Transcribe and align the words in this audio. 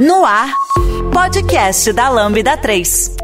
No 0.00 0.24
ar, 0.24 0.50
podcast 1.12 1.92
da 1.92 2.08
Lambda 2.08 2.56
3. 2.56 3.16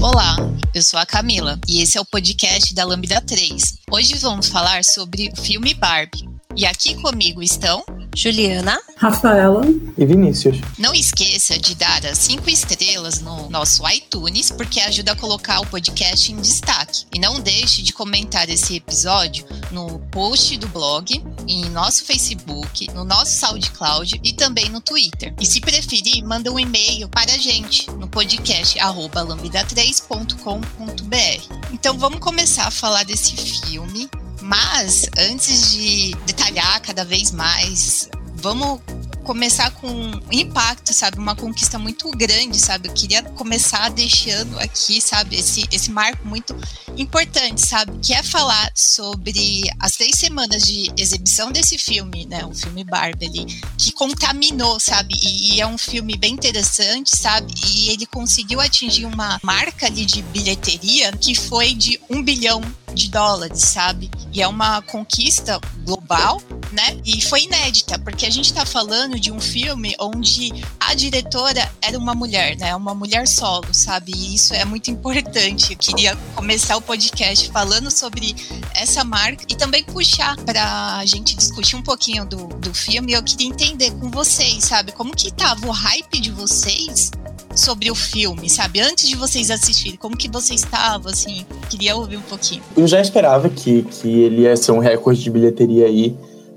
Olá, 0.00 0.36
eu 0.72 0.80
sou 0.80 1.00
a 1.00 1.04
Camila 1.04 1.58
e 1.66 1.82
esse 1.82 1.98
é 1.98 2.00
o 2.00 2.04
podcast 2.04 2.72
da 2.72 2.84
Lambda 2.84 3.20
3. 3.20 3.78
Hoje 3.90 4.14
vamos 4.18 4.48
falar 4.48 4.84
sobre 4.84 5.28
o 5.32 5.42
filme 5.42 5.74
Barbie. 5.74 6.28
E 6.54 6.64
aqui 6.64 6.94
comigo 7.02 7.42
estão 7.42 7.84
Juliana, 8.16 8.80
Rafaela 8.96 9.62
e 9.98 10.06
Vinícius. 10.06 10.56
Não 10.78 10.94
esqueça 10.94 11.58
de 11.58 11.74
dar 11.74 12.06
as 12.06 12.16
cinco 12.16 12.48
estrelas 12.48 13.20
no 13.20 13.50
nosso 13.50 13.86
iTunes, 13.90 14.50
porque 14.50 14.80
ajuda 14.80 15.12
a 15.12 15.16
colocar 15.16 15.60
o 15.60 15.66
podcast 15.66 16.32
em 16.32 16.36
destaque. 16.36 17.04
E 17.14 17.18
não 17.18 17.38
deixe 17.38 17.82
de 17.82 17.92
comentar 17.92 18.48
esse 18.48 18.76
episódio 18.76 19.44
no 19.70 19.98
post 20.10 20.56
do 20.56 20.66
blog, 20.68 21.22
em 21.46 21.66
nosso 21.66 22.06
Facebook, 22.06 22.90
no 22.94 23.04
nosso 23.04 23.38
SoundCloud 23.38 24.18
e 24.24 24.32
também 24.32 24.70
no 24.70 24.80
Twitter. 24.80 25.34
E 25.38 25.44
se 25.44 25.60
preferir, 25.60 26.24
manda 26.24 26.50
um 26.50 26.58
e-mail 26.58 27.10
para 27.10 27.34
a 27.34 27.38
gente 27.38 27.90
no 27.90 28.08
podcast 28.08 28.78
lambda3.com.br. 28.78 31.70
Então 31.70 31.98
vamos 31.98 32.20
começar 32.20 32.66
a 32.66 32.70
falar 32.70 33.04
desse 33.04 33.36
filme 33.36 34.08
mas 34.46 35.08
antes 35.18 35.72
de 35.72 36.14
detalhar 36.24 36.80
cada 36.80 37.04
vez 37.04 37.32
mais, 37.32 38.08
vamos 38.34 38.80
começar 39.26 39.72
com 39.72 39.88
um 39.88 40.32
impacto, 40.32 40.94
sabe? 40.94 41.18
Uma 41.18 41.34
conquista 41.34 41.78
muito 41.78 42.08
grande, 42.12 42.58
sabe? 42.60 42.88
Eu 42.88 42.94
queria 42.94 43.22
começar 43.22 43.90
deixando 43.90 44.58
aqui, 44.60 45.00
sabe? 45.00 45.36
Esse, 45.36 45.66
esse 45.72 45.90
marco 45.90 46.26
muito 46.26 46.54
importante, 46.96 47.66
sabe? 47.66 47.98
Que 47.98 48.14
é 48.14 48.22
falar 48.22 48.70
sobre 48.74 49.62
as 49.80 49.92
três 49.92 50.16
semanas 50.16 50.62
de 50.62 50.92
exibição 50.96 51.50
desse 51.50 51.76
filme, 51.76 52.24
né? 52.26 52.46
O 52.46 52.54
filme 52.54 52.84
Barbie 52.84 53.26
ali, 53.26 53.44
que 53.76 53.90
contaminou, 53.90 54.78
sabe? 54.78 55.14
E, 55.20 55.56
e 55.56 55.60
é 55.60 55.66
um 55.66 55.76
filme 55.76 56.16
bem 56.16 56.34
interessante, 56.34 57.16
sabe? 57.16 57.52
E 57.66 57.88
ele 57.88 58.06
conseguiu 58.06 58.60
atingir 58.60 59.06
uma 59.06 59.40
marca 59.42 59.86
ali 59.86 60.06
de 60.06 60.22
bilheteria 60.22 61.10
que 61.12 61.34
foi 61.34 61.74
de 61.74 62.00
um 62.08 62.22
bilhão 62.22 62.60
de 62.94 63.10
dólares, 63.10 63.60
sabe? 63.60 64.10
E 64.32 64.40
é 64.40 64.48
uma 64.48 64.80
conquista 64.82 65.60
global, 65.84 66.40
né? 66.72 66.98
E 67.04 67.20
foi 67.20 67.42
inédita, 67.42 67.98
porque 67.98 68.24
a 68.24 68.30
gente 68.30 68.52
tá 68.52 68.64
falando 68.64 69.15
de 69.18 69.32
um 69.32 69.40
filme 69.40 69.94
onde 70.00 70.52
a 70.80 70.94
diretora 70.94 71.70
era 71.82 71.98
uma 71.98 72.14
mulher, 72.14 72.56
né? 72.56 72.74
Uma 72.74 72.94
mulher 72.94 73.26
solo, 73.26 73.72
sabe? 73.72 74.12
E 74.14 74.34
isso 74.34 74.54
é 74.54 74.64
muito 74.64 74.90
importante. 74.90 75.72
Eu 75.72 75.78
queria 75.78 76.16
começar 76.34 76.76
o 76.76 76.82
podcast 76.82 77.50
falando 77.50 77.90
sobre 77.90 78.34
essa 78.74 79.04
marca 79.04 79.44
e 79.48 79.54
também 79.54 79.84
puxar 79.84 80.36
pra 80.36 81.04
gente 81.04 81.34
discutir 81.36 81.76
um 81.76 81.82
pouquinho 81.82 82.24
do, 82.24 82.46
do 82.46 82.74
filme. 82.74 83.12
Eu 83.12 83.22
queria 83.22 83.48
entender 83.48 83.90
com 83.92 84.10
vocês, 84.10 84.64
sabe? 84.64 84.92
Como 84.92 85.14
que 85.14 85.32
tava 85.32 85.66
o 85.66 85.70
hype 85.70 86.20
de 86.20 86.30
vocês 86.30 87.10
sobre 87.56 87.90
o 87.90 87.94
filme, 87.94 88.48
sabe? 88.50 88.80
Antes 88.80 89.08
de 89.08 89.16
vocês 89.16 89.50
assistirem, 89.50 89.96
como 89.96 90.16
que 90.16 90.28
você 90.28 90.54
estava, 90.54 91.10
assim? 91.10 91.46
Queria 91.70 91.96
ouvir 91.96 92.18
um 92.18 92.22
pouquinho. 92.22 92.62
Eu 92.76 92.86
já 92.86 93.00
esperava 93.00 93.48
que, 93.48 93.82
que 93.82 94.08
ele 94.08 94.42
ia 94.42 94.56
ser 94.56 94.72
um 94.72 94.78
recorde 94.78 95.22
de 95.22 95.30
bilheteria 95.30 95.86
aí, 95.86 96.16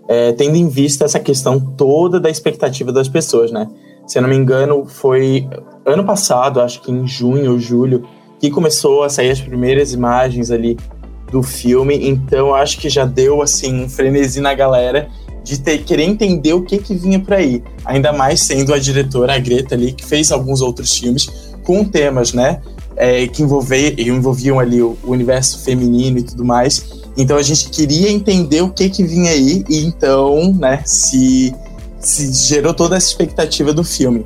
é, 0.10 0.32
tendo 0.32 0.56
em 0.56 0.68
vista 0.68 1.06
essa 1.06 1.20
questão 1.20 1.60
toda 1.60 2.20
da 2.20 2.32
expectativa 2.32 2.92
das 2.92 3.08
pessoas, 3.08 3.52
né? 3.52 3.70
Se 4.08 4.18
eu 4.18 4.24
não 4.24 4.30
me 4.30 4.36
engano, 4.36 4.86
foi 4.86 5.48
ano 5.86 6.04
passado, 6.04 6.60
acho 6.60 6.82
que 6.82 6.92
em 6.92 7.08
junho 7.08 7.52
ou 7.52 7.60
julho, 7.60 8.04
que 8.40 8.50
começou 8.50 9.04
a 9.04 9.10
sair 9.10 9.30
as 9.30 9.40
primeiras 9.40 9.94
imagens 9.94 10.50
ali 10.50 10.76
do 11.32 11.44
filme, 11.44 12.10
então 12.10 12.56
acho 12.56 12.80
que 12.80 12.90
já 12.90 13.06
deu, 13.06 13.40
assim, 13.42 13.84
um 13.84 13.88
frenesi 13.88 14.42
na 14.42 14.56
galera 14.56 15.08
de 15.44 15.60
ter, 15.60 15.80
querer 15.80 16.04
entender 16.04 16.54
o 16.54 16.64
que 16.64 16.80
que 16.80 16.96
vinha 16.96 17.20
por 17.20 17.34
aí. 17.34 17.64
Ainda 17.86 18.12
mais 18.12 18.42
sendo 18.42 18.74
a 18.74 18.80
diretora, 18.80 19.36
a 19.36 19.40
Greta 19.40 19.76
ali, 19.76 19.92
que 19.94 20.06
fez 20.06 20.32
alguns 20.32 20.60
outros 20.60 20.98
filmes 20.98 21.30
com 21.64 21.84
temas, 21.84 22.34
né? 22.34 22.62
É, 22.96 23.28
que 23.28 23.44
envolver, 23.44 23.96
envolviam 24.00 24.60
ali 24.60 24.82
o, 24.82 24.98
o, 25.04 25.12
universo 25.12 25.64
feminino 25.64 26.18
e 26.18 26.24
tudo 26.24 26.44
mais. 26.44 26.99
Então 27.18 27.38
a 27.38 27.42
gente 27.42 27.70
queria 27.70 28.10
entender 28.10 28.62
o 28.62 28.70
que 28.70 28.90
que 28.90 29.04
vinha 29.04 29.32
aí 29.32 29.64
e 29.70 29.86
então, 29.86 30.54
né, 30.54 30.82
se, 30.86 31.54
se 32.00 32.32
gerou 32.34 32.74
toda 32.74 32.96
essa 32.96 33.08
expectativa 33.08 33.74
do 33.74 33.84
filme. 33.84 34.26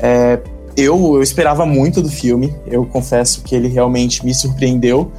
É, 0.00 0.40
eu, 0.76 1.16
eu 1.16 1.22
esperava 1.22 1.64
muito 1.64 2.02
do 2.02 2.10
filme, 2.10 2.54
eu 2.66 2.84
confesso 2.84 3.42
que 3.42 3.54
ele 3.54 3.68
realmente 3.68 4.24
me 4.24 4.34
surpreendeu, 4.34 5.10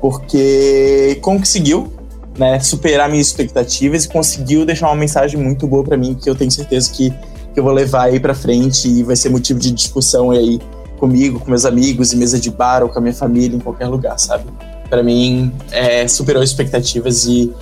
porque 0.00 1.18
conseguiu 1.22 1.90
né, 2.38 2.60
superar 2.60 3.08
minhas 3.08 3.28
expectativas 3.28 4.04
e 4.04 4.08
conseguiu 4.08 4.66
deixar 4.66 4.88
uma 4.88 4.96
mensagem 4.96 5.40
muito 5.40 5.66
boa 5.66 5.82
para 5.82 5.96
mim 5.96 6.14
que 6.14 6.28
eu 6.28 6.34
tenho 6.34 6.50
certeza 6.50 6.90
que, 6.92 7.10
que 7.10 7.58
eu 7.58 7.64
vou 7.64 7.72
levar 7.72 8.04
aí 8.04 8.20
para 8.20 8.34
frente 8.34 8.88
e 8.88 9.02
vai 9.02 9.16
ser 9.16 9.30
motivo 9.30 9.58
de 9.58 9.70
discussão 9.70 10.30
aí 10.30 10.60
comigo, 10.98 11.40
com 11.40 11.48
meus 11.48 11.64
amigos, 11.64 12.12
em 12.12 12.18
mesa 12.18 12.38
de 12.38 12.50
bar 12.50 12.82
ou 12.82 12.88
com 12.88 12.98
a 12.98 13.02
minha 13.02 13.14
família, 13.14 13.56
em 13.56 13.60
qualquer 13.60 13.86
lugar, 13.86 14.18
sabe? 14.18 14.44
Para 14.88 15.02
mim, 15.02 15.52
é, 15.70 16.06
superou 16.06 16.42
expectativas 16.42 17.26
e 17.26 17.52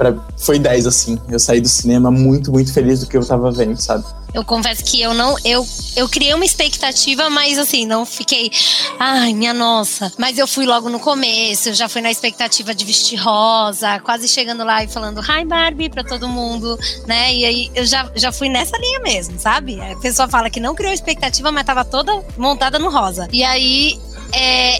pra, 0.00 0.14
foi 0.38 0.58
10, 0.58 0.86
assim. 0.86 1.18
Eu 1.28 1.38
saí 1.38 1.60
do 1.60 1.68
cinema 1.68 2.10
muito, 2.10 2.50
muito 2.50 2.72
feliz 2.72 3.00
do 3.00 3.06
que 3.06 3.16
eu 3.16 3.26
tava 3.26 3.50
vendo, 3.52 3.78
sabe? 3.78 4.04
Eu 4.32 4.44
confesso 4.44 4.84
que 4.84 5.00
eu 5.02 5.12
não. 5.12 5.36
Eu, 5.44 5.66
eu 5.96 6.08
criei 6.08 6.32
uma 6.32 6.44
expectativa, 6.44 7.28
mas 7.28 7.58
assim, 7.58 7.84
não 7.84 8.06
fiquei. 8.06 8.50
Ai, 8.98 9.34
minha 9.34 9.52
nossa. 9.52 10.12
Mas 10.16 10.38
eu 10.38 10.46
fui 10.46 10.64
logo 10.64 10.88
no 10.88 11.00
começo, 11.00 11.68
eu 11.68 11.74
já 11.74 11.88
fui 11.88 12.00
na 12.00 12.10
expectativa 12.10 12.74
de 12.74 12.84
vestir 12.84 13.18
rosa, 13.18 13.98
quase 14.00 14.28
chegando 14.28 14.64
lá 14.64 14.84
e 14.84 14.88
falando 14.88 15.20
Hi 15.20 15.44
Barbie 15.44 15.90
pra 15.90 16.04
todo 16.04 16.28
mundo, 16.28 16.78
né? 17.06 17.34
E 17.34 17.44
aí 17.44 17.70
eu 17.74 17.84
já, 17.84 18.10
já 18.14 18.30
fui 18.30 18.48
nessa 18.48 18.78
linha 18.78 19.00
mesmo, 19.00 19.38
sabe? 19.38 19.80
A 19.80 19.96
pessoa 19.96 20.28
fala 20.28 20.48
que 20.48 20.60
não 20.60 20.74
criou 20.74 20.92
expectativa, 20.92 21.50
mas 21.50 21.64
tava 21.64 21.84
toda 21.84 22.24
montada 22.38 22.78
no 22.78 22.88
rosa. 22.88 23.28
E 23.32 23.42
aí. 23.42 23.98
É, 24.32 24.78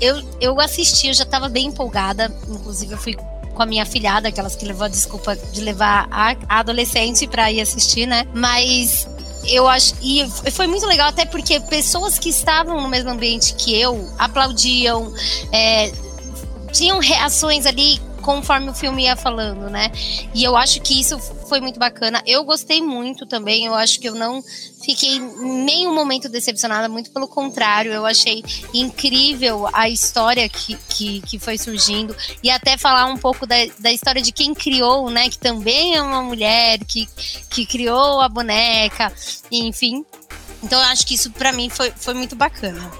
eu, 0.00 0.22
eu 0.40 0.60
assisti, 0.60 1.08
eu 1.08 1.14
já 1.14 1.24
tava 1.24 1.48
bem 1.48 1.66
empolgada. 1.66 2.34
Inclusive, 2.48 2.92
eu 2.92 2.98
fui 2.98 3.16
com 3.54 3.62
a 3.62 3.66
minha 3.66 3.86
filhada, 3.86 4.28
aquelas 4.28 4.56
que 4.56 4.64
levou 4.64 4.84
a 4.84 4.88
desculpa 4.88 5.36
de 5.36 5.60
levar 5.60 6.08
a 6.10 6.36
adolescente 6.58 7.26
para 7.26 7.50
ir 7.50 7.60
assistir, 7.60 8.06
né? 8.06 8.26
Mas 8.34 9.08
eu 9.46 9.68
acho. 9.68 9.94
E 10.02 10.28
foi 10.50 10.66
muito 10.66 10.86
legal, 10.86 11.08
até 11.08 11.24
porque 11.24 11.60
pessoas 11.60 12.18
que 12.18 12.28
estavam 12.28 12.80
no 12.80 12.88
mesmo 12.88 13.10
ambiente 13.10 13.54
que 13.54 13.78
eu 13.78 14.08
aplaudiam, 14.18 15.12
é, 15.52 15.92
tinham 16.72 16.98
reações 16.98 17.66
ali 17.66 18.00
conforme 18.24 18.70
o 18.70 18.74
filme 18.74 19.04
ia 19.04 19.14
falando, 19.14 19.68
né? 19.68 19.92
E 20.34 20.42
eu 20.42 20.56
acho 20.56 20.80
que 20.80 20.98
isso 20.98 21.18
foi 21.46 21.60
muito 21.60 21.78
bacana. 21.78 22.22
Eu 22.26 22.42
gostei 22.42 22.80
muito 22.80 23.26
também. 23.26 23.66
Eu 23.66 23.74
acho 23.74 24.00
que 24.00 24.08
eu 24.08 24.14
não 24.14 24.42
fiquei 24.82 25.18
nenhum 25.20 25.94
momento 25.94 26.28
decepcionada, 26.28 26.88
muito 26.88 27.10
pelo 27.10 27.28
contrário. 27.28 27.92
Eu 27.92 28.06
achei 28.06 28.42
incrível 28.72 29.68
a 29.72 29.90
história 29.90 30.48
que, 30.48 30.74
que, 30.88 31.20
que 31.20 31.38
foi 31.38 31.58
surgindo 31.58 32.16
e 32.42 32.50
até 32.50 32.78
falar 32.78 33.06
um 33.06 33.18
pouco 33.18 33.46
da, 33.46 33.56
da 33.78 33.92
história 33.92 34.22
de 34.22 34.32
quem 34.32 34.54
criou, 34.54 35.10
né? 35.10 35.28
Que 35.28 35.38
também 35.38 35.94
é 35.94 36.02
uma 36.02 36.22
mulher 36.22 36.78
que, 36.84 37.06
que 37.50 37.66
criou 37.66 38.22
a 38.22 38.28
boneca, 38.28 39.12
enfim. 39.52 40.02
Então 40.62 40.80
eu 40.80 40.86
acho 40.86 41.06
que 41.06 41.14
isso 41.14 41.30
para 41.30 41.52
mim 41.52 41.68
foi, 41.68 41.92
foi 41.94 42.14
muito 42.14 42.34
bacana. 42.34 42.90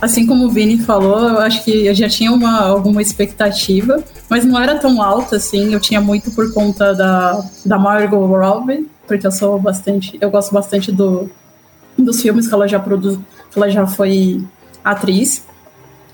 Assim 0.00 0.26
como 0.26 0.44
o 0.44 0.50
Vini 0.50 0.78
falou, 0.78 1.28
eu 1.30 1.38
acho 1.38 1.64
que 1.64 1.86
eu 1.86 1.94
já 1.94 2.08
tinha 2.08 2.30
uma, 2.30 2.60
alguma 2.66 3.00
expectativa, 3.00 4.04
mas 4.28 4.44
não 4.44 4.60
era 4.60 4.78
tão 4.78 5.00
alta 5.00 5.36
assim. 5.36 5.72
Eu 5.72 5.80
tinha 5.80 6.00
muito 6.00 6.30
por 6.32 6.52
conta 6.52 6.94
da, 6.94 7.42
da 7.64 7.78
Margot 7.78 8.26
Robbie, 8.26 8.86
porque 9.06 9.26
eu 9.26 9.32
sou 9.32 9.58
bastante. 9.58 10.18
Eu 10.20 10.30
gosto 10.30 10.52
bastante 10.52 10.92
do, 10.92 11.30
dos 11.96 12.20
filmes 12.20 12.46
que 12.46 12.52
ela 12.52 12.68
já 12.68 12.78
produz, 12.78 13.18
que 13.50 13.58
ela 13.58 13.70
já 13.70 13.86
foi 13.86 14.44
atriz. 14.84 15.44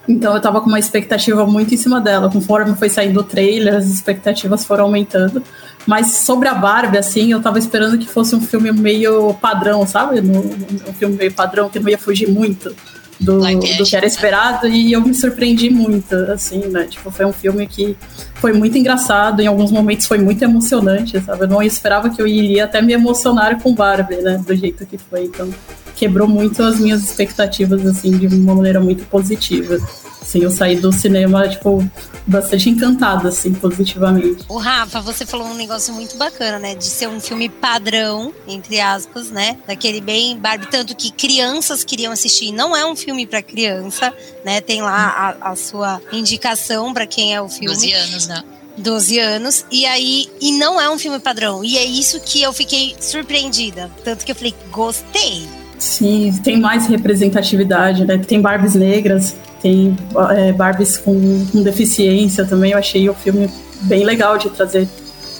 Então 0.08 0.34
eu 0.34 0.40
tava 0.40 0.60
com 0.60 0.68
uma 0.68 0.78
expectativa 0.78 1.44
muito 1.44 1.74
em 1.74 1.76
cima 1.76 2.00
dela. 2.00 2.30
Conforme 2.30 2.76
foi 2.76 2.88
saindo 2.88 3.18
o 3.18 3.24
trailer, 3.24 3.74
as 3.74 3.86
expectativas 3.86 4.64
foram 4.64 4.84
aumentando. 4.84 5.42
Mas 5.84 6.12
sobre 6.12 6.46
a 6.46 6.54
Barbie, 6.54 6.98
assim, 6.98 7.32
eu 7.32 7.42
tava 7.42 7.58
esperando 7.58 7.98
que 7.98 8.06
fosse 8.06 8.36
um 8.36 8.40
filme 8.40 8.70
meio 8.70 9.34
padrão, 9.34 9.84
sabe? 9.88 10.20
um 10.20 10.92
filme 10.92 11.16
meio 11.16 11.32
padrão, 11.32 11.68
que 11.68 11.80
não 11.80 11.88
ia 11.88 11.98
fugir 11.98 12.28
muito 12.28 12.72
do, 13.20 13.38
do 13.40 13.84
que 13.84 13.96
era 13.96 14.06
esperado 14.06 14.66
e 14.66 14.92
eu 14.92 15.00
me 15.00 15.14
surpreendi 15.14 15.70
muito, 15.70 16.14
assim, 16.14 16.66
né? 16.68 16.84
Tipo, 16.84 17.10
foi 17.10 17.24
um 17.26 17.32
filme 17.32 17.66
que 17.66 17.96
foi 18.34 18.52
muito 18.52 18.76
engraçado, 18.76 19.40
em 19.40 19.46
alguns 19.46 19.70
momentos 19.70 20.06
foi 20.06 20.18
muito 20.18 20.42
emocionante, 20.42 21.20
sabe? 21.20 21.44
Eu 21.44 21.48
não 21.48 21.62
esperava 21.62 22.10
que 22.10 22.20
eu 22.20 22.26
iria 22.26 22.64
até 22.64 22.82
me 22.82 22.92
emocionar 22.92 23.60
com 23.62 23.74
Barbie, 23.74 24.16
né? 24.16 24.42
Do 24.44 24.54
jeito 24.54 24.84
que 24.86 24.98
foi. 24.98 25.24
Então, 25.24 25.48
quebrou 25.96 26.28
muito 26.28 26.62
as 26.62 26.78
minhas 26.78 27.02
expectativas, 27.02 27.84
assim, 27.86 28.10
de 28.16 28.26
uma 28.26 28.54
maneira 28.54 28.80
muito 28.80 29.04
positiva. 29.06 29.78
Sim, 30.22 30.44
eu 30.44 30.50
saí 30.50 30.76
do 30.76 30.92
cinema, 30.92 31.48
tipo, 31.48 31.84
bastante 32.26 32.70
encantada, 32.70 33.28
assim, 33.28 33.52
positivamente. 33.52 34.44
O 34.48 34.56
Rafa, 34.56 35.00
você 35.00 35.26
falou 35.26 35.46
um 35.48 35.54
negócio 35.54 35.92
muito 35.92 36.16
bacana, 36.16 36.58
né? 36.58 36.74
De 36.74 36.84
ser 36.84 37.08
um 37.08 37.20
filme 37.20 37.48
padrão, 37.48 38.32
entre 38.46 38.80
aspas, 38.80 39.30
né? 39.30 39.58
Daquele 39.66 40.00
bem 40.00 40.38
Barbie, 40.38 40.68
tanto 40.70 40.96
que 40.96 41.10
crianças 41.10 41.84
queriam 41.84 42.12
assistir. 42.12 42.52
Não 42.52 42.76
é 42.76 42.86
um 42.86 42.94
filme 42.94 43.26
para 43.26 43.42
criança, 43.42 44.14
né? 44.44 44.60
Tem 44.60 44.80
lá 44.80 45.36
a, 45.40 45.52
a 45.52 45.56
sua 45.56 46.00
indicação 46.12 46.94
para 46.94 47.06
quem 47.06 47.34
é 47.34 47.42
o 47.42 47.48
filme. 47.48 47.66
12 47.66 47.92
anos, 47.92 48.26
né? 48.28 48.44
12 48.78 49.18
anos. 49.18 49.66
E 49.70 49.84
aí, 49.84 50.30
e 50.40 50.52
não 50.52 50.80
é 50.80 50.88
um 50.88 50.98
filme 50.98 51.18
padrão. 51.18 51.64
E 51.64 51.76
é 51.76 51.84
isso 51.84 52.20
que 52.20 52.40
eu 52.40 52.52
fiquei 52.52 52.94
surpreendida. 53.00 53.90
Tanto 54.04 54.24
que 54.24 54.30
eu 54.30 54.36
falei, 54.36 54.54
gostei. 54.70 55.46
Sim, 55.82 56.32
tem 56.44 56.60
mais 56.60 56.86
representatividade, 56.86 58.04
né? 58.04 58.16
Tem 58.16 58.40
Barbies 58.40 58.76
negras, 58.76 59.34
tem 59.60 59.96
é, 60.30 60.52
Barbies 60.52 60.96
com, 60.96 61.44
com 61.50 61.60
deficiência 61.60 62.44
também. 62.44 62.70
Eu 62.70 62.78
achei 62.78 63.10
o 63.10 63.14
filme 63.14 63.50
bem 63.80 64.04
legal 64.04 64.38
de 64.38 64.48
trazer 64.50 64.86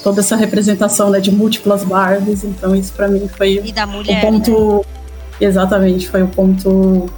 toda 0.03 0.21
essa 0.21 0.35
representação 0.35 1.11
né, 1.11 1.21
de 1.21 1.31
múltiplas 1.31 1.85
Barbies. 1.85 2.43
Então, 2.43 2.75
isso 2.75 2.93
para 2.93 3.07
mim 3.07 3.29
foi 3.29 3.61
mulher, 3.87 4.19
o 4.19 4.27
ponto. 4.27 4.79
Né? 4.79 5.47
Exatamente, 5.47 6.09
foi 6.09 6.25
o 6.25 6.29
ponto 6.29 7.09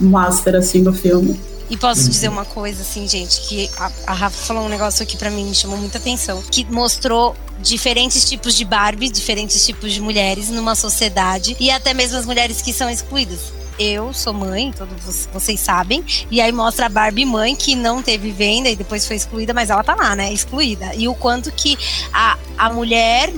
master 0.00 0.56
assim 0.56 0.82
do 0.82 0.92
filme. 0.92 1.38
E 1.72 1.76
posso 1.78 2.06
dizer 2.06 2.28
uma 2.28 2.44
coisa, 2.44 2.82
assim, 2.82 3.08
gente, 3.08 3.40
que 3.48 3.70
a, 3.78 3.90
a 4.08 4.12
Rafa 4.12 4.36
falou 4.46 4.66
um 4.66 4.68
negócio 4.68 5.02
aqui 5.02 5.16
para 5.16 5.30
mim, 5.30 5.46
me 5.46 5.54
chamou 5.54 5.78
muita 5.78 5.96
atenção. 5.96 6.42
Que 6.50 6.66
mostrou 6.66 7.34
diferentes 7.62 8.28
tipos 8.28 8.54
de 8.54 8.62
Barbie, 8.62 9.08
diferentes 9.08 9.64
tipos 9.64 9.90
de 9.90 9.98
mulheres 9.98 10.50
numa 10.50 10.74
sociedade 10.74 11.56
e 11.58 11.70
até 11.70 11.94
mesmo 11.94 12.18
as 12.18 12.26
mulheres 12.26 12.60
que 12.60 12.74
são 12.74 12.90
excluídas 12.90 13.54
eu 13.78 14.12
sou 14.12 14.34
mãe, 14.34 14.70
todos 14.70 15.28
vocês 15.32 15.58
sabem, 15.58 16.04
e 16.30 16.42
aí 16.42 16.52
mostra 16.52 16.86
a 16.86 16.88
Barbie 16.90 17.24
mãe 17.24 17.56
que 17.56 17.74
não 17.74 18.02
teve 18.02 18.30
venda 18.30 18.68
e 18.68 18.76
depois 18.76 19.06
foi 19.06 19.16
excluída, 19.16 19.54
mas 19.54 19.70
ela 19.70 19.82
tá 19.82 19.94
lá, 19.94 20.14
né? 20.14 20.30
Excluída. 20.30 20.94
E 20.94 21.08
o 21.08 21.14
quanto 21.14 21.50
que 21.50 21.76
a, 22.12 22.36
a 22.58 22.70
mulher 22.70 23.32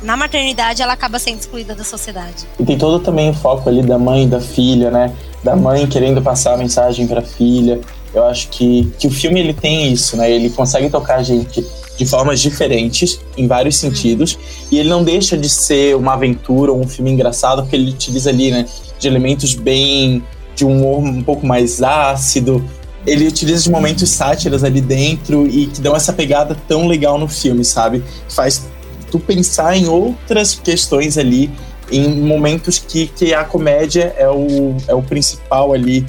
na 0.00 0.16
maternidade 0.16 0.80
ela 0.82 0.92
acaba 0.92 1.18
sendo 1.18 1.40
excluída 1.40 1.74
da 1.74 1.82
sociedade. 1.82 2.46
E 2.60 2.64
tem 2.64 2.78
todo 2.78 3.02
também 3.02 3.30
o 3.30 3.34
foco 3.34 3.68
ali 3.68 3.82
da 3.82 3.98
mãe, 3.98 4.28
da 4.28 4.40
filha, 4.40 4.90
né? 4.90 5.12
Da 5.42 5.56
mãe 5.56 5.86
querendo 5.86 6.22
passar 6.22 6.54
a 6.54 6.56
mensagem 6.56 7.06
para 7.06 7.20
a 7.20 7.24
filha. 7.24 7.80
Eu 8.14 8.24
acho 8.24 8.48
que, 8.50 8.92
que 8.98 9.06
o 9.06 9.10
filme 9.10 9.40
ele 9.40 9.54
tem 9.54 9.92
isso, 9.92 10.16
né? 10.16 10.30
Ele 10.30 10.50
consegue 10.50 10.88
tocar 10.90 11.16
a 11.16 11.22
gente 11.22 11.64
de 11.96 12.06
formas 12.06 12.40
diferentes, 12.40 13.20
em 13.36 13.46
vários 13.46 13.76
sentidos, 13.76 14.38
e 14.70 14.78
ele 14.78 14.88
não 14.88 15.04
deixa 15.04 15.36
de 15.36 15.48
ser 15.48 15.94
uma 15.94 16.14
aventura 16.14 16.72
ou 16.72 16.80
um 16.80 16.88
filme 16.88 17.10
engraçado, 17.10 17.62
porque 17.62 17.76
ele 17.76 17.90
utiliza 17.90 18.30
ali, 18.30 18.50
né, 18.50 18.66
de 18.98 19.06
elementos 19.06 19.54
bem 19.54 20.22
de 20.54 20.64
um 20.64 20.78
humor 20.78 20.98
um 20.98 21.22
pouco 21.22 21.46
mais 21.46 21.82
ácido. 21.82 22.64
Ele 23.06 23.26
utiliza 23.26 23.64
de 23.64 23.70
momentos 23.70 24.08
sátiras 24.10 24.62
ali 24.64 24.80
dentro 24.80 25.46
e 25.46 25.66
que 25.66 25.80
dão 25.80 25.94
essa 25.94 26.12
pegada 26.12 26.56
tão 26.68 26.86
legal 26.86 27.18
no 27.18 27.28
filme, 27.28 27.64
sabe? 27.64 28.02
Faz 28.28 28.66
tu 29.10 29.18
pensar 29.18 29.76
em 29.76 29.88
outras 29.88 30.54
questões 30.54 31.18
ali, 31.18 31.50
em 31.92 32.20
momentos 32.20 32.78
que, 32.78 33.06
que 33.08 33.34
a 33.34 33.44
comédia 33.44 34.14
é 34.16 34.28
o, 34.28 34.76
é 34.88 34.94
o 34.94 35.02
principal 35.02 35.72
ali 35.72 36.06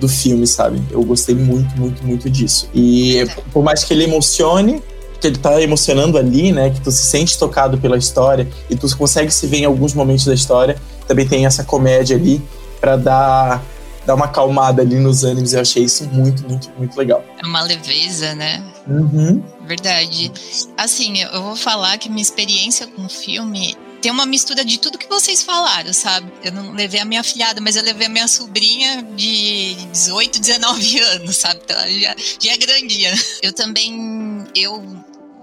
do 0.00 0.08
filme, 0.08 0.46
sabe? 0.46 0.82
Eu 0.90 1.02
gostei 1.04 1.34
muito, 1.34 1.76
muito, 1.78 2.04
muito 2.04 2.30
disso. 2.30 2.68
E 2.74 3.26
por 3.52 3.62
mais 3.62 3.84
que 3.84 3.94
ele 3.94 4.04
emocione, 4.04 4.82
que 5.20 5.26
ele 5.26 5.38
tá 5.38 5.60
emocionando 5.60 6.18
ali, 6.18 6.52
né? 6.52 6.70
Que 6.70 6.80
tu 6.80 6.90
se 6.90 7.04
sente 7.04 7.38
tocado 7.38 7.78
pela 7.78 7.96
história 7.96 8.48
e 8.68 8.76
tu 8.76 8.94
consegue 8.96 9.30
se 9.30 9.46
ver 9.46 9.58
em 9.58 9.64
alguns 9.64 9.94
momentos 9.94 10.24
da 10.24 10.34
história. 10.34 10.76
Também 11.06 11.26
tem 11.26 11.46
essa 11.46 11.64
comédia 11.64 12.16
ali 12.16 12.42
para 12.80 12.96
dar 12.96 13.62
dar 14.06 14.14
uma 14.14 14.26
acalmada 14.26 14.82
ali 14.82 14.96
nos 15.00 15.24
ânimos. 15.24 15.52
Eu 15.52 15.60
achei 15.60 15.82
isso 15.82 16.08
muito, 16.12 16.48
muito, 16.48 16.70
muito 16.78 16.96
legal. 16.96 17.24
É 17.42 17.46
uma 17.46 17.62
leveza, 17.62 18.34
né? 18.34 18.62
Uhum. 18.86 19.42
Verdade. 19.66 20.30
Assim, 20.78 21.22
eu 21.22 21.42
vou 21.42 21.56
falar 21.56 21.98
que 21.98 22.08
minha 22.08 22.22
experiência 22.22 22.86
com 22.86 23.04
o 23.04 23.08
filme 23.08 23.76
tem 24.06 24.12
uma 24.12 24.24
mistura 24.24 24.64
de 24.64 24.78
tudo 24.78 24.98
que 24.98 25.08
vocês 25.08 25.42
falaram, 25.42 25.92
sabe? 25.92 26.32
Eu 26.44 26.52
não 26.52 26.70
levei 26.70 27.00
a 27.00 27.04
minha 27.04 27.24
filhada, 27.24 27.60
mas 27.60 27.74
eu 27.74 27.82
levei 27.82 28.06
a 28.06 28.08
minha 28.08 28.28
sobrinha 28.28 29.02
de 29.02 29.74
18, 29.90 30.38
19 30.38 31.00
anos, 31.18 31.36
sabe? 31.38 31.60
Ela 31.66 31.90
já, 31.90 32.14
já 32.40 32.52
é 32.52 32.56
grandinha. 32.56 33.12
Eu 33.42 33.52
também, 33.52 34.46
eu 34.54 34.80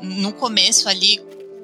no 0.01 0.31
começo 0.31 0.88
ali 0.88 1.21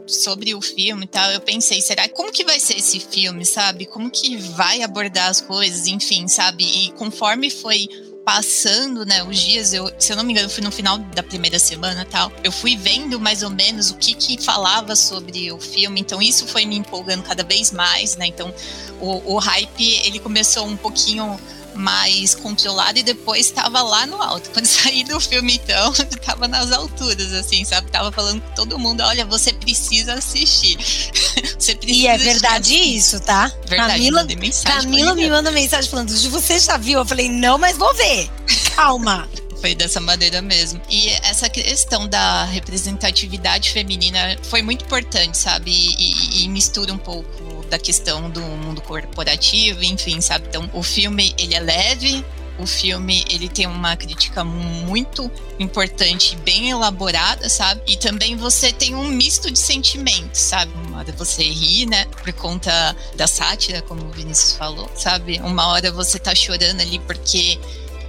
sobre 0.08 0.54
o 0.54 0.60
filme 0.60 1.06
e 1.06 1.08
tal, 1.08 1.32
eu 1.32 1.40
pensei, 1.40 1.82
será 1.82 2.10
como 2.10 2.34
que 2.34 2.44
vai 2.44 2.60
ser 2.60 2.78
esse 2.78 3.00
filme, 3.00 3.46
sabe? 3.46 3.86
Como 3.86 4.12
que 4.12 4.36
vai 4.36 4.82
abordar 4.82 5.30
as 5.30 5.40
coisas, 5.40 5.88
enfim, 5.88 6.28
sabe? 6.28 6.66
E 6.66 6.92
conforme 6.98 7.50
foi 7.50 7.88
passando, 8.30 9.08
né, 9.08 9.24
os 9.24 9.40
dias, 9.40 9.74
eu, 9.74 9.92
se 9.98 10.14
eu 10.14 10.16
não 10.16 10.24
me 10.24 10.34
engano, 10.34 10.48
fui 10.48 10.64
no 10.64 10.72
final 10.72 11.00
da 11.00 11.24
primeira 11.24 11.58
semana 11.58 12.06
tal, 12.06 12.32
eu 12.44 12.52
fui 12.52 12.78
vendo 12.78 13.20
mais 13.20 13.42
ou 13.42 13.50
menos 13.50 13.90
o 13.90 13.96
que 13.96 14.14
que 14.14 14.40
falava 14.40 14.96
sobre 14.96 15.52
o 15.52 15.60
filme, 15.60 16.00
então 16.00 16.22
isso 16.22 16.46
foi 16.46 16.64
me 16.64 16.78
empolgando 16.78 17.24
cada 17.24 17.44
vez 17.44 17.72
mais, 17.72 18.16
né, 18.18 18.28
então 18.28 18.54
o, 19.02 19.34
o 19.34 19.40
hype, 19.40 19.84
ele 20.06 20.20
começou 20.20 20.68
um 20.68 20.78
pouquinho 20.78 21.40
mais 21.80 22.36
controlado 22.36 23.00
e 23.00 23.04
depois 23.04 23.46
estava 23.46 23.82
lá 23.82 24.06
no 24.06 24.22
alto. 24.22 24.50
Quando 24.54 24.66
saí 24.66 25.04
do 25.04 25.20
filme, 25.20 25.56
então, 25.56 25.92
estava 26.12 26.48
nas 26.48 26.72
alturas, 26.72 27.32
assim, 27.34 27.64
sabe? 27.64 27.90
Tava 27.90 28.12
falando 28.12 28.42
com 28.42 28.54
todo 28.54 28.78
mundo: 28.78 29.02
olha, 29.02 29.26
você 29.26 29.54
precisa 29.54 30.14
assistir. 30.14 30.78
você 31.58 31.76
precisa 31.76 32.02
e 32.02 32.08
é 32.08 32.18
verdade 32.18 32.76
assistir. 32.76 32.96
isso, 32.96 33.20
tá? 33.22 33.52
Verdade, 33.66 33.94
Camila, 33.94 34.28
Camila 34.64 35.16
me 35.16 35.30
manda 35.30 35.52
mensagem 35.52 35.90
falando: 35.90 36.10
você 36.30 36.60
já 36.60 36.78
viu? 36.78 37.00
Eu 37.00 37.06
falei: 37.06 37.30
não, 37.30 37.58
mas 37.58 37.78
vou 37.78 37.94
ver. 37.96 38.30
Calma. 38.76 39.28
foi 39.62 39.74
dessa 39.74 40.00
maneira 40.00 40.42
mesmo. 40.42 40.82
E 40.90 41.10
essa 41.24 41.50
questão 41.50 42.08
da 42.08 42.46
representatividade 42.46 43.72
feminina 43.72 44.38
foi 44.44 44.62
muito 44.62 44.86
importante, 44.86 45.38
sabe? 45.38 45.72
E, 45.72 46.42
e, 46.42 46.44
e 46.44 46.50
mistura 46.50 46.94
um 46.94 46.98
pouco 46.98 47.49
da 47.70 47.80
questão 47.80 48.30
do 48.30 48.42
mundo 48.42 48.82
corporativo, 48.82 49.84
enfim, 49.84 50.20
sabe? 50.22 50.48
Então, 50.48 50.70
o 50.74 50.84
filme, 50.84 51.34
ele 51.38 51.54
é 51.54 51.60
leve, 51.60 52.26
o 52.60 52.68
filme 52.68 53.24
ele 53.30 53.48
tem 53.48 53.66
uma 53.66 53.96
crítica 53.96 54.44
muito 54.44 55.32
importante, 55.58 56.36
bem 56.38 56.70
elaborada, 56.70 57.48
sabe? 57.50 57.82
E 57.88 57.96
também 57.96 58.36
você 58.36 58.72
tem 58.72 58.94
um 58.94 59.08
misto 59.08 59.50
de 59.50 59.58
sentimentos, 59.58 60.42
sabe? 60.42 60.72
Uma 60.86 61.00
hora 61.00 61.12
você 61.14 61.44
ri, 61.44 61.86
né? 61.86 62.06
Por 62.06 62.32
conta 62.34 62.96
da 63.16 63.28
sátira, 63.28 63.82
como 63.82 64.04
o 64.06 64.12
Vinícius 64.12 64.54
falou, 64.54 64.92
sabe? 64.96 65.40
Uma 65.40 65.68
hora 65.68 65.92
você 65.92 66.20
tá 66.20 66.36
chorando 66.36 66.82
ali 66.82 67.00
porque 67.00 67.58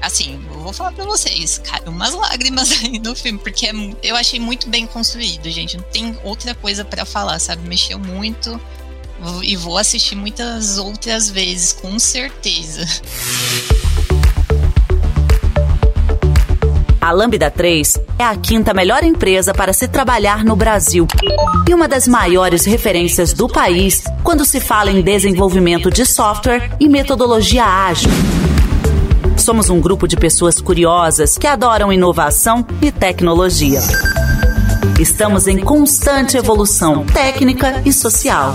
assim, 0.00 0.42
eu 0.50 0.60
vou 0.60 0.72
falar 0.72 0.92
pra 0.92 1.04
vocês, 1.04 1.58
cara, 1.58 1.90
umas 1.90 2.14
lágrimas 2.14 2.72
aí 2.82 2.98
no 2.98 3.14
filme, 3.14 3.38
porque 3.38 3.66
é, 3.66 3.72
eu 4.02 4.16
achei 4.16 4.40
muito 4.40 4.68
bem 4.68 4.86
construído, 4.86 5.48
gente. 5.50 5.76
Não 5.76 5.84
tem 5.84 6.18
outra 6.24 6.54
coisa 6.54 6.84
para 6.84 7.04
falar, 7.04 7.38
sabe? 7.38 7.68
Mexeu 7.68 7.98
muito 7.98 8.60
e 9.42 9.56
vou 9.56 9.76
assistir 9.78 10.16
muitas 10.16 10.78
outras 10.78 11.30
vezes, 11.30 11.72
com 11.72 11.98
certeza. 11.98 12.86
A 17.00 17.12
Lambda 17.12 17.50
3 17.50 17.98
é 18.18 18.24
a 18.24 18.36
quinta 18.36 18.74
melhor 18.74 19.02
empresa 19.02 19.54
para 19.54 19.72
se 19.72 19.88
trabalhar 19.88 20.44
no 20.44 20.54
Brasil 20.54 21.06
e 21.68 21.74
uma 21.74 21.88
das 21.88 22.06
maiores 22.06 22.64
referências 22.66 23.32
do 23.32 23.48
país 23.48 24.04
quando 24.22 24.44
se 24.44 24.60
fala 24.60 24.90
em 24.90 25.00
desenvolvimento 25.00 25.90
de 25.90 26.04
software 26.04 26.70
e 26.78 26.88
metodologia 26.88 27.64
ágil. 27.64 28.10
Somos 29.36 29.70
um 29.70 29.80
grupo 29.80 30.06
de 30.06 30.16
pessoas 30.16 30.60
curiosas 30.60 31.38
que 31.38 31.46
adoram 31.46 31.90
inovação 31.90 32.66
e 32.82 32.92
tecnologia. 32.92 33.80
Estamos 35.00 35.48
em 35.48 35.58
constante 35.58 36.36
evolução 36.36 37.06
técnica 37.06 37.82
e 37.86 37.92
social. 37.92 38.54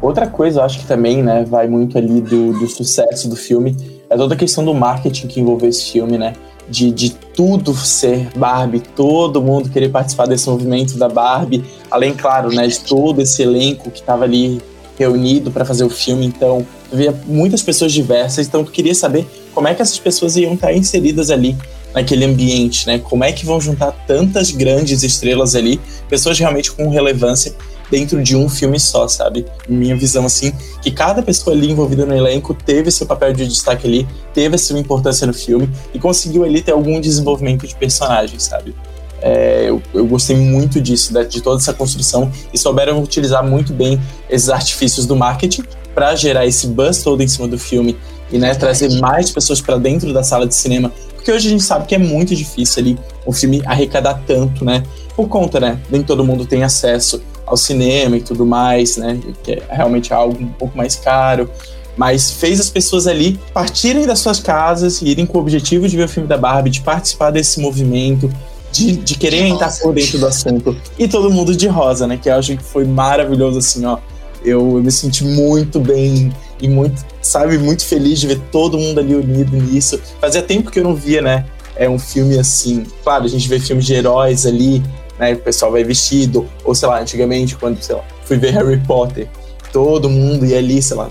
Outra 0.00 0.26
coisa, 0.26 0.60
eu 0.60 0.64
acho 0.64 0.78
que 0.78 0.86
também, 0.86 1.22
né, 1.22 1.44
vai 1.44 1.66
muito 1.66 1.98
ali 1.98 2.20
do, 2.20 2.52
do 2.52 2.68
sucesso 2.68 3.28
do 3.28 3.34
filme, 3.34 3.76
é 4.08 4.16
toda 4.16 4.34
a 4.34 4.36
questão 4.36 4.64
do 4.64 4.72
marketing 4.72 5.26
que 5.26 5.40
envolveu 5.40 5.68
esse 5.68 5.90
filme, 5.90 6.16
né? 6.16 6.34
De, 6.68 6.90
de 6.90 7.10
tudo 7.10 7.74
ser 7.74 8.28
Barbie, 8.36 8.80
todo 8.80 9.42
mundo 9.42 9.70
querer 9.70 9.88
participar 9.88 10.26
desse 10.26 10.48
movimento 10.48 10.98
da 10.98 11.08
Barbie, 11.08 11.64
além, 11.90 12.14
claro, 12.14 12.50
né, 12.50 12.66
de 12.66 12.80
todo 12.80 13.20
esse 13.20 13.42
elenco 13.42 13.90
que 13.90 14.00
estava 14.00 14.24
ali 14.24 14.60
reunido 14.98 15.50
para 15.50 15.64
fazer 15.64 15.84
o 15.84 15.90
filme. 15.90 16.26
Então, 16.26 16.64
havia 16.92 17.14
muitas 17.26 17.62
pessoas 17.62 17.92
diversas, 17.92 18.46
então 18.46 18.64
tu 18.64 18.70
queria 18.70 18.94
saber 18.94 19.26
como 19.54 19.66
é 19.66 19.74
que 19.74 19.82
essas 19.82 19.98
pessoas 19.98 20.36
iam 20.36 20.54
estar 20.54 20.72
inseridas 20.72 21.30
ali 21.30 21.56
naquele 21.94 22.24
ambiente, 22.24 22.86
né? 22.86 22.98
Como 22.98 23.24
é 23.24 23.32
que 23.32 23.46
vão 23.46 23.60
juntar 23.60 23.92
tantas 24.06 24.50
grandes 24.50 25.02
estrelas 25.02 25.54
ali, 25.54 25.80
pessoas 26.08 26.38
realmente 26.38 26.70
com 26.70 26.88
relevância 26.88 27.54
dentro 27.90 28.22
de 28.22 28.36
um 28.36 28.48
filme 28.48 28.78
só, 28.78 29.08
sabe? 29.08 29.46
Minha 29.68 29.96
visão, 29.96 30.26
assim, 30.26 30.52
que 30.82 30.90
cada 30.90 31.22
pessoa 31.22 31.54
ali 31.54 31.70
envolvida 31.70 32.04
no 32.04 32.14
elenco 32.14 32.54
teve 32.54 32.90
seu 32.90 33.06
papel 33.06 33.32
de 33.32 33.46
destaque 33.46 33.86
ali, 33.86 34.08
teve 34.32 34.54
a 34.54 34.58
sua 34.58 34.78
importância 34.78 35.26
no 35.26 35.34
filme 35.34 35.68
e 35.92 35.98
conseguiu 35.98 36.44
ali 36.44 36.60
ter 36.62 36.72
algum 36.72 37.00
desenvolvimento 37.00 37.66
de 37.66 37.74
personagem, 37.74 38.38
sabe? 38.38 38.74
É, 39.20 39.64
eu, 39.68 39.82
eu, 39.92 40.06
gostei 40.06 40.36
muito 40.36 40.80
disso, 40.80 41.12
de, 41.12 41.24
de, 41.26 41.40
toda 41.40 41.60
essa 41.60 41.74
construção 41.74 42.30
e 42.52 42.58
souberam 42.58 43.02
utilizar 43.02 43.44
muito 43.44 43.72
bem 43.72 44.00
esses 44.30 44.48
artifícios 44.48 45.06
do 45.06 45.16
marketing 45.16 45.64
para 45.92 46.14
gerar 46.14 46.46
esse 46.46 46.68
buzz 46.68 47.02
todo 47.02 47.20
em 47.20 47.26
cima 47.26 47.48
do 47.48 47.58
filme 47.58 47.96
e 48.30 48.38
né, 48.38 48.54
trazer 48.54 49.00
mais 49.00 49.30
pessoas 49.30 49.60
para 49.60 49.76
dentro 49.76 50.12
da 50.12 50.22
sala 50.22 50.46
de 50.46 50.54
cinema, 50.54 50.92
porque 51.16 51.32
hoje 51.32 51.48
a 51.48 51.50
gente 51.50 51.64
sabe 51.64 51.86
que 51.86 51.94
é 51.94 51.98
muito 51.98 52.34
difícil 52.34 52.82
ali 52.82 52.98
o 53.26 53.32
filme 53.32 53.60
arrecadar 53.66 54.22
tanto, 54.26 54.64
né? 54.64 54.82
Por 55.16 55.28
conta, 55.28 55.58
né? 55.58 55.80
Nem 55.90 56.02
todo 56.02 56.24
mundo 56.24 56.46
tem 56.46 56.62
acesso 56.62 57.20
ao 57.48 57.56
cinema 57.56 58.16
e 58.16 58.20
tudo 58.20 58.46
mais, 58.46 58.96
né? 58.96 59.18
Que 59.42 59.52
é 59.52 59.62
realmente 59.70 60.12
algo 60.12 60.40
um 60.42 60.48
pouco 60.48 60.76
mais 60.76 60.96
caro. 60.96 61.50
Mas 61.96 62.30
fez 62.30 62.60
as 62.60 62.70
pessoas 62.70 63.08
ali 63.08 63.38
partirem 63.52 64.06
das 64.06 64.20
suas 64.20 64.38
casas 64.38 65.02
e 65.02 65.08
irem 65.08 65.26
com 65.26 65.38
o 65.38 65.40
objetivo 65.40 65.88
de 65.88 65.96
ver 65.96 66.04
o 66.04 66.08
filme 66.08 66.28
da 66.28 66.38
Barbie, 66.38 66.70
de 66.70 66.80
participar 66.80 67.32
desse 67.32 67.60
movimento, 67.60 68.30
de, 68.70 68.92
de 68.92 69.14
querer 69.16 69.42
De 69.42 69.48
entrar 69.48 69.76
por 69.80 69.92
dentro 69.92 70.18
do 70.18 70.26
assunto. 70.26 70.76
E 70.96 71.08
todo 71.08 71.28
mundo 71.28 71.56
de 71.56 71.66
rosa, 71.66 72.06
né? 72.06 72.16
Que 72.16 72.28
eu 72.30 72.34
acho 72.34 72.56
que 72.56 72.62
foi 72.62 72.84
maravilhoso, 72.84 73.58
assim, 73.58 73.84
ó. 73.84 73.98
Eu, 74.44 74.76
eu 74.76 74.82
me 74.82 74.92
senti 74.92 75.24
muito 75.24 75.80
bem 75.80 76.32
e 76.60 76.68
muito, 76.68 77.04
sabe, 77.20 77.58
muito 77.58 77.84
feliz 77.84 78.20
de 78.20 78.28
ver 78.28 78.40
todo 78.52 78.78
mundo 78.78 79.00
ali 79.00 79.16
unido 79.16 79.56
nisso. 79.56 80.00
Fazia 80.20 80.42
tempo 80.42 80.70
que 80.70 80.78
eu 80.78 80.84
não 80.84 80.94
via, 80.94 81.20
né? 81.20 81.46
É 81.74 81.88
um 81.88 81.98
filme 81.98 82.38
assim. 82.38 82.86
Claro, 83.02 83.24
a 83.24 83.28
gente 83.28 83.48
vê 83.48 83.58
filmes 83.58 83.84
de 83.84 83.94
heróis 83.94 84.46
ali, 84.46 84.82
né? 85.18 85.32
O 85.34 85.38
pessoal 85.38 85.72
vai 85.72 85.84
vestido, 85.84 86.48
ou 86.64 86.74
sei 86.74 86.88
lá, 86.88 87.00
antigamente, 87.00 87.56
quando, 87.56 87.80
sei 87.82 87.94
lá, 87.96 88.02
fui 88.24 88.36
ver 88.36 88.50
Harry 88.52 88.78
Potter, 88.86 89.28
todo 89.72 90.08
mundo 90.08 90.44
ia 90.46 90.58
ali, 90.58 90.80
sei 90.82 90.96
lá, 90.96 91.08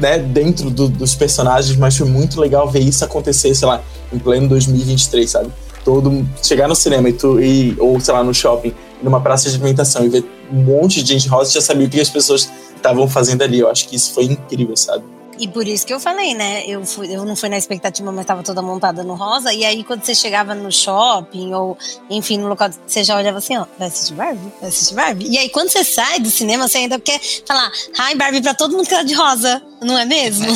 né, 0.00 0.18
dentro 0.18 0.70
do- 0.70 0.88
dos 0.88 1.14
personagens, 1.14 1.76
mas 1.76 1.96
foi 1.96 2.06
muito 2.08 2.40
legal 2.40 2.68
ver 2.68 2.80
isso 2.80 3.04
acontecer, 3.04 3.54
sei 3.54 3.66
lá, 3.68 3.82
em 4.12 4.18
pleno 4.18 4.48
2023, 4.48 5.28
sabe? 5.30 5.50
Todo 5.84 6.26
chegar 6.42 6.68
no 6.68 6.74
cinema 6.74 7.08
e 7.08 7.12
tu 7.12 7.40
e, 7.40 7.74
ou 7.78 7.98
sei 8.00 8.12
lá, 8.14 8.22
no 8.22 8.32
shopping, 8.34 8.72
numa 9.02 9.20
praça 9.20 9.48
de 9.48 9.56
alimentação 9.56 10.04
e 10.04 10.08
ver 10.08 10.24
um 10.52 10.56
monte 10.62 11.02
de 11.02 11.12
gente 11.14 11.28
rosa, 11.28 11.52
já 11.52 11.60
sabia 11.60 11.86
o 11.86 11.90
que 11.90 12.00
as 12.00 12.10
pessoas 12.10 12.48
estavam 12.76 13.08
fazendo 13.08 13.42
ali. 13.42 13.58
Eu 13.60 13.68
acho 13.70 13.88
que 13.88 13.96
isso 13.96 14.12
foi 14.12 14.24
incrível, 14.24 14.76
sabe? 14.76 15.02
E 15.38 15.46
por 15.46 15.66
isso 15.66 15.86
que 15.86 15.92
eu 15.94 16.00
falei, 16.00 16.34
né? 16.34 16.64
Eu, 16.66 16.84
fui, 16.84 17.14
eu 17.14 17.24
não 17.24 17.36
fui 17.36 17.48
na 17.48 17.56
expectativa, 17.56 18.10
mas 18.10 18.22
estava 18.22 18.42
toda 18.42 18.60
montada 18.60 19.04
no 19.04 19.14
rosa. 19.14 19.52
E 19.52 19.64
aí, 19.64 19.84
quando 19.84 20.02
você 20.02 20.14
chegava 20.14 20.54
no 20.54 20.70
shopping, 20.72 21.54
ou 21.54 21.78
enfim, 22.10 22.38
no 22.38 22.48
local, 22.48 22.70
você 22.86 23.04
já 23.04 23.16
olhava 23.16 23.38
assim, 23.38 23.56
ó, 23.56 23.66
vai 23.78 23.88
assistir 23.88 24.14
Barbie? 24.14 24.52
Vai 24.60 24.68
assistir 24.68 24.94
Barbie? 24.94 25.28
E 25.28 25.38
aí, 25.38 25.48
quando 25.48 25.70
você 25.70 25.84
sai 25.84 26.18
do 26.20 26.30
cinema, 26.30 26.66
você 26.66 26.78
ainda 26.78 26.98
quer 26.98 27.20
falar, 27.46 27.70
ai, 27.98 28.14
Barbie 28.14 28.42
pra 28.42 28.54
todo 28.54 28.72
mundo 28.72 28.84
que 28.84 28.90
tá 28.90 29.02
de 29.02 29.14
rosa, 29.14 29.62
não 29.80 29.96
é 29.96 30.04
mesmo? 30.04 30.46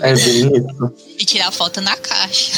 É 0.00 0.14
bem 0.14 0.52
isso. 0.54 0.94
E 1.18 1.24
tirar 1.24 1.50
foto 1.50 1.80
na 1.80 1.96
caixa. 1.96 2.52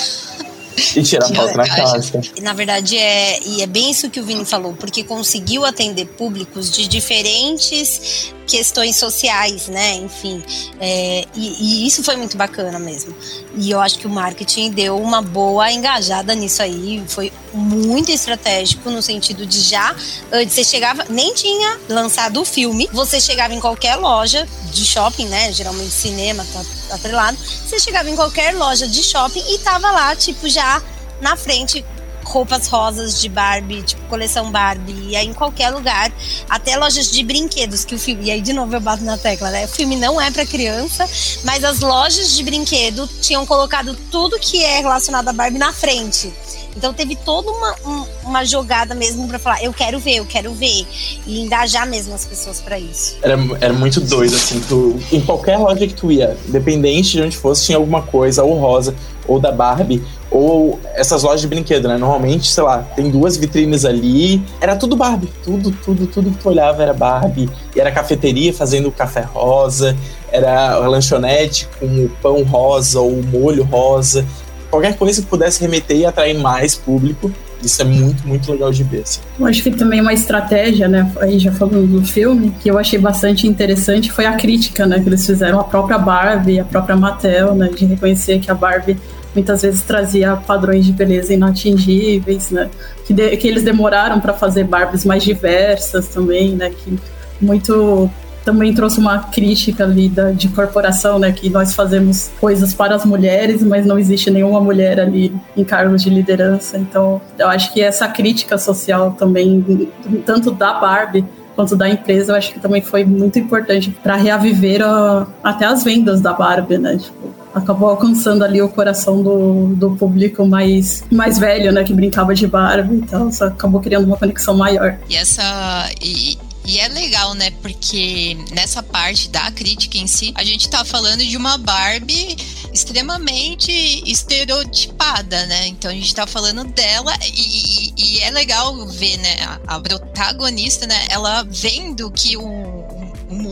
E 0.97 1.03
tirar 1.03 1.27
Tira 1.27 1.43
foto 1.43 1.57
na 1.57 1.67
caixa. 1.67 2.21
na 2.41 2.53
verdade, 2.53 2.97
é, 2.97 3.41
e 3.43 3.63
é 3.63 3.67
bem 3.67 3.91
isso 3.91 4.11
que 4.11 4.21
o 4.21 4.25
Vini 4.25 4.45
falou, 4.45 4.75
porque 4.75 5.05
conseguiu 5.05 5.65
atender 5.65 6.07
públicos 6.07 6.71
de 6.71 6.87
diferentes 6.87 8.33
questões 8.49 8.97
sociais, 8.97 9.69
né? 9.69 9.95
Enfim, 9.97 10.43
é, 10.81 11.25
e, 11.35 11.85
e 11.85 11.87
isso 11.87 12.03
foi 12.03 12.17
muito 12.17 12.37
bacana 12.37 12.79
mesmo. 12.79 13.15
E 13.57 13.71
eu 13.71 13.81
acho 13.81 13.99
que 13.99 14.07
o 14.07 14.11
marketing 14.11 14.71
deu 14.71 14.99
uma 14.99 15.21
boa 15.21 15.71
engajada 15.71 16.35
nisso 16.35 16.63
aí, 16.63 17.05
foi 17.07 17.31
muito 17.53 18.11
estratégico 18.11 18.91
no 18.91 19.03
sentido 19.03 19.47
de 19.47 19.61
já 19.61 19.95
antes 20.33 20.55
você 20.55 20.65
chegava, 20.65 21.05
nem 21.09 21.35
tinha 21.35 21.79
lançado 21.89 22.41
o 22.41 22.45
filme, 22.45 22.89
você 22.93 23.21
chegava 23.21 23.55
em 23.55 23.61
qualquer 23.61 23.97
loja 23.97 24.49
de 24.73 24.85
shopping, 24.85 25.27
né? 25.27 25.53
Geralmente 25.53 25.91
cinema 25.91 26.47
tá 26.53 26.95
atrelado. 26.95 27.37
Você 27.39 27.79
chegava 27.79 28.09
em 28.09 28.17
qualquer 28.17 28.55
loja 28.55 28.89
de 28.89 29.03
shopping 29.03 29.45
e 29.55 29.59
tava 29.59 29.91
lá, 29.91 30.17
tipo, 30.17 30.49
já 30.49 30.83
na 31.21 31.37
frente 31.37 31.85
roupas 32.29 32.67
rosas 32.69 33.21
de 33.21 33.29
Barbie, 33.29 33.83
tipo 33.83 34.03
coleção 34.09 34.51
Barbie, 34.51 35.09
e 35.09 35.17
aí 35.17 35.27
em 35.27 35.33
qualquer 35.33 35.71
lugar, 35.71 36.13
até 36.49 36.77
lojas 36.77 37.11
de 37.11 37.23
brinquedos 37.25 37.85
que 37.85 37.95
o 37.95 37.99
filme, 37.99 38.27
e 38.27 38.31
aí 38.31 38.41
de 38.41 38.53
novo 38.53 38.75
eu 38.75 38.81
bato 38.81 39.03
na 39.03 39.17
tecla, 39.17 39.51
né? 39.51 39.65
O 39.65 39.69
filme 39.69 39.97
não 39.97 40.21
é 40.21 40.31
para 40.31 40.45
criança, 40.47 41.09
mas 41.45 41.65
as 41.65 41.81
lojas 41.81 42.37
de 42.37 42.43
brinquedo 42.43 43.09
tinham 43.21 43.45
colocado 43.47 43.97
tudo 44.11 44.39
que 44.39 44.63
é 44.63 44.79
relacionado 44.81 45.29
a 45.29 45.33
Barbie 45.33 45.59
na 45.59 45.73
frente. 45.73 46.33
Então 46.77 46.93
teve 46.95 47.17
toda 47.17 47.51
uma, 47.51 47.75
um- 47.85 48.07
uma 48.25 48.45
jogada 48.45 48.95
mesmo 48.95 49.27
para 49.27 49.39
falar, 49.39 49.65
eu 49.65 49.73
quero 49.73 49.99
ver, 49.99 50.17
eu 50.17 50.27
quero 50.27 50.53
ver, 50.53 50.87
e 51.27 51.41
engajar 51.41 51.87
mesmo 51.89 52.15
as 52.15 52.25
pessoas 52.25 52.61
para 52.61 52.79
isso. 52.79 53.17
Era, 53.23 53.37
era 53.61 53.73
muito 53.73 54.01
doido, 54.01 54.37
assim. 54.37 54.61
Tu, 54.61 55.01
em 55.11 55.21
qualquer 55.21 55.57
loja 55.59 55.87
que 55.89 55.95
tu 55.95 56.13
ia, 56.13 56.37
independente 56.47 57.13
de 57.13 57.23
onde 57.23 57.37
fosse, 57.37 57.65
tinha 57.67 57.79
alguma 57.79 58.03
coisa, 58.03 58.45
ou 58.45 58.59
rosa, 58.61 58.95
ou 59.29 59.39
da 59.39 59.53
Barbie, 59.53 60.03
ou 60.31 60.81
essas 60.95 61.23
lojas 61.23 61.43
de 61.43 61.47
brinquedo, 61.47 61.87
né? 61.87 61.97
Normalmente, 61.97 62.49
sei 62.49 62.65
lá, 62.65 62.79
tem 62.97 63.11
duas 63.11 63.37
vitrines 63.37 63.85
ali. 63.85 64.43
Era 64.61 64.75
tudo 64.75 64.97
Barbie. 64.97 65.29
Tudo, 65.45 65.71
tudo, 65.71 66.07
tudo 66.07 66.31
que 66.31 66.39
tu 66.39 66.49
olhava 66.49 66.83
era 66.83 66.95
Barbie. 66.95 67.49
E 67.77 67.81
era 67.81 67.93
cafeteria 67.93 68.53
fazendo 68.53 68.91
café 68.91 69.21
rosa, 69.21 69.95
era 70.33 70.73
a 70.73 70.89
lanchonete 70.89 71.69
com 71.79 71.87
o 71.87 72.09
pão 72.23 72.43
rosa 72.43 73.01
ou 73.01 73.13
o 73.13 73.27
molho 73.27 73.63
rosa. 73.65 74.25
Qualquer 74.71 74.97
coisa 74.97 75.23
que 75.23 75.29
pudesse 75.29 75.61
remeter 75.61 75.97
e 75.99 76.07
atrair 76.07 76.39
mais 76.39 76.75
público. 76.75 77.31
Isso 77.63 77.83
é 77.83 77.85
muito, 77.85 78.27
muito 78.27 78.53
legal 78.53 78.71
de 78.71 78.85
ver. 78.85 79.03
Assim. 79.03 79.21
Eu 79.39 79.47
acho 79.47 79.63
que 79.63 79.71
também 79.73 80.01
uma 80.01 80.13
estratégia, 80.13 80.87
né, 80.87 81.11
aí 81.21 81.39
já 81.39 81.51
falando 81.51 81.87
do 81.89 82.07
filme, 82.07 82.53
que 82.61 82.71
eu 82.71 82.79
achei 82.79 82.99
bastante 82.99 83.49
interessante 83.49 84.13
foi 84.13 84.27
a 84.27 84.35
crítica, 84.35 84.87
né, 84.87 85.01
que 85.01 85.09
eles 85.09 85.27
fizeram 85.27 85.59
à 85.59 85.65
própria 85.65 85.99
Barbie, 85.99 86.61
a 86.61 86.65
própria 86.65 86.97
Mattel, 86.97 87.57
né, 87.57 87.69
de 87.69 87.85
reconhecer 87.85 88.39
que 88.39 88.49
a 88.49 88.55
Barbie 88.55 88.97
muitas 89.39 89.63
vezes 89.63 89.83
trazia 89.83 90.37
padrões 90.37 90.85
de 90.85 90.93
beleza 90.93 91.33
inatingíveis, 91.33 92.51
né, 92.51 92.69
que, 93.07 93.13
de- 93.15 93.37
que 93.37 93.47
eles 93.49 93.63
demoraram 93.63 94.21
para 94.21 94.33
fazer 94.33 94.65
Barbies 94.65 95.05
mais 95.05 95.23
diversas 95.23 96.09
também, 96.09 96.53
né, 96.57 96.71
que 96.71 96.99
muito 97.41 98.11
também 98.45 98.73
trouxe 98.73 98.99
uma 98.99 99.19
crítica 99.19 99.85
ali 99.85 100.09
da, 100.09 100.31
de 100.31 100.49
corporação, 100.49 101.19
né, 101.19 101.31
que 101.33 101.51
nós 101.51 101.75
fazemos 101.75 102.31
coisas 102.41 102.73
para 102.73 102.95
as 102.95 103.05
mulheres, 103.05 103.63
mas 103.63 103.85
não 103.85 103.99
existe 103.99 104.31
nenhuma 104.31 104.59
mulher 104.61 104.99
ali 104.99 105.35
em 105.55 105.63
cargos 105.65 106.03
de 106.03 106.09
liderança. 106.09 106.79
Então, 106.79 107.21
eu 107.39 107.47
acho 107.49 107.73
que 107.75 107.83
essa 107.83 108.09
crítica 108.09 108.57
social 108.57 109.15
também, 109.19 109.89
tanto 110.25 110.51
da 110.51 110.73
Barbie 110.75 111.25
quanto 111.55 111.77
da 111.77 111.89
empresa, 111.91 112.33
eu 112.33 112.37
acho 112.37 112.53
que 112.55 112.61
também 112.61 112.81
foi 112.81 113.05
muito 113.05 113.39
importante 113.39 113.91
para 114.03 114.17
reaviver 114.17 114.81
a- 114.83 115.27
até 115.45 115.67
as 115.67 115.85
vendas 115.85 116.21
da 116.23 116.33
Barbie, 116.33 116.79
né? 116.79 116.97
Tipo, 116.97 117.29
acabou 117.59 117.89
alcançando 117.91 118.45
ali 118.45 118.61
o 118.63 118.69
coração 118.69 119.23
do, 119.23 119.75
do 119.75 119.91
público 119.97 120.47
mais, 120.47 121.05
mais 121.11 121.39
velho, 121.39 121.73
né, 121.73 121.85
que 121.85 121.93
brincava 121.93 122.35
de 122.35 122.47
Barbie, 122.47 122.97
então 122.97 123.29
isso 123.29 123.45
acabou 123.45 123.81
criando 123.81 124.07
uma 124.07 124.17
conexão 124.17 124.57
maior. 124.57 124.99
E 125.09 125.17
essa. 125.17 125.91
E, 126.03 126.39
e 126.65 126.79
é 126.79 126.89
legal, 126.89 127.33
né? 127.35 127.51
Porque 127.63 128.37
nessa 128.53 128.83
parte 128.83 129.31
da 129.31 129.51
crítica 129.51 129.97
em 129.97 130.07
si, 130.07 130.33
a 130.35 130.45
gente 130.45 130.69
tá 130.69 130.85
falando 130.85 131.25
de 131.25 131.35
uma 131.35 131.57
Barbie 131.57 132.37
extremamente 132.73 133.73
estereotipada, 134.07 135.47
né? 135.47 135.69
Então 135.69 135.91
a 135.91 135.95
gente 135.95 136.15
tá 136.15 136.27
falando 136.27 136.65
dela 136.65 137.13
e, 137.23 137.95
e 137.97 138.21
é 138.21 138.31
legal 138.31 138.87
ver, 138.87 139.17
né? 139.17 139.37
A, 139.67 139.77
a 139.77 139.81
protagonista, 139.81 140.87
né? 140.87 141.07
Ela 141.09 141.43
vendo 141.49 142.11
que 142.11 142.37
o, 142.37 142.78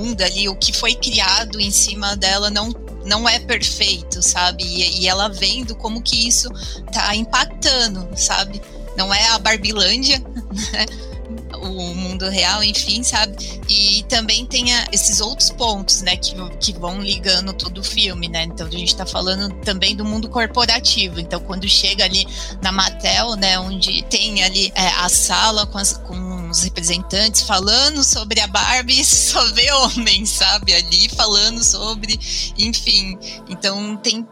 o 0.06 0.08
mundo 0.08 0.22
ali, 0.22 0.48
o 0.48 0.54
que 0.54 0.72
foi 0.72 0.94
criado 0.94 1.60
em 1.60 1.70
cima 1.70 2.16
dela 2.16 2.50
não 2.50 2.70
não 3.04 3.28
é 3.28 3.38
perfeito, 3.38 4.20
sabe? 4.20 4.64
E, 4.64 5.02
e 5.02 5.08
ela 5.08 5.28
vendo 5.28 5.76
como 5.76 6.02
que 6.02 6.26
isso 6.26 6.48
tá 6.92 7.14
impactando, 7.14 8.08
sabe? 8.16 8.60
Não 8.96 9.14
é 9.14 9.28
a 9.28 9.38
Barbilândia, 9.38 10.18
né? 10.72 10.86
O 11.66 11.94
mundo 11.94 12.28
real, 12.28 12.62
enfim, 12.62 13.02
sabe? 13.02 13.37
E 13.68 14.02
também 14.08 14.44
tem 14.46 14.73
a- 14.75 14.88
esses 14.92 15.20
outros 15.20 15.50
pontos, 15.50 16.02
né, 16.02 16.16
que, 16.16 16.35
que 16.58 16.73
vão 16.73 17.00
ligando 17.00 17.52
todo 17.52 17.78
o 17.80 17.85
filme, 17.85 18.28
né? 18.28 18.44
Então 18.44 18.66
a 18.66 18.70
gente 18.70 18.94
tá 18.94 19.04
falando 19.06 19.52
também 19.64 19.94
do 19.96 20.04
mundo 20.04 20.28
corporativo. 20.28 21.18
Então 21.20 21.40
quando 21.40 21.68
chega 21.68 22.04
ali 22.04 22.26
na 22.62 22.70
Mattel, 22.73 23.37
né, 23.37 23.58
onde 23.58 24.02
tem 24.04 24.42
ali 24.42 24.73
é, 24.75 24.88
a 24.88 25.08
sala 25.08 25.66
com, 25.66 25.78
as- 25.78 25.96
com 25.99 26.49
os 26.50 26.62
representantes 26.62 27.42
falando 27.42 28.02
sobre 28.04 28.40
a 28.40 28.46
Barbie, 28.46 29.02
só 29.04 29.44
vê 29.52 29.70
homens, 29.73 30.30
sabe? 30.30 30.75
Ali 30.75 31.08
falando 31.08 31.62
sobre, 31.64 32.18
enfim. 32.58 33.18
Então 33.49 33.96
tem 33.96 34.26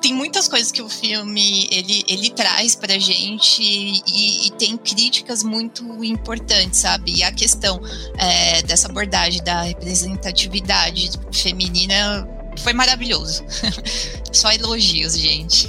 tem 0.00 0.14
muitas 0.14 0.48
coisas 0.48 0.70
que 0.70 0.82
o 0.82 0.88
filme 0.88 1.68
ele, 1.70 2.04
ele 2.08 2.30
traz 2.30 2.74
pra 2.74 2.98
gente 2.98 3.62
e, 3.62 4.46
e 4.46 4.50
tem 4.52 4.76
críticas 4.76 5.42
muito 5.42 6.04
importantes, 6.04 6.80
sabe? 6.80 7.16
E 7.16 7.22
a 7.22 7.32
questão 7.32 7.80
é, 8.16 8.62
dessa 8.62 8.88
abordagem 8.88 9.42
da 9.42 9.62
representatividade 9.62 11.10
feminina 11.32 12.28
foi 12.58 12.72
maravilhoso. 12.72 13.44
Só 14.32 14.52
elogios, 14.52 15.16
gente. 15.16 15.68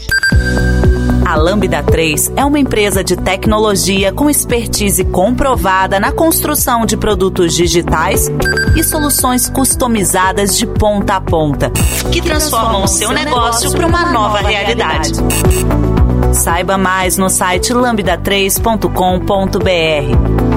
A 1.29 1.35
Lambda 1.35 1.83
3 1.83 2.31
é 2.35 2.43
uma 2.43 2.57
empresa 2.57 3.03
de 3.03 3.15
tecnologia 3.15 4.11
com 4.11 4.31
expertise 4.31 5.03
comprovada 5.03 5.99
na 5.99 6.11
construção 6.11 6.87
de 6.87 6.97
produtos 6.97 7.53
digitais 7.53 8.31
e 8.75 8.83
soluções 8.83 9.47
customizadas 9.47 10.57
de 10.57 10.65
ponta 10.65 11.17
a 11.17 11.21
ponta, 11.21 11.69
que 12.11 12.19
transformam 12.19 12.83
o 12.83 12.87
seu 12.87 13.11
negócio 13.11 13.71
para 13.71 13.85
uma 13.85 14.11
nova 14.11 14.39
realidade. 14.39 15.11
Saiba 16.33 16.79
mais 16.79 17.15
no 17.15 17.29
site 17.29 17.75
lambda3.com.br. 17.75 20.49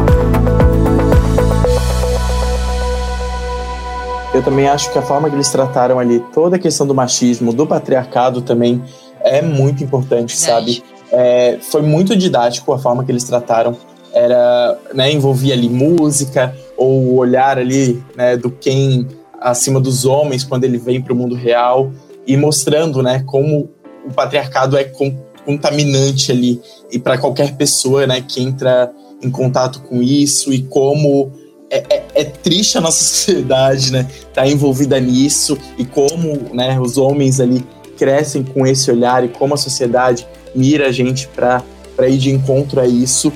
Eu 4.33 4.43
também 4.43 4.67
acho 4.67 4.91
que 4.91 4.99
a 4.99 5.03
forma 5.03 5.29
que 5.29 5.37
eles 5.37 5.51
trataram 5.51 5.99
ali 5.99 6.19
toda 6.33 6.57
a 6.57 6.59
questão 6.59 6.87
do 6.87 6.95
machismo, 6.95 7.53
do 7.53 7.67
patriarcado 7.67 8.41
também 8.41 8.83
é 9.25 9.43
muito 9.43 9.83
importante, 9.83 10.37
sabe? 10.37 10.83
É, 11.11 11.59
foi 11.61 11.83
muito 11.83 12.17
didático 12.17 12.73
a 12.73 12.79
forma 12.79 13.05
que 13.05 13.13
eles 13.13 13.25
trataram. 13.25 13.77
Era, 14.13 14.79
né, 14.93 15.11
envolvia 15.11 15.55
ali 15.55 15.69
música 15.69 16.55
ou 16.77 17.03
o 17.03 17.17
olhar 17.17 17.59
ali 17.59 18.03
né, 18.15 18.37
do 18.37 18.51
quem 18.51 19.09
acima 19.41 19.81
dos 19.81 20.05
homens 20.05 20.45
quando 20.45 20.65
ele 20.65 20.79
vem 20.79 21.01
para 21.01 21.13
o 21.13 21.17
mundo 21.17 21.35
real 21.35 21.91
e 22.27 22.37
mostrando, 22.37 23.03
né, 23.03 23.23
como 23.27 23.71
o 24.05 24.13
patriarcado 24.13 24.77
é 24.77 24.85
com- 24.85 25.17
contaminante 25.45 26.31
ali 26.31 26.61
e 26.91 26.99
para 26.99 27.19
qualquer 27.19 27.57
pessoa, 27.57 28.07
né, 28.07 28.23
que 28.27 28.43
entra 28.43 28.93
em 29.23 29.31
contato 29.31 29.81
com 29.83 30.03
isso 30.03 30.53
e 30.53 30.63
como 30.63 31.33
é, 31.71 31.83
é, 31.89 32.05
é, 32.15 32.25
triste 32.25 32.77
a 32.77 32.81
nossa 32.81 33.03
sociedade, 33.03 33.93
né, 33.93 34.09
tá 34.33 34.47
envolvida 34.47 35.01
nisso 35.01 35.59
e 35.79 35.85
como, 35.85 36.55
né, 36.55 36.79
os 36.81 36.97
homens 36.97 37.41
ali 37.41 37.65
crescem 38.03 38.43
com 38.43 38.67
esse 38.67 38.91
olhar 38.91 39.23
e 39.23 39.29
como 39.29 39.55
a 39.55 39.57
sociedade 39.57 40.27
mira 40.53 40.89
a 40.89 40.91
gente 40.91 41.29
para 41.29 41.63
ir 42.09 42.19
de 42.19 42.31
encontro 42.33 42.81
a 42.81 42.85
isso. 42.85 43.33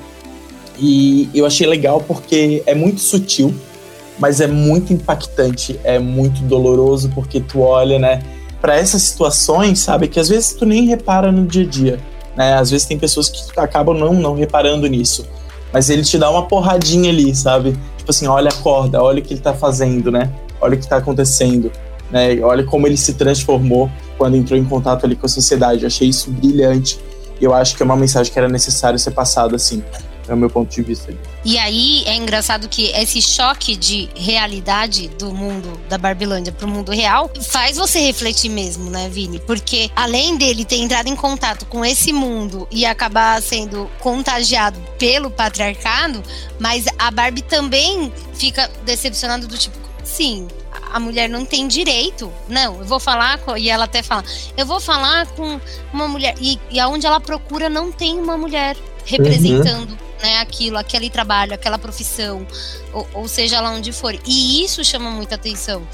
E 0.77 1.29
eu 1.33 1.45
achei 1.45 1.65
legal 1.65 2.03
porque 2.05 2.61
é 2.65 2.75
muito 2.75 2.99
sutil, 2.99 3.55
mas 4.19 4.41
é 4.41 4.47
muito 4.47 4.91
impactante, 4.91 5.79
é 5.85 5.97
muito 5.99 6.41
doloroso 6.41 7.09
porque 7.15 7.39
tu 7.39 7.61
olha, 7.61 7.97
né, 7.97 8.21
para 8.59 8.75
essas 8.75 9.03
situações, 9.03 9.79
sabe, 9.79 10.09
que 10.09 10.19
às 10.19 10.27
vezes 10.27 10.51
tu 10.51 10.65
nem 10.65 10.85
repara 10.85 11.31
no 11.31 11.45
dia 11.45 11.63
a 11.63 11.67
dia, 11.67 11.99
né? 12.35 12.55
Às 12.55 12.69
vezes 12.69 12.85
tem 12.85 12.99
pessoas 12.99 13.29
que 13.29 13.57
acabam 13.57 13.97
não 13.97 14.11
não 14.11 14.35
reparando 14.35 14.85
nisso, 14.85 15.25
mas 15.71 15.89
ele 15.89 16.01
te 16.01 16.17
dá 16.17 16.29
uma 16.29 16.45
porradinha 16.45 17.09
ali, 17.09 17.33
sabe? 17.33 17.71
Tipo 17.97 18.11
assim, 18.11 18.27
olha 18.27 18.49
a 18.49 18.53
corda, 18.61 19.01
olha 19.01 19.19
o 19.19 19.21
que 19.21 19.33
ele 19.33 19.41
tá 19.41 19.53
fazendo, 19.53 20.11
né? 20.11 20.29
Olha 20.59 20.75
o 20.75 20.77
que 20.77 20.85
tá 20.85 20.97
acontecendo, 20.97 21.71
né? 22.11 22.39
Olha 22.41 22.63
como 22.63 22.87
ele 22.87 22.97
se 22.97 23.13
transformou 23.13 23.89
quando 24.17 24.35
entrou 24.35 24.59
em 24.59 24.63
contato 24.63 25.05
ali 25.05 25.15
com 25.15 25.25
a 25.25 25.29
sociedade. 25.29 25.83
Eu 25.83 25.87
achei 25.87 26.07
isso 26.07 26.31
brilhante. 26.31 26.99
E 27.39 27.43
eu 27.43 27.53
acho 27.53 27.75
que 27.75 27.83
é 27.83 27.85
uma 27.85 27.95
mensagem 27.95 28.31
que 28.31 28.39
era 28.39 28.49
necessário 28.49 28.97
ser 28.97 29.11
passada 29.11 29.55
assim 29.55 29.83
é 30.27 30.33
o 30.33 30.37
meu 30.37 30.49
ponto 30.49 30.73
de 30.73 30.81
vista. 30.81 31.13
E 31.43 31.57
aí 31.57 32.03
é 32.05 32.15
engraçado 32.15 32.67
que 32.67 32.87
esse 32.91 33.21
choque 33.21 33.75
de 33.75 34.09
realidade 34.15 35.07
do 35.07 35.33
mundo 35.33 35.79
da 35.87 35.97
Barbilândia 35.97 36.51
para 36.51 36.65
o 36.65 36.69
mundo 36.69 36.91
real 36.91 37.31
faz 37.41 37.77
você 37.77 37.99
refletir 37.99 38.49
mesmo, 38.49 38.89
né, 38.89 39.09
Vini? 39.09 39.39
Porque 39.39 39.89
além 39.95 40.37
dele 40.37 40.65
ter 40.65 40.77
entrado 40.77 41.07
em 41.07 41.15
contato 41.15 41.65
com 41.65 41.83
esse 41.85 42.11
mundo 42.11 42.67
e 42.69 42.85
acabar 42.85 43.41
sendo 43.41 43.89
contagiado 43.99 44.79
pelo 44.99 45.31
patriarcado, 45.31 46.21
mas 46.59 46.85
a 46.97 47.09
Barbie 47.09 47.41
também 47.41 48.11
fica 48.33 48.69
decepcionada 48.83 49.47
do 49.47 49.57
tipo, 49.57 49.77
sim, 50.03 50.47
a 50.91 50.99
mulher 50.99 51.29
não 51.29 51.45
tem 51.45 51.67
direito. 51.67 52.31
Não, 52.47 52.79
eu 52.79 52.85
vou 52.85 52.99
falar 52.99 53.37
com. 53.39 53.57
E 53.57 53.69
ela 53.69 53.85
até 53.85 54.01
fala, 54.03 54.23
eu 54.55 54.65
vou 54.65 54.79
falar 54.79 55.27
com 55.27 55.59
uma 55.93 56.07
mulher. 56.07 56.35
E, 56.39 56.59
e 56.69 56.79
aonde 56.79 57.05
ela 57.05 57.19
procura 57.19 57.69
não 57.69 57.91
tem 57.91 58.19
uma 58.19 58.37
mulher 58.37 58.75
representando. 59.05 59.91
Uhum 59.91 60.07
né, 60.21 60.37
aquilo, 60.39 60.77
aquele 60.77 61.09
trabalho, 61.09 61.53
aquela 61.53 61.77
profissão, 61.77 62.45
ou, 62.93 63.07
ou 63.13 63.27
seja 63.27 63.59
lá 63.61 63.71
onde 63.71 63.91
for. 63.91 64.17
E 64.25 64.63
isso 64.63 64.83
chama 64.83 65.09
muita 65.09 65.35
atenção. 65.35 65.87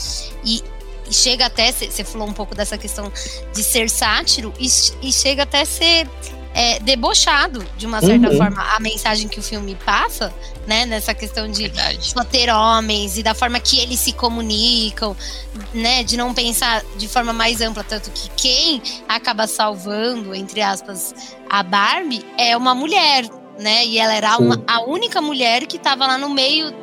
E, 0.44 0.64
e 1.10 1.14
chega 1.14 1.46
até, 1.46 1.72
você 1.72 2.04
falou 2.04 2.28
um 2.28 2.34
pouco 2.34 2.56
dessa 2.56 2.78
questão 2.78 3.12
de 3.54 3.64
ser 3.64 3.90
sátiro, 3.90 4.54
e, 4.60 4.68
e 5.02 5.12
chega 5.12 5.44
até 5.44 5.66
ser 5.66 6.10
é, 6.54 6.80
debochado, 6.80 7.66
de 7.78 7.86
uma 7.86 8.00
certa 8.00 8.30
uhum. 8.30 8.38
forma, 8.38 8.62
a 8.76 8.80
mensagem 8.80 9.28
que 9.28 9.40
o 9.40 9.44
filme 9.44 9.76
passa, 9.84 10.34
né? 10.68 10.86
Nessa 10.86 11.14
questão 11.14 11.50
de 11.50 11.64
Verdade. 11.64 12.12
só 12.12 12.24
ter 12.24 12.50
homens 12.50 13.18
e 13.18 13.24
da 13.24 13.34
forma 13.34 13.60
que 13.60 13.80
eles 13.80 14.00
se 14.00 14.14
comunicam, 14.14 15.16
né? 15.74 16.04
De 16.04 16.16
não 16.16 16.34
pensar 16.34 16.84
de 16.96 17.08
forma 17.08 17.34
mais 17.34 17.60
ampla, 17.60 17.84
tanto 17.84 18.12
que 18.12 18.30
quem 18.32 18.82
acaba 19.08 19.48
salvando, 19.48 20.36
entre 20.36 20.62
aspas, 20.62 21.16
a 21.50 21.64
Barbie 21.64 22.24
é 22.38 22.56
uma 22.56 22.76
mulher, 22.76 23.28
né? 23.60 23.86
E 23.86 23.98
ela 23.98 24.14
era 24.14 24.38
uma, 24.38 24.64
a 24.68 24.82
única 24.84 25.22
mulher 25.22 25.66
que 25.66 25.78
estava 25.78 26.06
lá 26.06 26.18
no 26.18 26.30
meio 26.30 26.74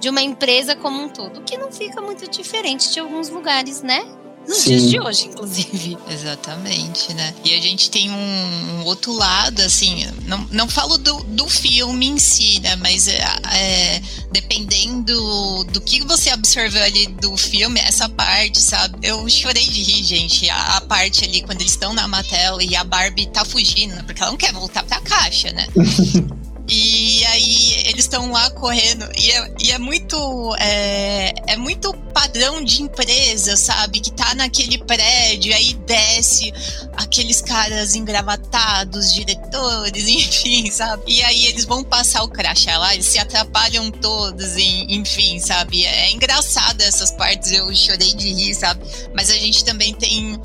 de 0.00 0.10
uma 0.10 0.20
empresa 0.20 0.76
como 0.76 1.02
um 1.02 1.08
todo, 1.08 1.40
que 1.42 1.56
não 1.56 1.72
fica 1.72 2.00
muito 2.02 2.28
diferente 2.30 2.92
de 2.92 3.00
alguns 3.00 3.30
lugares, 3.30 3.82
né? 3.82 4.04
Nos 4.46 4.58
Sim. 4.58 4.70
dias 4.70 4.90
de 4.90 5.00
hoje, 5.00 5.26
inclusive. 5.26 5.98
Exatamente, 6.08 7.12
né? 7.14 7.34
E 7.44 7.54
a 7.54 7.60
gente 7.60 7.90
tem 7.90 8.10
um, 8.10 8.14
um 8.14 8.84
outro 8.84 9.12
lado, 9.12 9.60
assim, 9.62 10.06
não, 10.26 10.46
não 10.50 10.68
falo 10.68 10.98
do, 10.98 11.22
do 11.24 11.48
filme 11.48 12.06
em 12.06 12.18
si, 12.18 12.60
né? 12.60 12.76
Mas 12.76 13.08
é, 13.08 13.24
é, 13.52 14.02
dependendo 14.30 15.64
do 15.64 15.80
que 15.80 16.04
você 16.04 16.30
absorveu 16.30 16.82
ali 16.82 17.06
do 17.06 17.36
filme, 17.36 17.80
essa 17.80 18.08
parte, 18.08 18.60
sabe? 18.60 18.98
Eu 19.02 19.28
chorei 19.28 19.64
de 19.64 19.82
rir, 19.82 20.02
gente. 20.04 20.48
A, 20.50 20.76
a 20.76 20.80
parte 20.82 21.24
ali, 21.24 21.42
quando 21.42 21.60
eles 21.60 21.72
estão 21.72 21.92
na 21.92 22.06
Mattel 22.06 22.60
e 22.60 22.76
a 22.76 22.84
Barbie 22.84 23.26
tá 23.26 23.44
fugindo, 23.44 23.94
né? 23.94 24.02
Porque 24.04 24.20
ela 24.22 24.30
não 24.30 24.38
quer 24.38 24.52
voltar 24.52 24.82
pra 24.84 25.00
caixa, 25.00 25.52
né? 25.52 25.66
E 26.68 27.24
aí 27.26 27.88
eles 27.88 28.04
estão 28.04 28.30
lá 28.30 28.50
correndo. 28.50 29.06
E 29.16 29.30
é, 29.30 29.54
e 29.60 29.72
é 29.72 29.78
muito. 29.78 30.56
É, 30.58 31.34
é, 31.48 31.56
muito 31.56 31.92
padrão 32.14 32.62
de 32.64 32.82
empresa, 32.82 33.56
sabe? 33.56 34.00
Que 34.00 34.10
tá 34.10 34.34
naquele 34.34 34.78
prédio, 34.78 35.54
aí 35.54 35.74
desce 35.74 36.52
aqueles 36.96 37.42
caras 37.42 37.94
engravatados, 37.94 39.12
diretores, 39.12 40.06
enfim, 40.08 40.70
sabe? 40.70 41.02
E 41.06 41.22
aí 41.22 41.46
eles 41.46 41.64
vão 41.64 41.84
passar 41.84 42.22
o 42.22 42.28
crachá 42.28 42.78
lá, 42.78 42.94
eles 42.94 43.06
se 43.06 43.18
atrapalham 43.18 43.90
todos, 43.90 44.56
enfim, 44.56 45.38
sabe? 45.38 45.84
É, 45.84 46.10
engraçado 46.12 46.80
essas 46.80 47.12
partes, 47.12 47.52
eu 47.52 47.74
chorei 47.74 48.14
de 48.14 48.32
rir, 48.32 48.54
sabe? 48.54 48.82
Mas 49.14 49.30
a 49.30 49.36
gente 49.36 49.64
também 49.64 49.92
tem 49.92 50.40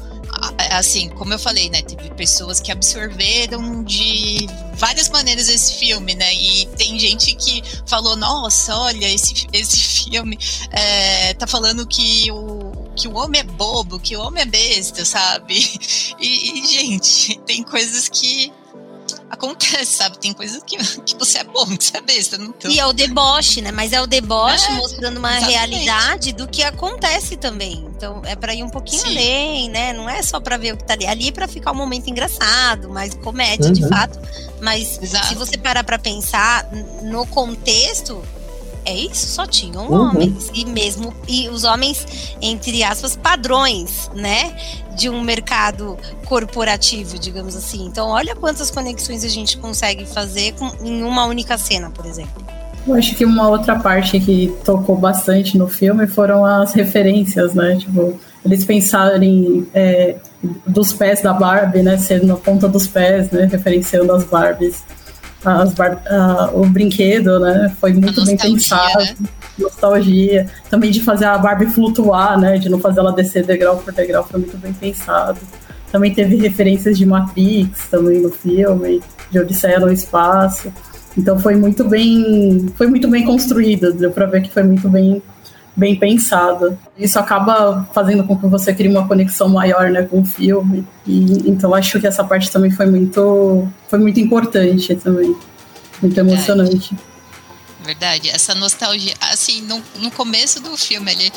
assim, 0.72 1.10
como 1.10 1.34
eu 1.34 1.40
falei, 1.40 1.70
né? 1.70 1.82
Teve 1.82 2.10
pessoas 2.12 2.60
que 2.60 2.72
absorveram 2.72 3.84
de 3.84 4.48
várias 4.74 5.10
maneiras 5.10 5.50
esse 5.50 5.74
filme, 5.76 6.16
né? 6.16 6.34
E 6.34 6.66
tem 6.78 6.98
gente 6.98 7.36
que 7.36 7.64
falou, 7.86 8.16
nossa, 8.16 8.76
olha, 8.78 9.08
esse, 9.14 9.48
esse 9.52 9.78
filme 10.10 10.38
é, 10.72 11.34
tá 11.34 11.46
falando 11.46 11.86
que 11.86 12.32
o, 12.32 12.90
que 12.96 13.08
o 13.08 13.16
homem 13.16 13.42
é 13.42 13.44
bobo, 13.44 14.00
que 14.00 14.16
o 14.16 14.22
homem 14.22 14.44
é 14.44 14.46
besta, 14.46 15.06
sabe? 15.06 15.60
E, 16.20 16.60
e 16.60 16.68
gente, 16.68 17.40
tem 17.46 17.64
coisas 17.64 18.10
que 18.10 18.52
acontece, 19.30 19.98
sabe? 19.98 20.18
Tem 20.18 20.34
coisas 20.34 20.64
que, 20.64 20.78
que 21.04 21.16
você 21.16 21.40
é 21.40 21.44
bom, 21.44 21.66
que 21.78 21.84
você 21.84 21.98
é 21.98 22.02
besta. 22.02 22.38
Não 22.38 22.52
tô... 22.52 22.68
E 22.68 22.80
é 22.80 22.86
o 22.86 22.94
deboche, 22.94 23.62
né? 23.62 23.72
Mas 23.72 23.94
é 23.94 24.02
o 24.02 24.08
deboche 24.08 24.66
é, 24.66 24.76
mostrando 24.76 25.18
uma 25.18 25.38
exatamente. 25.38 25.54
realidade 25.54 26.34
do 26.34 26.48
que 26.48 26.64
acontece 26.64 27.38
também. 27.38 27.86
Então 27.96 28.22
é 28.26 28.36
para 28.36 28.54
ir 28.54 28.64
um 28.64 28.70
pouquinho 28.70 29.02
Sim. 29.02 29.10
além, 29.10 29.70
né? 29.70 29.94
Não 29.94 30.10
é 30.10 30.22
só 30.22 30.40
para 30.40 30.58
ver 30.58 30.74
o 30.74 30.78
que 30.78 30.84
tá 30.84 30.94
ali. 30.94 31.06
Ali 31.06 31.28
é 31.30 31.32
para 31.32 31.48
ficar 31.48 31.72
um 31.72 31.76
momento 31.76 32.10
engraçado, 32.10 32.90
mais 32.90 33.14
comédia 33.14 33.68
uhum. 33.68 33.74
de 33.74 33.88
fato. 33.88 34.20
Mas 34.62 35.02
Exato. 35.02 35.28
se 35.28 35.36
você 35.36 35.58
parar 35.58 35.84
para 35.84 36.00
pensar 36.00 36.70
no 37.04 37.26
contexto, 37.28 38.24
é 38.90 38.96
isso, 38.96 39.28
só 39.28 39.46
tinham 39.46 39.88
uhum. 39.88 40.10
homens. 40.10 40.50
E 40.54 40.66
mesmo, 40.66 41.14
e 41.28 41.48
os 41.50 41.64
homens, 41.64 42.36
entre 42.42 42.84
aspas, 42.84 43.16
padrões, 43.16 44.10
né? 44.16 44.56
De 44.96 45.10
um 45.10 45.22
mercado 45.22 45.98
corporativo, 46.26 47.18
digamos 47.20 47.56
assim. 47.56 47.86
Então, 47.86 48.10
olha 48.10 48.36
quantas 48.36 48.72
conexões 48.72 49.24
a 49.24 49.28
gente 49.28 49.58
consegue 49.58 50.06
fazer 50.06 50.54
com, 50.54 50.72
em 50.84 51.04
uma 51.04 51.26
única 51.26 51.58
cena, 51.58 51.90
por 51.90 52.06
exemplo. 52.06 52.44
Eu 52.88 52.96
acho 52.96 53.16
que 53.16 53.24
uma 53.24 53.48
outra 53.48 53.78
parte 53.78 54.20
que 54.20 54.52
tocou 54.66 54.98
bastante 54.98 55.58
no 55.58 55.68
filme 55.68 56.08
foram 56.08 56.44
as 56.44 56.74
referências, 56.74 57.54
né? 57.54 57.76
Tipo, 57.78 58.20
eles 58.44 58.66
pensarem 58.66 59.68
é, 59.74 60.16
dos 60.66 60.94
pés 60.94 61.22
da 61.22 61.34
Barbie, 61.34 61.84
né? 61.84 61.98
Ser 61.98 62.24
na 62.24 62.36
ponta 62.36 62.68
dos 62.68 62.88
pés, 62.88 63.30
né? 63.30 63.48
Referenciando 63.52 64.12
as 64.14 64.24
Barbies 64.24 64.84
bar, 65.44 66.02
uh, 66.10 66.60
o 66.60 66.66
brinquedo, 66.68 67.40
né? 67.40 67.74
Foi 67.80 67.94
muito 67.94 68.26
bem 68.26 68.38
pensado. 68.38 69.00
Né? 69.00 69.16
Nostalgia. 69.58 70.48
Também 70.70 70.92
de 70.92 71.02
fazer 71.02 71.26
a 71.26 71.38
Barbie 71.38 71.68
flutuar, 71.68 72.40
né? 72.40 72.58
De 72.58 72.70
não 72.70 72.80
fazer 72.80 73.00
ela 73.00 73.14
descer 73.14 73.46
degrau 73.46 73.78
por 73.78 73.94
degrau, 73.94 74.26
foi 74.26 74.40
muito 74.40 74.58
bem 74.58 74.74
pensado. 74.74 75.40
Também 75.92 76.14
teve 76.14 76.36
referências 76.36 76.98
de 76.98 77.06
Matrix 77.06 77.88
também 77.90 78.22
no 78.22 78.30
filme, 78.30 79.02
de 79.32 79.40
Odisseia 79.40 79.80
no 79.80 79.92
Espaço. 79.92 80.72
Então 81.18 81.40
foi 81.40 81.56
muito 81.56 81.84
bem, 81.84 82.68
foi 82.76 82.88
muito 82.88 83.08
bem 83.08 83.26
construído, 83.26 83.92
deu 83.92 84.12
para 84.12 84.26
ver 84.26 84.42
que 84.44 84.52
foi 84.52 84.64
muito 84.64 84.88
bem 84.88 85.22
bem 85.80 85.96
pensado. 85.96 86.78
Isso 86.98 87.18
acaba 87.18 87.88
fazendo 87.94 88.24
com 88.26 88.38
que 88.38 88.46
você 88.48 88.74
crie 88.74 88.90
uma 88.90 89.08
conexão 89.08 89.48
maior 89.50 89.90
né, 89.90 90.04
com 90.04 90.22
o 90.22 90.26
filme. 90.26 90.86
E, 91.08 91.50
então 91.50 91.74
acho 91.74 92.00
que 92.00 92.06
essa 92.06 92.24
parte 92.24 92.52
também 92.52 92.70
foi 92.70 92.86
muito, 92.86 93.68
foi 93.88 93.98
muito 93.98 94.20
importante 94.20 94.94
também. 94.96 95.36
Muito 96.02 96.18
emocionante. 96.18 96.96
Verdade, 97.84 98.30
essa 98.30 98.54
nostalgia. 98.54 99.16
Assim, 99.32 99.62
no, 99.62 99.82
no 99.96 100.12
começo 100.12 100.62
do 100.62 100.78
filme, 100.78 101.12
ele, 101.12 101.32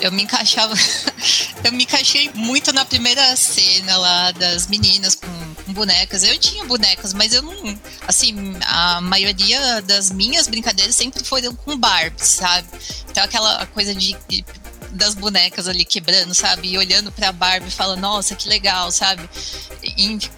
eu 0.00 0.10
me 0.10 0.22
encaixava. 0.22 0.74
eu 1.62 1.72
me 1.72 1.84
encaixei 1.84 2.30
muito 2.34 2.72
na 2.72 2.84
primeira 2.84 3.36
cena 3.36 3.96
lá 3.96 4.32
das 4.32 4.66
meninas 4.66 5.14
com, 5.14 5.28
bonecas. 5.68 6.22
Eu 6.22 6.38
tinha 6.38 6.64
bonecas, 6.64 7.12
mas 7.12 7.32
eu 7.32 7.42
não. 7.42 7.78
Assim, 8.06 8.56
a 8.62 9.00
maioria 9.00 9.80
das 9.82 10.10
minhas 10.10 10.48
brincadeiras 10.48 10.94
sempre 10.94 11.24
foram 11.24 11.54
com 11.54 11.76
Barbie, 11.76 12.24
sabe? 12.24 12.68
Então 13.10 13.24
aquela 13.24 13.66
coisa 13.66 13.94
de, 13.94 14.16
de 14.28 14.44
das 14.92 15.14
bonecas 15.14 15.68
ali 15.68 15.84
quebrando, 15.84 16.34
sabe? 16.34 16.68
E 16.68 16.78
olhando 16.78 17.10
pra 17.10 17.32
Barbie 17.32 17.68
e 17.68 17.70
falando, 17.70 18.00
nossa, 18.00 18.34
que 18.34 18.48
legal, 18.48 18.92
sabe? 18.92 19.28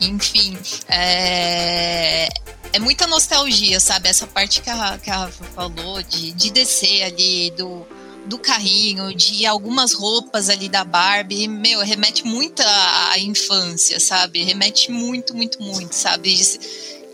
Enfim, 0.00 0.56
é, 0.88 2.28
é 2.72 2.78
muita 2.78 3.06
nostalgia, 3.06 3.80
sabe? 3.80 4.08
Essa 4.08 4.26
parte 4.26 4.60
que 4.60 4.70
a, 4.70 4.98
que 4.98 5.10
a 5.10 5.16
Rafa 5.16 5.44
falou 5.54 6.02
de, 6.02 6.32
de 6.32 6.50
descer 6.50 7.02
ali 7.02 7.50
do 7.52 7.86
do 8.26 8.38
carrinho, 8.38 9.14
de 9.14 9.46
algumas 9.46 9.92
roupas 9.92 10.48
ali 10.48 10.68
da 10.68 10.84
Barbie, 10.84 11.46
meu, 11.46 11.80
remete 11.80 12.24
muito 12.26 12.62
à 12.62 13.18
infância, 13.18 14.00
sabe? 14.00 14.42
Remete 14.42 14.90
muito, 14.90 15.34
muito, 15.34 15.62
muito, 15.62 15.94
sabe? 15.94 16.34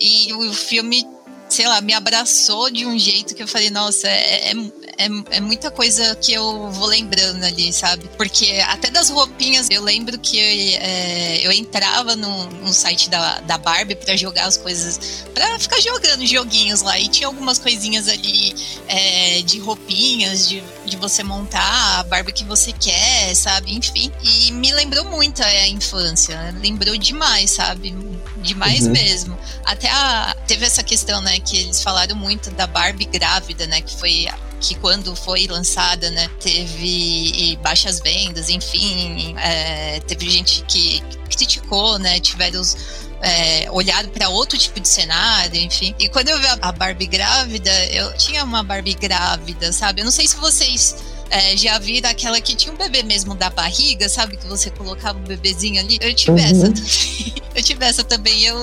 E 0.01 0.33
o 0.33 0.53
filme, 0.53 1.07
sei 1.49 1.67
lá, 1.67 1.81
me 1.81 1.93
abraçou 1.93 2.71
de 2.71 2.87
um 2.87 2.99
jeito 2.99 3.35
que 3.35 3.43
eu 3.43 3.49
falei, 3.49 3.71
nossa, 3.71 4.09
é, 4.09 4.53
é 4.53 4.55
é, 5.01 5.37
é 5.37 5.41
muita 5.41 5.71
coisa 5.71 6.15
que 6.17 6.33
eu 6.33 6.71
vou 6.73 6.87
lembrando 6.87 7.43
ali, 7.45 7.73
sabe? 7.73 8.05
Porque 8.19 8.63
até 8.69 8.91
das 8.91 9.09
roupinhas, 9.09 9.69
eu 9.71 9.83
lembro 9.83 10.19
que 10.19 10.39
é, 10.77 11.41
eu 11.47 11.51
entrava 11.51 12.15
no, 12.15 12.51
no 12.51 12.73
site 12.73 13.09
da, 13.09 13.41
da 13.41 13.57
Barbie 13.57 13.95
para 13.95 14.15
jogar 14.15 14.45
as 14.45 14.59
coisas, 14.59 15.25
para 15.35 15.59
ficar 15.59 15.81
jogando 15.81 16.27
joguinhos 16.27 16.83
lá. 16.83 16.99
E 16.99 17.09
tinha 17.09 17.27
algumas 17.27 17.59
coisinhas 17.59 18.09
ali 18.09 18.55
é, 18.89 19.41
de 19.43 19.59
roupinhas, 19.59 20.47
de, 20.47 20.63
de 20.85 20.97
você 20.99 21.23
montar 21.23 22.01
a 22.01 22.03
Barbie 22.03 22.33
que 22.33 22.45
você 22.45 22.73
quer, 22.73 23.35
sabe? 23.35 23.75
Enfim. 23.75 24.13
E 24.23 24.53
me 24.53 24.71
lembrou 24.75 25.05
muito 25.07 25.43
a 25.43 25.69
infância. 25.69 26.55
Lembrou 26.61 26.97
demais, 26.99 27.51
sabe? 27.53 27.95
Demais 28.43 28.87
uhum. 28.87 28.93
mesmo. 28.93 29.39
Até 29.65 29.91
a, 29.91 30.35
teve 30.47 30.65
essa 30.65 30.83
questão, 30.83 31.21
né, 31.21 31.39
que 31.41 31.57
eles 31.57 31.83
falaram 31.83 32.17
muito 32.17 32.51
da 32.51 32.67
Barbie 32.67 33.05
grávida, 33.05 33.67
né? 33.67 33.81
Que 33.81 33.97
foi 33.97 34.29
que 34.61 34.75
quando 34.75 35.17
foi 35.17 35.47
lançada, 35.47 36.11
né, 36.11 36.29
teve 36.39 37.59
baixas 37.63 37.99
vendas, 37.99 38.51
enfim, 38.51 39.35
é, 39.39 40.01
teve 40.01 40.29
gente 40.29 40.63
que 40.69 41.03
criticou, 41.31 41.99
né, 41.99 42.21
tiveram 42.21 42.61
os, 42.61 42.77
é, 43.23 43.71
olhado 43.71 44.09
para 44.11 44.29
outro 44.29 44.59
tipo 44.59 44.81
de 44.81 44.89
cenário, 44.89 45.59
enfim. 45.61 45.95
E 45.99 46.09
quando 46.09 46.29
eu 46.29 46.39
vi 46.39 46.47
a 46.47 46.73
Barbie 46.73 47.07
grávida, 47.07 47.71
eu 47.87 48.13
tinha 48.17 48.45
uma 48.45 48.63
Barbie 48.63 48.95
grávida, 48.95 49.73
sabe? 49.73 50.01
Eu 50.01 50.05
não 50.05 50.13
sei 50.13 50.27
se 50.27 50.37
vocês 50.37 50.97
é, 51.31 51.57
já 51.57 51.79
viram 51.79 52.11
aquela 52.11 52.41
que 52.41 52.57
tinha 52.57 52.75
um 52.75 52.77
bebê 52.77 53.03
mesmo 53.03 53.35
da 53.35 53.49
barriga, 53.51 54.09
sabe? 54.09 54.37
Que 54.37 54.47
você 54.47 54.71
colocava 54.71 55.19
o 55.19 55.23
um 55.23 55.25
bebezinho 55.25 55.81
ali. 55.81 55.99
Eu 56.01 56.13
tive 56.13 56.33
uhum. 56.33 56.39
essa 56.39 56.73
também. 56.73 57.35
Eu 57.55 57.63
tive 57.63 57.85
essa 57.85 58.05
também. 58.05 58.45
Eu, 58.45 58.57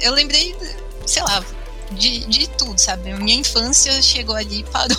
eu 0.00 0.14
lembrei, 0.14 0.54
sei 1.06 1.22
lá, 1.22 1.42
de, 1.92 2.26
de 2.26 2.48
tudo, 2.48 2.78
sabe? 2.78 3.12
Minha 3.14 3.38
infância 3.38 3.92
chegou 4.00 4.34
ali 4.34 4.60
e 4.60 4.64
parou. 4.64 4.96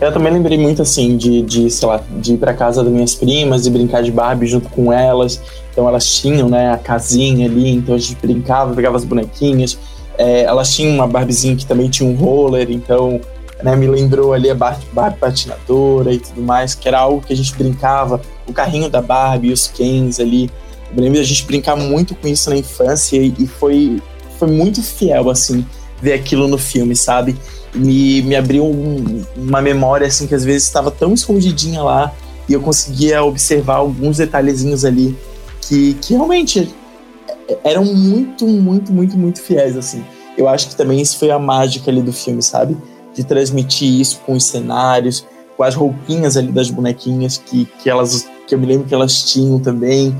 Eu 0.00 0.12
também 0.12 0.32
lembrei 0.32 0.58
muito, 0.58 0.82
assim, 0.82 1.16
de, 1.16 1.42
de, 1.42 1.70
sei 1.70 1.86
lá, 1.86 2.02
de 2.20 2.34
ir 2.34 2.36
pra 2.38 2.54
casa 2.54 2.82
das 2.82 2.92
minhas 2.92 3.14
primas 3.14 3.66
e 3.66 3.70
brincar 3.70 4.02
de 4.02 4.10
Barbie 4.10 4.46
junto 4.46 4.68
com 4.70 4.92
elas. 4.92 5.40
Então 5.70 5.86
elas 5.86 6.06
tinham, 6.16 6.48
né, 6.48 6.72
a 6.72 6.78
casinha 6.78 7.46
ali, 7.46 7.70
então 7.70 7.94
a 7.94 7.98
gente 7.98 8.16
brincava, 8.16 8.74
pegava 8.74 8.96
as 8.96 9.04
bonequinhas. 9.04 9.78
É, 10.18 10.42
elas 10.42 10.74
tinham 10.74 10.94
uma 10.94 11.06
Barbiezinha 11.06 11.56
que 11.56 11.66
também 11.66 11.88
tinha 11.88 12.08
um 12.08 12.14
roller, 12.14 12.70
então 12.70 13.20
né, 13.62 13.76
me 13.76 13.86
lembrou 13.86 14.32
ali 14.32 14.50
a 14.50 14.54
Barbie, 14.54 14.86
Barbie 14.92 15.18
patinadora 15.18 16.12
e 16.12 16.18
tudo 16.18 16.42
mais, 16.42 16.74
que 16.74 16.88
era 16.88 16.98
algo 16.98 17.24
que 17.24 17.32
a 17.32 17.36
gente 17.36 17.54
brincava, 17.54 18.20
o 18.46 18.52
carrinho 18.52 18.88
da 18.88 19.00
Barbie, 19.00 19.52
os 19.52 19.68
Kens 19.68 20.18
ali. 20.18 20.50
Eu 20.94 21.02
lembro 21.02 21.18
da 21.18 21.24
gente 21.24 21.44
brincar 21.44 21.76
muito 21.76 22.14
com 22.14 22.28
isso 22.28 22.50
na 22.50 22.56
infância 22.56 23.16
e, 23.16 23.34
e 23.38 23.46
foi, 23.46 24.02
foi 24.38 24.48
muito 24.48 24.82
fiel, 24.82 25.30
assim, 25.30 25.64
ver 26.00 26.12
aquilo 26.14 26.48
no 26.48 26.58
filme, 26.58 26.96
sabe? 26.96 27.36
Me, 27.74 28.20
me 28.22 28.36
abriu 28.36 28.64
um, 28.64 29.24
uma 29.36 29.62
memória, 29.62 30.06
assim, 30.06 30.26
que 30.26 30.34
às 30.34 30.44
vezes 30.44 30.64
estava 30.64 30.90
tão 30.90 31.14
escondidinha 31.14 31.82
lá 31.82 32.12
e 32.48 32.52
eu 32.52 32.60
conseguia 32.60 33.22
observar 33.22 33.76
alguns 33.76 34.18
detalhezinhos 34.18 34.84
ali 34.84 35.16
que, 35.62 35.94
que 35.94 36.14
realmente 36.14 36.68
eram 37.64 37.84
muito, 37.84 38.46
muito, 38.46 38.92
muito, 38.92 39.16
muito 39.16 39.40
fiéis, 39.40 39.76
assim. 39.76 40.04
Eu 40.36 40.48
acho 40.48 40.68
que 40.68 40.76
também 40.76 41.00
isso 41.00 41.18
foi 41.18 41.30
a 41.30 41.38
mágica 41.38 41.90
ali 41.90 42.02
do 42.02 42.12
filme, 42.12 42.42
sabe? 42.42 42.76
De 43.14 43.24
transmitir 43.24 44.00
isso 44.00 44.20
com 44.24 44.32
os 44.32 44.44
cenários, 44.44 45.26
com 45.56 45.62
as 45.62 45.74
roupinhas 45.74 46.36
ali 46.36 46.50
das 46.50 46.70
bonequinhas 46.70 47.36
que, 47.38 47.66
que 47.82 47.90
elas 47.90 48.26
que 48.46 48.54
eu 48.54 48.58
me 48.58 48.66
lembro 48.66 48.86
que 48.86 48.94
elas 48.94 49.22
tinham 49.30 49.58
também. 49.58 50.14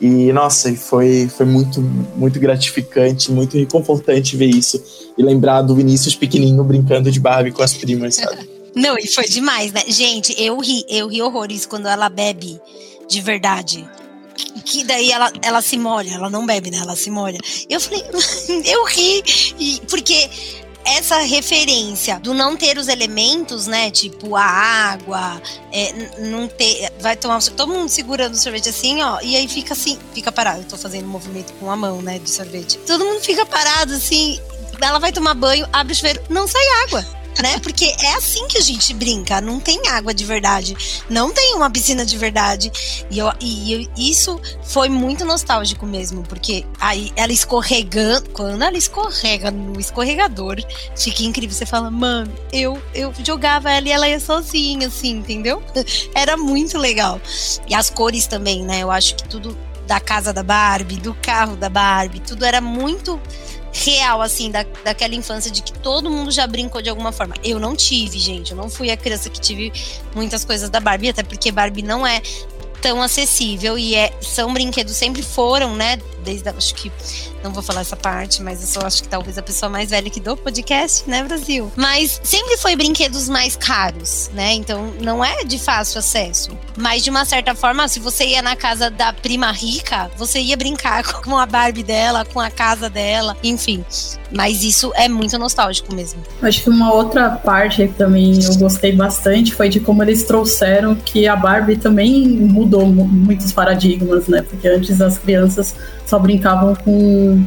E 0.00 0.32
nossa, 0.32 0.74
foi, 0.74 1.28
foi 1.28 1.46
muito, 1.46 1.80
muito 1.80 2.38
gratificante, 2.38 3.30
muito 3.30 3.56
reconfortante 3.56 4.36
ver 4.36 4.48
isso 4.48 4.82
e 5.16 5.22
lembrar 5.22 5.62
do 5.62 5.74
Vinícius 5.74 6.14
pequenininho 6.14 6.62
brincando 6.62 7.10
de 7.10 7.18
Barbie 7.18 7.52
com 7.52 7.62
as 7.62 7.72
primas, 7.72 8.16
sabe? 8.16 8.50
Não, 8.74 8.98
e 8.98 9.06
foi 9.06 9.24
demais, 9.24 9.72
né? 9.72 9.82
Gente, 9.88 10.34
eu 10.38 10.58
ri, 10.58 10.84
eu 10.86 11.08
ri 11.08 11.22
horrores 11.22 11.64
quando 11.64 11.86
ela 11.86 12.10
bebe 12.10 12.60
de 13.08 13.22
verdade. 13.22 13.88
Que 14.66 14.84
daí 14.84 15.10
ela, 15.10 15.32
ela 15.40 15.62
se 15.62 15.78
molha, 15.78 16.10
ela 16.12 16.28
não 16.28 16.44
bebe, 16.44 16.70
né? 16.70 16.76
Ela 16.82 16.94
se 16.94 17.10
molha. 17.10 17.38
Eu 17.70 17.80
falei, 17.80 18.04
eu 18.66 18.84
ri, 18.84 19.22
porque 19.88 20.28
essa 20.86 21.18
referência 21.20 22.18
do 22.20 22.32
não 22.32 22.56
ter 22.56 22.78
os 22.78 22.88
elementos, 22.88 23.66
né? 23.66 23.90
Tipo 23.90 24.36
a 24.36 24.44
água, 24.44 25.40
é, 25.72 25.92
não 26.20 26.48
ter. 26.48 26.92
Vai 27.00 27.16
tomar. 27.16 27.42
Todo 27.42 27.72
mundo 27.72 27.88
segurando 27.88 28.34
o 28.34 28.36
sorvete 28.36 28.68
assim, 28.68 29.02
ó. 29.02 29.20
E 29.20 29.36
aí 29.36 29.48
fica 29.48 29.74
assim, 29.74 29.98
fica 30.14 30.30
parado. 30.30 30.60
Eu 30.60 30.68
tô 30.68 30.76
fazendo 30.76 31.04
um 31.04 31.10
movimento 31.10 31.52
com 31.54 31.70
a 31.70 31.76
mão, 31.76 32.00
né? 32.00 32.18
De 32.18 32.30
sorvete. 32.30 32.78
Todo 32.86 33.04
mundo 33.04 33.20
fica 33.20 33.44
parado 33.44 33.94
assim. 33.94 34.40
Ela 34.80 34.98
vai 34.98 35.10
tomar 35.10 35.34
banho, 35.34 35.66
abre 35.72 35.92
o 35.92 35.96
chuveiro, 35.96 36.22
não 36.28 36.46
sai 36.46 36.62
água 36.84 37.15
né? 37.42 37.58
Porque 37.60 37.84
é 37.84 38.14
assim 38.14 38.46
que 38.48 38.58
a 38.58 38.60
gente 38.60 38.92
brinca. 38.94 39.40
Não 39.40 39.60
tem 39.60 39.88
água 39.88 40.12
de 40.14 40.24
verdade, 40.24 40.76
não 41.08 41.32
tem 41.32 41.54
uma 41.54 41.70
piscina 41.70 42.04
de 42.04 42.16
verdade. 42.16 42.70
E, 43.10 43.18
eu, 43.18 43.32
e 43.40 43.72
eu, 43.72 43.90
isso 43.96 44.40
foi 44.62 44.88
muito 44.88 45.24
nostálgico 45.24 45.86
mesmo, 45.86 46.22
porque 46.22 46.64
aí 46.80 47.12
ela 47.16 47.32
escorregando, 47.32 48.30
quando 48.30 48.62
ela 48.62 48.76
escorrega 48.76 49.50
no 49.50 49.78
escorregador, 49.78 50.56
fica 50.96 51.22
incrível. 51.22 51.56
Você 51.56 51.66
fala, 51.66 51.90
mano, 51.90 52.32
eu, 52.52 52.80
eu 52.94 53.12
jogava 53.24 53.70
ela 53.70 53.88
e 53.88 53.92
ela 53.92 54.08
ia 54.08 54.20
sozinha, 54.20 54.88
assim, 54.88 55.10
entendeu? 55.10 55.62
Era 56.14 56.36
muito 56.36 56.78
legal. 56.78 57.20
E 57.68 57.74
as 57.74 57.90
cores 57.90 58.26
também, 58.26 58.62
né? 58.62 58.82
Eu 58.82 58.90
acho 58.90 59.14
que 59.16 59.28
tudo 59.28 59.56
da 59.86 60.00
casa 60.00 60.32
da 60.32 60.42
Barbie, 60.42 60.96
do 60.96 61.14
carro 61.14 61.56
da 61.56 61.68
Barbie, 61.68 62.20
tudo 62.20 62.44
era 62.44 62.60
muito 62.60 63.20
real, 63.84 64.22
assim, 64.22 64.50
da, 64.50 64.64
daquela 64.84 65.14
infância 65.14 65.50
de 65.50 65.62
que 65.62 65.72
todo 65.72 66.10
mundo 66.10 66.30
já 66.30 66.46
brincou 66.46 66.80
de 66.80 66.88
alguma 66.88 67.12
forma. 67.12 67.34
Eu 67.44 67.58
não 67.58 67.76
tive, 67.76 68.18
gente. 68.18 68.52
Eu 68.52 68.56
não 68.56 68.70
fui 68.70 68.90
a 68.90 68.96
criança 68.96 69.28
que 69.28 69.40
tive 69.40 69.72
muitas 70.14 70.44
coisas 70.44 70.70
da 70.70 70.80
Barbie, 70.80 71.10
até 71.10 71.22
porque 71.22 71.52
Barbie 71.52 71.82
não 71.82 72.06
é 72.06 72.22
tão 72.80 73.02
acessível 73.02 73.78
e 73.78 73.94
é, 73.94 74.12
são 74.20 74.52
brinquedos 74.52 74.94
sempre 74.94 75.22
foram, 75.22 75.74
né? 75.74 75.98
Desde 76.26 76.48
acho 76.48 76.74
que 76.74 76.90
não 77.44 77.52
vou 77.52 77.62
falar 77.62 77.82
essa 77.82 77.94
parte, 77.94 78.42
mas 78.42 78.60
eu 78.60 78.66
só 78.66 78.84
acho 78.84 79.00
que 79.00 79.08
talvez 79.08 79.38
a 79.38 79.42
pessoa 79.42 79.70
mais 79.70 79.90
velha 79.90 80.10
que 80.10 80.18
do 80.18 80.36
podcast, 80.36 81.08
né, 81.08 81.22
Brasil? 81.22 81.70
Mas 81.76 82.20
sempre 82.24 82.56
foi 82.56 82.74
brinquedos 82.74 83.28
mais 83.28 83.54
caros, 83.54 84.28
né? 84.34 84.54
Então 84.54 84.92
não 85.00 85.24
é 85.24 85.44
de 85.44 85.56
fácil 85.56 86.00
acesso. 86.00 86.50
Mas 86.76 87.04
de 87.04 87.10
uma 87.10 87.24
certa 87.24 87.54
forma, 87.54 87.86
se 87.86 88.00
você 88.00 88.26
ia 88.26 88.42
na 88.42 88.56
casa 88.56 88.90
da 88.90 89.12
prima 89.12 89.52
rica, 89.52 90.10
você 90.16 90.40
ia 90.40 90.56
brincar 90.56 91.04
com 91.22 91.38
a 91.38 91.46
Barbie 91.46 91.84
dela, 91.84 92.24
com 92.24 92.40
a 92.40 92.50
casa 92.50 92.90
dela, 92.90 93.36
enfim. 93.44 93.84
Mas 94.34 94.64
isso 94.64 94.92
é 94.96 95.08
muito 95.08 95.38
nostálgico 95.38 95.94
mesmo. 95.94 96.20
Acho 96.42 96.64
que 96.64 96.70
uma 96.70 96.92
outra 96.92 97.30
parte 97.30 97.86
que 97.86 97.94
também 97.94 98.42
eu 98.42 98.56
gostei 98.56 98.90
bastante 98.90 99.54
foi 99.54 99.68
de 99.68 99.78
como 99.78 100.02
eles 100.02 100.24
trouxeram 100.24 100.96
que 100.96 101.28
a 101.28 101.36
Barbie 101.36 101.76
também 101.76 102.26
mudou 102.26 102.84
muitos 102.86 103.52
paradigmas, 103.52 104.26
né? 104.26 104.42
Porque 104.42 104.66
antes 104.66 105.00
as 105.00 105.16
crianças 105.18 105.76
só 106.06 106.18
brincavam 106.18 106.74
com, 106.76 107.44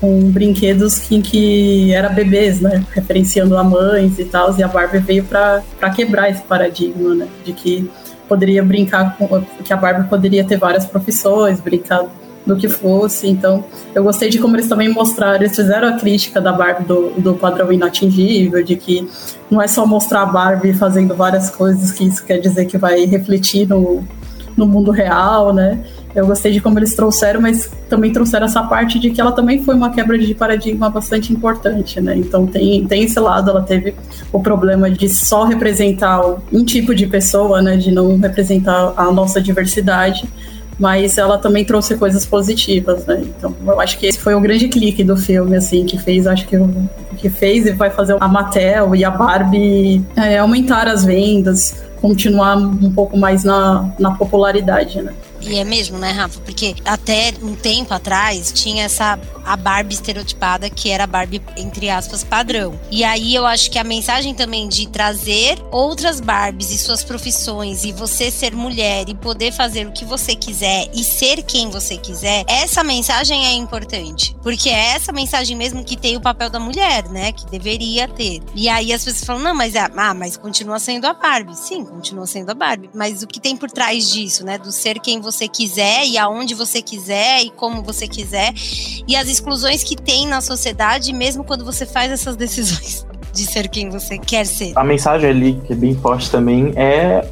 com 0.00 0.30
brinquedos 0.30 0.98
que, 0.98 1.22
que 1.22 1.94
era 1.94 2.08
bebês, 2.08 2.60
né? 2.60 2.84
Referenciando 2.90 3.56
a 3.56 3.64
mães 3.64 4.18
e 4.18 4.24
tal. 4.24 4.54
E 4.58 4.62
a 4.62 4.68
Barbie 4.68 4.98
veio 4.98 5.24
para 5.24 5.62
quebrar 5.94 6.28
esse 6.28 6.42
paradigma, 6.42 7.14
né? 7.14 7.28
De 7.44 7.52
que 7.52 7.88
poderia 8.28 8.62
brincar 8.62 9.16
com. 9.16 9.42
que 9.64 9.72
a 9.72 9.76
Barbie 9.76 10.08
poderia 10.08 10.44
ter 10.44 10.58
várias 10.58 10.84
profissões, 10.84 11.60
brincar 11.60 12.06
do 12.44 12.56
que 12.56 12.68
fosse. 12.68 13.28
Então, 13.28 13.64
eu 13.94 14.02
gostei 14.02 14.28
de 14.28 14.38
como 14.38 14.56
eles 14.56 14.68
também 14.68 14.88
mostraram, 14.88 15.36
eles 15.36 15.54
fizeram 15.54 15.88
a 15.88 15.92
crítica 15.92 16.40
da 16.40 16.52
Barbie 16.52 16.84
do, 16.84 17.10
do 17.20 17.34
padrão 17.34 17.72
inatingível, 17.72 18.62
de 18.62 18.76
que 18.76 19.08
não 19.50 19.62
é 19.62 19.68
só 19.68 19.86
mostrar 19.86 20.22
a 20.22 20.26
Barbie 20.26 20.72
fazendo 20.72 21.14
várias 21.14 21.50
coisas, 21.50 21.92
que 21.92 22.04
isso 22.04 22.24
quer 22.24 22.38
dizer 22.38 22.66
que 22.66 22.76
vai 22.76 23.04
refletir 23.04 23.68
no, 23.68 24.04
no 24.56 24.66
mundo 24.66 24.90
real, 24.90 25.54
né? 25.54 25.78
Eu 26.14 26.26
gostei 26.26 26.52
de 26.52 26.60
como 26.60 26.78
eles 26.78 26.94
trouxeram, 26.94 27.40
mas 27.40 27.70
também 27.88 28.12
trouxeram 28.12 28.46
essa 28.46 28.62
parte 28.62 28.98
de 28.98 29.10
que 29.10 29.20
ela 29.20 29.32
também 29.32 29.62
foi 29.62 29.74
uma 29.74 29.90
quebra 29.90 30.18
de 30.18 30.34
paradigma 30.34 30.90
bastante 30.90 31.32
importante, 31.32 32.00
né? 32.00 32.16
Então 32.16 32.46
tem, 32.46 32.86
tem 32.86 33.04
esse 33.04 33.18
lado, 33.18 33.50
ela 33.50 33.62
teve 33.62 33.94
o 34.32 34.40
problema 34.40 34.90
de 34.90 35.08
só 35.08 35.44
representar 35.44 36.20
um 36.52 36.64
tipo 36.64 36.94
de 36.94 37.06
pessoa, 37.06 37.62
né? 37.62 37.76
De 37.76 37.90
não 37.90 38.18
representar 38.18 38.92
a 38.96 39.10
nossa 39.10 39.40
diversidade, 39.40 40.28
mas 40.78 41.16
ela 41.16 41.38
também 41.38 41.64
trouxe 41.64 41.96
coisas 41.96 42.26
positivas, 42.26 43.06
né? 43.06 43.22
Então 43.24 43.54
eu 43.66 43.80
acho 43.80 43.98
que 43.98 44.06
esse 44.06 44.18
foi 44.18 44.34
o 44.34 44.40
grande 44.40 44.68
clique 44.68 45.02
do 45.02 45.16
filme, 45.16 45.56
assim, 45.56 45.86
que 45.86 45.98
fez, 45.98 46.26
acho 46.26 46.46
que 46.46 46.56
que 47.16 47.30
fez 47.30 47.66
e 47.66 47.72
vai 47.72 47.88
fazer 47.90 48.16
a 48.18 48.28
Mattel 48.28 48.94
e 48.96 49.04
a 49.04 49.10
Barbie 49.10 50.04
é, 50.16 50.38
aumentar 50.38 50.88
as 50.88 51.04
vendas, 51.04 51.82
continuar 52.00 52.56
um 52.56 52.92
pouco 52.92 53.16
mais 53.16 53.44
na, 53.44 53.88
na 53.98 54.10
popularidade, 54.10 55.00
né? 55.00 55.12
E 55.42 55.56
é 55.56 55.64
mesmo, 55.64 55.98
né, 55.98 56.10
Rafa? 56.10 56.40
Porque 56.40 56.74
até 56.84 57.34
um 57.42 57.54
tempo 57.54 57.92
atrás 57.92 58.52
tinha 58.52 58.84
essa 58.84 59.18
a 59.44 59.56
Barbie 59.56 59.94
estereotipada 59.94 60.70
que 60.70 60.90
era 60.90 61.04
a 61.04 61.06
Barbie 61.06 61.42
entre 61.56 61.90
aspas 61.90 62.22
padrão. 62.22 62.78
E 62.90 63.02
aí 63.04 63.34
eu 63.34 63.44
acho 63.44 63.70
que 63.70 63.78
a 63.78 63.84
mensagem 63.84 64.34
também 64.34 64.68
de 64.68 64.88
trazer 64.88 65.58
outras 65.70 66.20
Barbies 66.20 66.70
e 66.70 66.78
suas 66.78 67.02
profissões 67.02 67.84
e 67.84 67.92
você 67.92 68.30
ser 68.30 68.54
mulher 68.54 69.08
e 69.08 69.14
poder 69.14 69.52
fazer 69.52 69.86
o 69.86 69.92
que 69.92 70.04
você 70.04 70.34
quiser 70.36 70.88
e 70.94 71.02
ser 71.02 71.42
quem 71.42 71.70
você 71.70 71.96
quiser, 71.96 72.44
essa 72.46 72.84
mensagem 72.84 73.46
é 73.46 73.52
importante, 73.52 74.36
porque 74.42 74.68
é 74.68 74.94
essa 74.94 75.12
mensagem 75.12 75.56
mesmo 75.56 75.84
que 75.84 75.96
tem 75.96 76.16
o 76.16 76.20
papel 76.20 76.48
da 76.48 76.60
mulher, 76.60 77.08
né, 77.08 77.32
que 77.32 77.46
deveria 77.46 78.06
ter. 78.06 78.40
E 78.54 78.68
aí 78.68 78.92
as 78.92 79.04
pessoas 79.04 79.24
falam: 79.24 79.42
"Não, 79.42 79.54
mas 79.54 79.74
é, 79.74 79.90
ah, 79.96 80.14
mas 80.14 80.36
continua 80.36 80.78
sendo 80.78 81.06
a 81.06 81.14
Barbie". 81.14 81.56
Sim, 81.56 81.84
continua 81.84 82.26
sendo 82.26 82.50
a 82.50 82.54
Barbie, 82.54 82.90
mas 82.94 83.22
o 83.22 83.26
que 83.26 83.40
tem 83.40 83.56
por 83.56 83.70
trás 83.70 84.10
disso, 84.10 84.44
né, 84.44 84.58
do 84.58 84.70
ser 84.70 85.00
quem 85.00 85.20
você 85.20 85.31
quiser 85.48 86.06
e 86.06 86.18
aonde 86.18 86.54
você 86.54 86.80
quiser 86.80 87.42
e 87.42 87.50
como 87.50 87.82
você 87.82 88.06
quiser 88.06 88.52
e 89.06 89.16
as 89.16 89.28
exclusões 89.28 89.82
que 89.82 89.96
tem 89.96 90.26
na 90.26 90.40
sociedade, 90.40 91.12
mesmo 91.12 91.44
quando 91.44 91.64
você 91.64 91.84
faz 91.86 92.12
essas 92.12 92.36
decisões 92.36 93.06
de 93.32 93.46
ser 93.46 93.68
quem 93.68 93.90
você 93.90 94.18
quer 94.18 94.44
ser. 94.46 94.72
A 94.76 94.84
mensagem 94.84 95.30
ali, 95.30 95.60
que 95.66 95.72
é 95.72 95.76
bem 95.76 95.94
forte 95.94 96.30
também, 96.30 96.72
é 96.76 97.26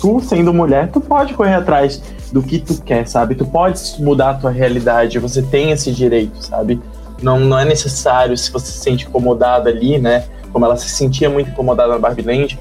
tu 0.00 0.20
sendo 0.20 0.52
mulher, 0.52 0.90
tu 0.90 1.00
pode 1.00 1.34
correr 1.34 1.54
atrás 1.54 2.02
do 2.32 2.42
que 2.42 2.58
tu 2.58 2.80
quer, 2.82 3.06
sabe? 3.06 3.34
Tu 3.34 3.46
pode 3.46 3.80
mudar 4.00 4.30
a 4.30 4.34
tua 4.34 4.50
realidade, 4.50 5.18
você 5.18 5.42
tem 5.42 5.70
esse 5.70 5.92
direito, 5.92 6.42
sabe? 6.44 6.80
Não, 7.22 7.40
não 7.40 7.58
é 7.58 7.64
necessário, 7.64 8.36
se 8.36 8.50
você 8.50 8.66
se 8.66 8.78
sente 8.78 9.06
incomodada 9.06 9.70
ali, 9.70 9.98
né? 9.98 10.24
Como 10.52 10.64
ela 10.64 10.76
se 10.76 10.88
sentia 10.88 11.28
muito 11.28 11.50
incomodada 11.50 11.92
na 11.92 11.98
Barbie 11.98 12.22
Land, 12.22 12.58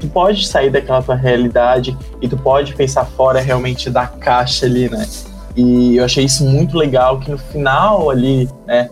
tu 0.00 0.08
pode 0.08 0.46
sair 0.46 0.70
daquela 0.70 1.02
tua 1.02 1.14
realidade 1.14 1.96
e 2.20 2.28
tu 2.28 2.36
pode 2.36 2.74
pensar 2.74 3.04
fora 3.04 3.40
realmente 3.40 3.90
da 3.90 4.06
caixa 4.06 4.66
ali, 4.66 4.88
né? 4.88 5.06
E 5.54 5.96
eu 5.96 6.04
achei 6.04 6.24
isso 6.24 6.44
muito 6.44 6.76
legal, 6.76 7.20
que 7.20 7.30
no 7.30 7.38
final 7.38 8.08
ali, 8.08 8.48
né, 8.66 8.88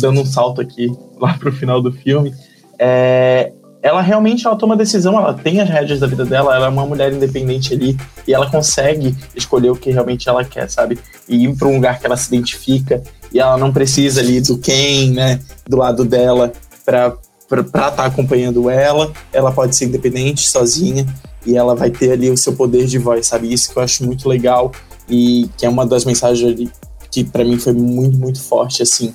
dando 0.00 0.20
um 0.20 0.24
salto 0.24 0.60
aqui 0.60 0.90
lá 1.20 1.34
pro 1.34 1.52
final 1.52 1.82
do 1.82 1.90
filme, 1.90 2.32
é, 2.78 3.52
ela 3.82 4.00
realmente 4.00 4.46
ela 4.46 4.56
toma 4.56 4.76
decisão, 4.76 5.18
ela 5.18 5.34
tem 5.34 5.60
as 5.60 5.68
rédeas 5.68 6.00
da 6.00 6.06
vida 6.06 6.24
dela, 6.24 6.54
ela 6.54 6.66
é 6.66 6.68
uma 6.68 6.86
mulher 6.86 7.12
independente 7.12 7.74
ali 7.74 7.96
e 8.26 8.34
ela 8.34 8.50
consegue 8.50 9.16
escolher 9.34 9.70
o 9.70 9.76
que 9.76 9.90
realmente 9.90 10.28
ela 10.28 10.44
quer, 10.44 10.68
sabe? 10.70 10.98
E 11.28 11.44
ir 11.44 11.56
para 11.56 11.68
um 11.68 11.74
lugar 11.74 11.98
que 11.98 12.06
ela 12.06 12.16
se 12.16 12.28
identifica 12.28 13.02
e 13.32 13.40
ela 13.40 13.56
não 13.56 13.72
precisa 13.72 14.20
ali 14.20 14.40
do 14.40 14.58
quem, 14.58 15.10
né, 15.12 15.40
do 15.66 15.76
lado 15.76 16.04
dela 16.04 16.52
para 16.84 17.16
para 17.48 17.62
estar 17.62 17.90
tá 17.90 18.04
acompanhando 18.04 18.68
ela, 18.68 19.12
ela 19.32 19.50
pode 19.50 19.74
ser 19.74 19.86
independente, 19.86 20.48
sozinha 20.48 21.06
e 21.46 21.56
ela 21.56 21.74
vai 21.74 21.90
ter 21.90 22.12
ali 22.12 22.30
o 22.30 22.36
seu 22.36 22.54
poder 22.54 22.86
de 22.86 22.98
voz, 22.98 23.26
sabe? 23.26 23.52
Isso 23.52 23.72
que 23.72 23.78
eu 23.78 23.82
acho 23.82 24.04
muito 24.04 24.28
legal 24.28 24.70
e 25.08 25.48
que 25.56 25.64
é 25.64 25.68
uma 25.68 25.86
das 25.86 26.04
mensagens 26.04 26.52
ali 26.52 26.70
que 27.10 27.24
para 27.24 27.44
mim 27.44 27.58
foi 27.58 27.72
muito, 27.72 28.18
muito 28.18 28.40
forte, 28.42 28.82
assim, 28.82 29.14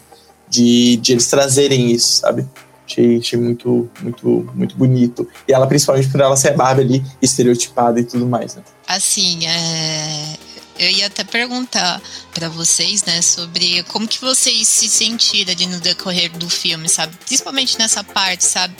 de, 0.50 0.98
de 0.98 1.12
eles 1.14 1.28
trazerem 1.28 1.92
isso, 1.92 2.22
sabe? 2.22 2.46
Achei, 2.86 3.18
achei 3.18 3.40
muito, 3.40 3.90
muito, 4.02 4.52
muito 4.54 4.76
bonito. 4.76 5.28
E 5.48 5.54
ela, 5.54 5.68
principalmente 5.68 6.10
por 6.10 6.20
ela 6.20 6.36
ser 6.36 6.56
Barbie 6.56 6.82
ali, 6.82 7.06
estereotipada 7.22 8.00
e 8.00 8.04
tudo 8.04 8.26
mais, 8.26 8.56
né? 8.56 8.64
Assim, 8.88 9.46
é... 9.46 10.38
eu 10.78 10.90
ia 10.90 11.08
até 11.08 11.24
perguntar 11.24 12.02
para 12.34 12.50
vocês, 12.50 13.04
né, 13.04 13.22
sobre 13.22 13.84
como 13.84 14.08
que 14.08 14.20
vocês 14.20 14.68
se 14.68 14.90
sentiram 14.90 15.52
ali 15.52 15.68
no 15.68 15.80
decorrer 15.80 16.32
do 16.32 16.50
filme, 16.50 16.90
sabe? 16.90 17.16
Principalmente 17.18 17.78
nessa 17.78 18.04
parte, 18.04 18.44
sabe? 18.44 18.76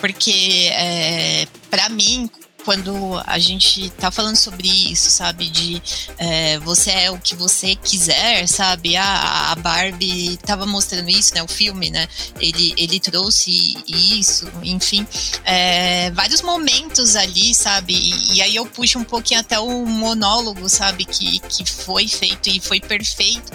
Porque, 0.00 0.68
é, 0.72 1.46
para 1.70 1.88
mim, 1.88 2.30
quando 2.64 3.20
a 3.26 3.38
gente 3.38 3.90
tá 3.90 4.10
falando 4.10 4.36
sobre 4.36 4.68
isso, 4.68 5.10
sabe? 5.10 5.48
De 5.48 5.82
é, 6.18 6.58
você 6.58 6.90
é 6.90 7.10
o 7.10 7.18
que 7.18 7.34
você 7.34 7.74
quiser, 7.74 8.46
sabe? 8.46 8.96
A, 8.96 9.52
a 9.52 9.54
Barbie 9.56 10.36
tava 10.38 10.66
mostrando 10.66 11.08
isso, 11.08 11.34
né? 11.34 11.42
O 11.42 11.48
filme, 11.48 11.90
né? 11.90 12.06
Ele, 12.40 12.74
ele 12.76 13.00
trouxe 13.00 13.76
isso, 13.86 14.46
enfim. 14.62 15.06
É, 15.44 16.10
vários 16.12 16.42
momentos 16.42 17.16
ali, 17.16 17.54
sabe? 17.54 17.94
E, 17.94 18.36
e, 18.36 18.42
aí 18.42 18.56
eu 18.56 18.66
puxo 18.66 18.98
um 18.98 19.04
pouquinho 19.04 19.40
até 19.40 19.58
o 19.58 19.86
monólogo, 19.86 20.68
sabe? 20.68 21.04
Que, 21.04 21.40
que 21.40 21.64
foi 21.64 22.06
feito 22.08 22.48
e 22.48 22.60
foi 22.60 22.80
perfeito. 22.80 23.52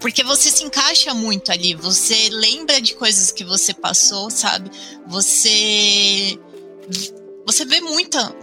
Porque 0.00 0.22
você 0.22 0.50
se 0.50 0.62
encaixa 0.62 1.14
muito 1.14 1.50
ali, 1.50 1.74
você 1.74 2.28
lembra 2.30 2.80
de 2.80 2.94
coisas 2.94 3.32
que 3.32 3.44
você 3.44 3.72
passou, 3.72 4.30
sabe? 4.30 4.70
Você 5.08 6.38
você 7.46 7.64
vê 7.64 7.80
muita, 7.80 8.34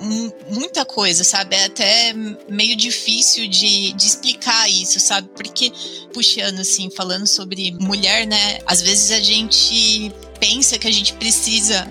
muita 0.49 0.85
coisa, 0.85 1.25
sabe? 1.25 1.57
É 1.57 1.65
até 1.65 2.13
meio 2.47 2.73
difícil 2.73 3.49
de, 3.49 3.91
de 3.91 4.07
explicar 4.07 4.69
isso, 4.69 4.97
sabe? 4.97 5.27
Porque, 5.35 5.73
puxando 6.13 6.61
assim, 6.61 6.89
falando 6.89 7.27
sobre 7.27 7.71
mulher, 7.81 8.25
né? 8.25 8.59
Às 8.65 8.81
vezes 8.81 9.11
a 9.11 9.19
gente 9.19 10.09
pensa 10.39 10.79
que 10.79 10.87
a 10.87 10.91
gente 10.91 11.13
precisa 11.13 11.85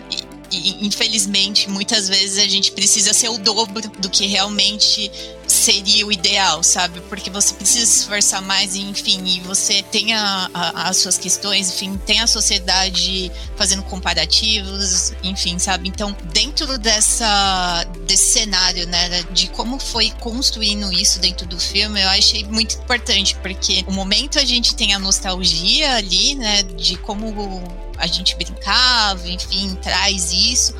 infelizmente 0.54 1.70
muitas 1.70 2.10
vezes 2.10 2.36
a 2.36 2.46
gente 2.46 2.72
precisa 2.72 3.14
ser 3.14 3.30
o 3.30 3.38
dobro 3.38 3.88
do 3.98 4.10
que 4.10 4.26
realmente 4.26 5.10
seria 5.62 6.04
o 6.06 6.10
ideal, 6.10 6.62
sabe? 6.62 7.00
Porque 7.02 7.30
você 7.30 7.54
precisa 7.54 7.86
se 7.86 8.00
esforçar 8.00 8.42
mais, 8.42 8.74
enfim, 8.74 9.24
e 9.24 9.40
você 9.40 9.82
tem 9.82 10.12
a, 10.12 10.50
a, 10.52 10.88
as 10.88 10.96
suas 10.96 11.16
questões, 11.16 11.70
enfim, 11.70 11.96
tem 12.04 12.20
a 12.20 12.26
sociedade 12.26 13.30
fazendo 13.56 13.82
comparativos, 13.84 15.12
enfim, 15.22 15.58
sabe? 15.58 15.88
Então, 15.88 16.16
dentro 16.32 16.78
dessa 16.78 17.84
desse 18.06 18.32
cenário, 18.32 18.86
né, 18.88 19.22
de 19.32 19.46
como 19.48 19.78
foi 19.78 20.10
construindo 20.20 20.92
isso 20.92 21.20
dentro 21.20 21.46
do 21.46 21.58
filme, 21.58 22.02
eu 22.02 22.08
achei 22.08 22.44
muito 22.44 22.76
importante, 22.76 23.36
porque 23.36 23.84
o 23.86 23.92
momento 23.92 24.38
a 24.38 24.44
gente 24.44 24.74
tem 24.74 24.94
a 24.94 24.98
nostalgia 24.98 25.94
ali, 25.94 26.34
né, 26.34 26.62
de 26.62 26.96
como 26.96 27.32
a 27.96 28.06
gente 28.08 28.34
brincava, 28.34 29.28
enfim, 29.28 29.76
traz 29.80 30.32
isso. 30.32 30.74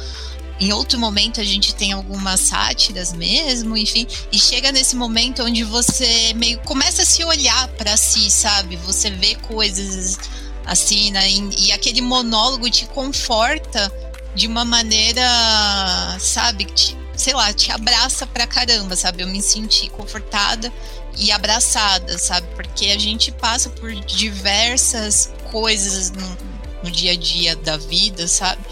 Em 0.63 0.73
outro 0.73 0.97
momento 0.97 1.41
a 1.41 1.45
gente 1.45 1.75
tem 1.75 1.91
algumas 1.91 2.39
sátiras 2.39 3.13
mesmo, 3.13 3.77
enfim, 3.77 4.07
e 4.31 4.39
chega 4.39 4.71
nesse 4.71 4.95
momento 4.95 5.43
onde 5.43 5.65
você 5.65 6.33
meio 6.35 6.61
começa 6.61 7.03
a 7.03 7.05
se 7.05 7.25
olhar 7.25 7.67
para 7.71 7.97
si, 7.97 8.31
sabe? 8.31 8.77
Você 8.77 9.11
vê 9.11 9.35
coisas 9.35 10.21
assim, 10.65 11.11
né? 11.11 11.29
E, 11.29 11.67
e 11.67 11.73
aquele 11.73 12.01
monólogo 12.01 12.71
te 12.71 12.87
conforta 12.87 13.93
de 14.37 14.47
uma 14.47 14.65
maneira, 14.65 15.27
sabe, 16.21 16.67
te, 16.67 16.97
sei 17.17 17.35
lá, 17.35 17.53
te 17.53 17.73
abraça 17.73 18.25
pra 18.25 18.47
caramba, 18.47 18.95
sabe? 18.95 19.25
Eu 19.25 19.27
me 19.27 19.43
senti 19.43 19.91
confortada 19.91 20.73
e 21.19 21.33
abraçada, 21.33 22.17
sabe? 22.19 22.47
Porque 22.55 22.87
a 22.87 22.99
gente 22.99 23.33
passa 23.33 23.69
por 23.69 23.93
diversas 23.93 25.33
coisas 25.51 26.13
no, 26.13 26.39
no 26.85 26.91
dia 26.93 27.11
a 27.11 27.17
dia 27.17 27.57
da 27.57 27.77
vida, 27.77 28.29
sabe? 28.29 28.63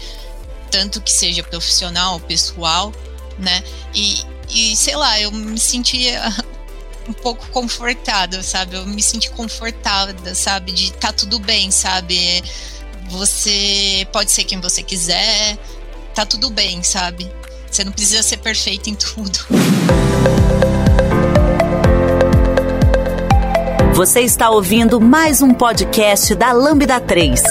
Tanto 0.71 1.01
que 1.01 1.11
seja 1.11 1.43
profissional, 1.43 2.19
pessoal, 2.21 2.93
né? 3.37 3.61
E, 3.93 4.23
e 4.49 4.75
sei 4.75 4.95
lá, 4.95 5.19
eu 5.19 5.31
me 5.31 5.59
sentia 5.59 6.21
um 7.07 7.13
pouco 7.13 7.45
confortada, 7.49 8.41
sabe? 8.41 8.77
Eu 8.77 8.85
me 8.85 9.03
senti 9.03 9.29
confortada, 9.31 10.33
sabe? 10.33 10.71
De 10.71 10.93
tá 10.93 11.11
tudo 11.11 11.39
bem, 11.39 11.69
sabe? 11.69 12.41
Você 13.09 14.07
pode 14.13 14.31
ser 14.31 14.45
quem 14.45 14.61
você 14.61 14.81
quiser, 14.81 15.57
tá 16.15 16.25
tudo 16.25 16.49
bem, 16.49 16.81
sabe? 16.81 17.29
Você 17.69 17.83
não 17.83 17.91
precisa 17.91 18.23
ser 18.23 18.37
perfeito 18.37 18.89
em 18.89 18.95
tudo. 18.95 19.39
Você 23.93 24.21
está 24.21 24.49
ouvindo 24.49 24.99
mais 24.99 25.41
um 25.41 25.53
podcast 25.53 26.33
da 26.33 26.51
Lambda 26.51 26.99
3. 26.99 27.41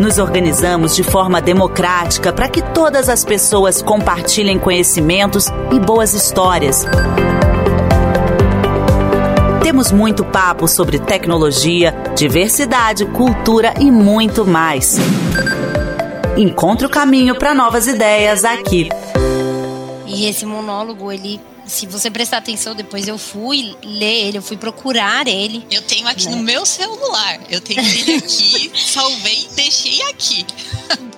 Nos 0.00 0.18
organizamos 0.18 0.94
de 0.94 1.02
forma 1.02 1.40
democrática 1.40 2.32
para 2.32 2.48
que 2.48 2.60
todas 2.60 3.08
as 3.08 3.24
pessoas 3.24 3.80
compartilhem 3.80 4.58
conhecimentos 4.58 5.46
e 5.72 5.78
boas 5.78 6.14
histórias. 6.14 6.84
Temos 9.62 9.92
muito 9.92 10.24
papo 10.24 10.68
sobre 10.68 10.98
tecnologia, 10.98 11.94
diversidade, 12.16 13.06
cultura 13.06 13.74
e 13.80 13.90
muito 13.90 14.44
mais. 14.44 14.98
Encontre 16.36 16.86
o 16.86 16.90
caminho 16.90 17.36
para 17.36 17.54
novas 17.54 17.86
ideias 17.86 18.44
aqui. 18.44 18.88
E 20.06 20.28
esse 20.28 20.44
monólogo, 20.44 21.10
ele 21.10 21.40
se 21.66 21.86
você 21.86 22.10
prestar 22.10 22.38
atenção, 22.38 22.74
depois 22.74 23.08
eu 23.08 23.18
fui 23.18 23.76
ler 23.82 24.28
ele, 24.28 24.38
eu 24.38 24.42
fui 24.42 24.56
procurar 24.56 25.26
ele. 25.26 25.64
Eu 25.70 25.82
tenho 25.82 26.06
aqui 26.06 26.26
né? 26.26 26.36
no 26.36 26.42
meu 26.42 26.64
celular. 26.66 27.40
Eu 27.50 27.60
tenho 27.60 27.80
ele 27.80 28.16
aqui, 28.18 28.70
salvei 28.74 29.46
e 29.50 29.54
deixei 29.54 30.02
aqui. 30.02 30.44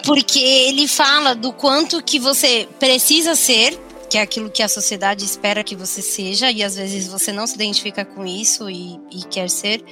Porque 0.04 0.38
ele 0.38 0.86
fala 0.86 1.34
do 1.34 1.52
quanto 1.52 2.02
que 2.02 2.18
você 2.18 2.68
precisa 2.78 3.34
ser 3.34 3.78
que 4.08 4.18
é 4.18 4.22
aquilo 4.22 4.48
que 4.48 4.62
a 4.62 4.68
sociedade 4.68 5.24
espera 5.24 5.64
que 5.64 5.74
você 5.74 6.00
seja, 6.00 6.50
e 6.50 6.62
às 6.62 6.76
vezes 6.76 7.08
você 7.08 7.32
não 7.32 7.46
se 7.46 7.54
identifica 7.54 8.04
com 8.04 8.24
isso 8.24 8.70
e, 8.70 9.00
e 9.10 9.22
quer 9.28 9.50
ser. 9.50 9.84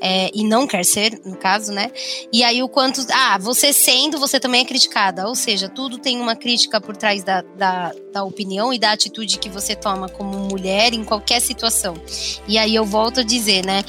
É, 0.00 0.30
e 0.34 0.44
não 0.44 0.66
quer 0.66 0.84
ser, 0.84 1.20
no 1.24 1.36
caso, 1.36 1.72
né? 1.72 1.90
E 2.32 2.42
aí 2.42 2.62
o 2.62 2.68
quanto. 2.68 3.04
Ah, 3.12 3.38
você 3.38 3.72
sendo, 3.72 4.18
você 4.18 4.38
também 4.38 4.62
é 4.62 4.64
criticada. 4.64 5.26
Ou 5.28 5.34
seja, 5.34 5.68
tudo 5.68 5.98
tem 5.98 6.20
uma 6.20 6.36
crítica 6.36 6.80
por 6.80 6.96
trás 6.96 7.22
da, 7.22 7.42
da, 7.42 7.92
da 8.12 8.24
opinião 8.24 8.72
e 8.72 8.78
da 8.78 8.92
atitude 8.92 9.38
que 9.38 9.48
você 9.48 9.74
toma 9.74 10.08
como 10.08 10.38
mulher 10.38 10.92
em 10.92 11.04
qualquer 11.04 11.40
situação. 11.40 11.94
E 12.46 12.58
aí 12.58 12.74
eu 12.74 12.84
volto 12.84 13.20
a 13.20 13.22
dizer, 13.22 13.64
né? 13.64 13.82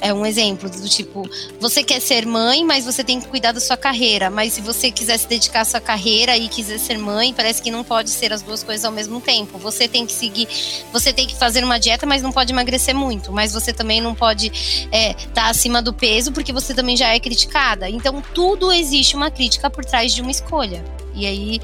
É 0.00 0.12
um 0.12 0.26
exemplo 0.26 0.68
do 0.68 0.88
tipo, 0.88 1.28
você 1.60 1.82
quer 1.82 2.00
ser 2.00 2.26
mãe, 2.26 2.64
mas 2.64 2.84
você 2.84 3.02
tem 3.02 3.20
que 3.20 3.28
cuidar 3.28 3.52
da 3.52 3.60
sua 3.60 3.76
carreira. 3.76 4.30
Mas 4.30 4.52
se 4.52 4.60
você 4.60 4.90
quiser 4.90 5.18
se 5.18 5.26
dedicar 5.26 5.60
à 5.60 5.64
sua 5.64 5.80
carreira 5.80 6.36
e 6.36 6.48
quiser 6.48 6.78
ser 6.78 6.98
mãe, 6.98 7.32
parece 7.32 7.62
que 7.62 7.70
não 7.70 7.82
pode 7.82 8.10
ser 8.10 8.32
as 8.32 8.42
duas 8.42 8.62
coisas 8.62 8.84
ao 8.84 8.92
mesmo 8.92 9.20
tempo. 9.20 9.58
Você 9.58 9.88
tem 9.88 10.04
que 10.04 10.12
seguir, 10.12 10.48
você 10.92 11.12
tem 11.12 11.26
que 11.26 11.34
fazer 11.34 11.64
uma 11.64 11.78
dieta, 11.78 12.06
mas 12.06 12.22
não 12.22 12.32
pode 12.32 12.52
emagrecer 12.52 12.94
muito. 12.94 13.32
Mas 13.32 13.52
você 13.52 13.72
também 13.72 14.00
não 14.00 14.14
pode 14.14 14.48
estar 14.48 14.88
é, 14.92 15.14
tá 15.32 15.48
acima 15.48 15.80
do 15.80 15.92
peso, 15.92 16.32
porque 16.32 16.52
você 16.52 16.74
também 16.74 16.96
já 16.96 17.14
é 17.14 17.20
criticada. 17.20 17.88
Então, 17.88 18.22
tudo 18.34 18.72
existe 18.72 19.16
uma 19.16 19.30
crítica 19.30 19.70
por 19.70 19.84
trás 19.84 20.12
de 20.12 20.20
uma 20.20 20.30
escolha. 20.30 20.84
E 21.14 21.26
aí, 21.26 21.60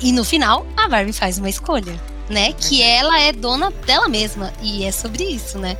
e 0.00 0.12
no 0.12 0.24
final, 0.24 0.66
a 0.76 0.88
Barbie 0.88 1.12
faz 1.12 1.38
uma 1.38 1.48
escolha, 1.48 1.98
né? 2.28 2.52
Que 2.52 2.82
ela 2.82 3.20
é 3.20 3.32
dona 3.32 3.70
dela 3.70 4.08
mesma. 4.08 4.52
E 4.62 4.84
é 4.84 4.92
sobre 4.92 5.24
isso, 5.24 5.58
né? 5.58 5.76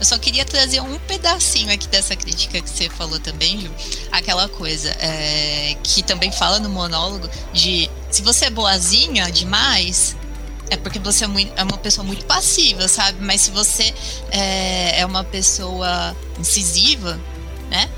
Eu 0.00 0.06
só 0.06 0.18
queria 0.18 0.46
trazer 0.46 0.80
um 0.80 0.98
pedacinho 1.00 1.70
aqui 1.70 1.86
dessa 1.86 2.16
crítica 2.16 2.58
que 2.58 2.70
você 2.70 2.88
falou 2.88 3.20
também, 3.20 3.60
Ju. 3.60 3.70
Aquela 4.10 4.48
coisa 4.48 4.88
é, 4.98 5.76
que 5.82 6.02
também 6.02 6.32
fala 6.32 6.58
no 6.58 6.70
monólogo 6.70 7.28
de 7.52 7.90
se 8.10 8.22
você 8.22 8.46
é 8.46 8.50
boazinha 8.50 9.30
demais, 9.30 10.16
é 10.70 10.76
porque 10.78 10.98
você 10.98 11.24
é, 11.24 11.26
muito, 11.26 11.52
é, 11.54 11.62
uma 11.62 11.76
pessoa 11.76 12.02
muito 12.02 12.24
passiva, 12.24 12.88
sabe? 12.88 13.22
Mas 13.22 13.42
se 13.42 13.50
você 13.50 13.92
é, 14.30 15.00
é 15.00 15.04
uma 15.04 15.22
pessoa 15.22 16.16
incisiva, 16.38 17.20
né? 17.68 17.90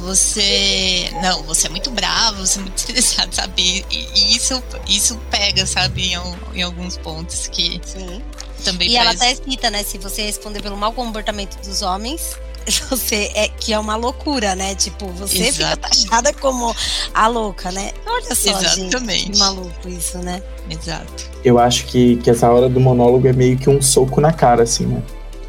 Você. 0.00 1.10
Não, 1.22 1.42
você 1.44 1.66
é 1.66 1.70
muito 1.70 1.90
bravo, 1.90 2.46
você 2.46 2.58
é 2.58 2.62
muito 2.62 2.76
estressado, 2.78 3.34
sabe? 3.34 3.84
E, 3.90 4.08
e 4.14 4.36
isso, 4.36 4.62
isso 4.88 5.16
pega, 5.30 5.66
sabe, 5.66 6.12
em, 6.12 6.18
em 6.54 6.62
alguns 6.62 6.96
pontos 6.96 7.46
que. 7.48 7.80
Sim 7.84 8.22
também 8.62 8.88
e 8.88 8.94
faz... 8.94 9.06
ela 9.06 9.14
até 9.14 9.34
cita, 9.34 9.70
né? 9.70 9.82
Se 9.82 9.98
você 9.98 10.22
responder 10.22 10.62
pelo 10.62 10.76
mau 10.76 10.92
comportamento 10.92 11.56
dos 11.62 11.82
homens, 11.82 12.36
você 12.90 13.30
é 13.34 13.48
que 13.48 13.72
é 13.72 13.78
uma 13.78 13.96
loucura, 13.96 14.54
né? 14.54 14.74
Tipo, 14.74 15.08
você 15.08 15.46
Exato. 15.46 15.54
fica 15.54 15.76
taxada 15.76 16.32
como 16.34 16.74
a 17.14 17.26
louca, 17.26 17.70
né? 17.72 17.92
Olha 18.06 18.34
só, 18.34 18.50
Exatamente. 18.50 19.20
gente, 19.20 19.30
que 19.32 19.38
maluco 19.38 19.88
isso, 19.88 20.18
né? 20.18 20.42
Exato. 20.68 21.30
Eu 21.44 21.58
acho 21.58 21.86
que, 21.86 22.16
que 22.16 22.30
essa 22.30 22.50
hora 22.50 22.68
do 22.68 22.80
monólogo 22.80 23.26
é 23.26 23.32
meio 23.32 23.56
que 23.56 23.70
um 23.70 23.80
soco 23.80 24.20
na 24.20 24.32
cara, 24.32 24.62
assim, 24.62 24.86
né? 24.86 25.02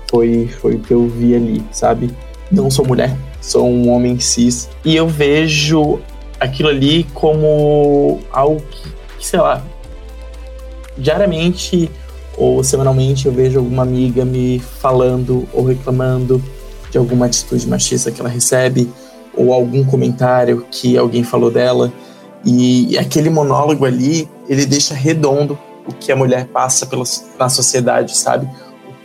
Foi, 0.10 0.48
foi 0.60 0.76
o 0.76 0.80
que 0.80 0.94
eu 0.94 1.08
vi 1.08 1.36
ali, 1.36 1.64
sabe? 1.72 2.16
Não 2.52 2.72
sou 2.72 2.86
mulher, 2.86 3.16
sou 3.42 3.68
um 3.68 3.90
homem 3.90 4.20
cis. 4.20 4.70
E 4.84 4.96
eu 4.96 5.08
vejo 5.08 6.00
aquilo 6.40 6.70
ali 6.70 7.06
como 7.14 8.20
algo 8.32 8.62
que, 9.18 9.26
sei 9.26 9.40
lá, 9.40 9.64
diariamente 10.98 11.90
ou 12.38 12.64
semanalmente 12.64 13.26
eu 13.26 13.34
vejo 13.34 13.60
alguma 13.60 13.84
amiga 13.84 14.24
me 14.24 14.60
falando 14.60 15.46
ou 15.54 15.66
reclamando 15.66 16.42
de 16.90 16.98
alguma 16.98 17.26
atitude 17.26 17.68
machista 17.68 18.12
que 18.12 18.20
ela 18.20 18.30
recebe, 18.30 18.90
ou 19.36 19.54
algum 19.54 19.84
comentário 19.84 20.66
que 20.72 20.98
alguém 20.98 21.24
falou 21.24 21.52
dela. 21.52 21.92
E, 22.44 22.98
aquele 22.98 23.30
monólogo 23.30 23.86
ali, 23.86 24.28
ele 24.48 24.66
deixa 24.66 24.94
redondo 24.94 25.60
o 25.86 25.94
que 25.94 26.12
a 26.12 26.16
mulher 26.16 26.48
passa 26.48 26.86
pela, 26.86 27.04
na 27.38 27.50
sociedade, 27.50 28.18
sabe? 28.18 28.50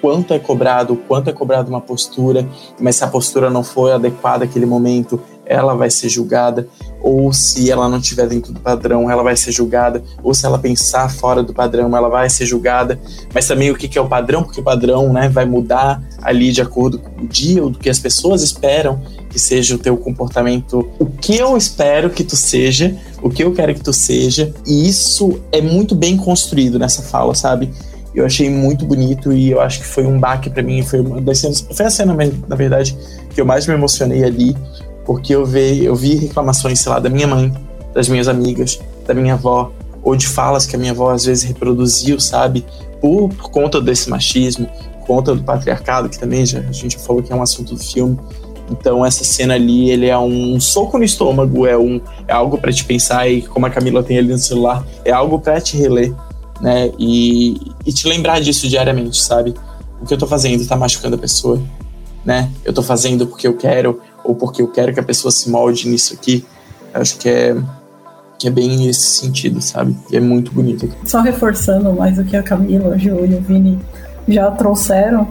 Quanto 0.05 0.35
é 0.35 0.39
cobrado, 0.39 0.97
quanto 1.09 1.31
é 1.31 1.33
cobrado 1.33 1.71
uma 1.71 1.81
postura, 1.81 2.47
mas 2.79 2.97
se 2.97 3.05
a 3.05 3.07
postura 3.07 3.49
não 3.49 3.65
for 3.65 3.91
adequada 3.91 4.45
naquele 4.45 4.67
momento, 4.67 5.19
ela 5.47 5.75
vai 5.75 5.89
ser 5.89 6.11
julgada, 6.11 6.69
ou 7.01 7.33
se 7.33 7.71
ela 7.71 7.89
não 7.89 7.97
estiver 7.97 8.27
dentro 8.27 8.53
do 8.53 8.61
padrão, 8.61 9.11
ela 9.11 9.23
vai 9.23 9.35
ser 9.35 9.51
julgada, 9.51 10.05
ou 10.23 10.35
se 10.35 10.45
ela 10.45 10.59
pensar 10.59 11.11
fora 11.11 11.43
do 11.43 11.55
padrão, 11.55 11.97
ela 11.97 12.11
vai 12.11 12.29
ser 12.29 12.45
julgada. 12.45 13.01
Mas 13.33 13.49
também 13.49 13.71
o 13.71 13.75
que 13.75 13.97
é 13.97 14.01
o 14.03 14.07
padrão, 14.07 14.43
porque 14.43 14.61
o 14.61 14.63
padrão 14.63 15.11
né, 15.11 15.27
vai 15.31 15.47
mudar 15.47 16.03
ali 16.21 16.53
de 16.53 16.61
acordo 16.61 16.99
com 16.99 17.23
o 17.23 17.27
dia, 17.27 17.65
ou 17.65 17.71
do 17.71 17.79
que 17.79 17.89
as 17.89 17.99
pessoas 17.99 18.43
esperam 18.43 19.01
que 19.31 19.39
seja 19.39 19.75
o 19.75 19.79
teu 19.79 19.97
comportamento, 19.97 20.87
o 20.99 21.07
que 21.07 21.39
eu 21.39 21.57
espero 21.57 22.11
que 22.11 22.25
tu 22.25 22.37
seja, 22.37 22.95
o 23.23 23.31
que 23.31 23.43
eu 23.43 23.55
quero 23.55 23.75
que 23.75 23.81
tu 23.81 23.93
seja, 23.95 24.53
e 24.67 24.87
isso 24.87 25.41
é 25.51 25.63
muito 25.63 25.95
bem 25.95 26.15
construído 26.19 26.79
nessa 26.79 27.01
fala, 27.01 27.35
sabe? 27.35 27.73
Eu 28.15 28.25
achei 28.25 28.49
muito 28.49 28.87
bonito 28.87 29.33
e 29.33 29.51
eu 29.51 29.61
acho 29.61 29.81
que 29.81 29.87
foi 29.87 30.07
um 30.07 30.21
baque 30.21 30.49
para 30.49 30.63
mim, 30.63 30.83
foi 30.83 31.01
uma 31.01 31.21
das 31.21 31.39
cenas, 31.39 31.67
foi 31.73 31.87
a 31.87 31.91
cena, 31.91 32.17
na 32.47 32.57
verdade, 32.57 32.97
que 33.35 33.41
eu 33.41 33.45
mais 33.45 33.67
me 33.67 33.75
emocionei 33.75 34.23
ali, 34.23 34.57
porque 35.05 35.35
eu 35.35 35.45
vi, 35.45 35.85
eu 35.85 35.97
vi 35.97 36.15
reclamações, 36.15 36.79
sei 36.81 36.93
lá, 36.93 37.01
da 37.01 37.11
minha 37.11 37.27
mãe, 37.27 37.53
das 37.93 38.09
minhas 38.09 38.29
amigas, 38.29 38.79
da 39.07 39.15
minha 39.15 39.35
avó, 39.35 39.73
ou 40.03 40.15
de 40.15 40.29
falas 40.29 40.67
que 40.67 40.77
a 40.77 40.79
minha 40.79 40.93
avó 40.93 41.11
às 41.11 41.25
vezes 41.25 41.45
reproduziu, 41.45 42.21
sabe? 42.21 42.65
Por, 43.01 43.29
por 43.31 43.51
conta 43.51 43.81
desse 43.81 44.09
machismo, 44.09 44.69
por 45.01 45.07
conta 45.07 45.35
do 45.35 45.43
patriarcado, 45.43 46.09
que 46.09 46.19
também 46.19 46.47
já, 46.47 46.61
a 46.61 46.73
gente 46.73 46.97
falou 46.99 47.23
que 47.23 47.33
é 47.33 47.37
um 47.37 47.43
assunto 47.43 47.75
do 47.75 47.83
filme. 47.83 48.19
Então 48.71 49.05
essa 49.05 49.25
cena 49.25 49.55
ali, 49.55 49.91
ele 49.91 50.07
é 50.07 50.19
um 50.19 50.59
soco 50.59 50.97
no 50.99 51.05
estômago, 51.05 51.67
é 51.67 51.77
um 51.77 52.01
é 52.27 52.33
algo 52.33 52.57
para 52.57 52.73
te 52.73 52.85
pensar 52.85 53.29
e 53.29 53.43
como 53.43 53.67
a 53.67 53.71
Camila 53.71 54.03
tem 54.03 54.19
ali 54.19 54.29
no 54.29 54.39
celular, 54.39 54.87
é 55.05 55.11
algo 55.11 55.39
para 55.39 55.61
te 55.61 55.77
reler, 55.77 56.15
né? 56.65 56.91
E, 56.99 57.61
e 57.85 57.93
te 57.93 58.09
lembrar 58.09 58.41
disso 58.41 58.67
diariamente, 58.67 59.23
sabe? 59.23 59.55
O 60.01 60.07
que 60.07 60.15
eu 60.15 60.17
tô 60.17 60.27
fazendo 60.27 60.67
tá 60.67 60.75
machucando 60.75 61.15
a 61.15 61.19
pessoa, 61.19 61.61
né? 62.25 62.51
Eu 62.65 62.73
tô 62.73 62.83
fazendo 62.83 63.27
porque 63.27 63.47
eu 63.47 63.55
quero 63.55 64.01
ou 64.25 64.35
porque 64.35 64.63
eu 64.63 64.69
quero 64.69 64.95
que 64.95 64.99
a 64.99 65.03
pessoa 65.03 65.31
se 65.31 65.51
molde 65.51 65.87
nisso 65.87 66.15
aqui. 66.15 66.43
Eu 66.95 67.03
acho 67.03 67.19
que 67.19 67.29
é, 67.29 67.55
que 68.39 68.49
é 68.49 68.51
bem 68.51 68.89
esse 68.89 69.03
sentido, 69.03 69.61
sabe? 69.61 69.95
E 70.11 70.17
é 70.17 70.21
muito 70.21 70.53
bonito. 70.53 70.89
Só 71.05 71.21
reforçando 71.21 71.93
mais 71.93 72.19
o 72.19 72.25
que 72.25 72.35
a 72.35 72.43
Camila, 72.43 72.95
a 72.95 72.97
Ju 72.97 73.27
e 73.27 73.35
o 73.35 73.41
Vini 73.43 73.79
já 74.27 74.51
trouxeram, 74.51 75.29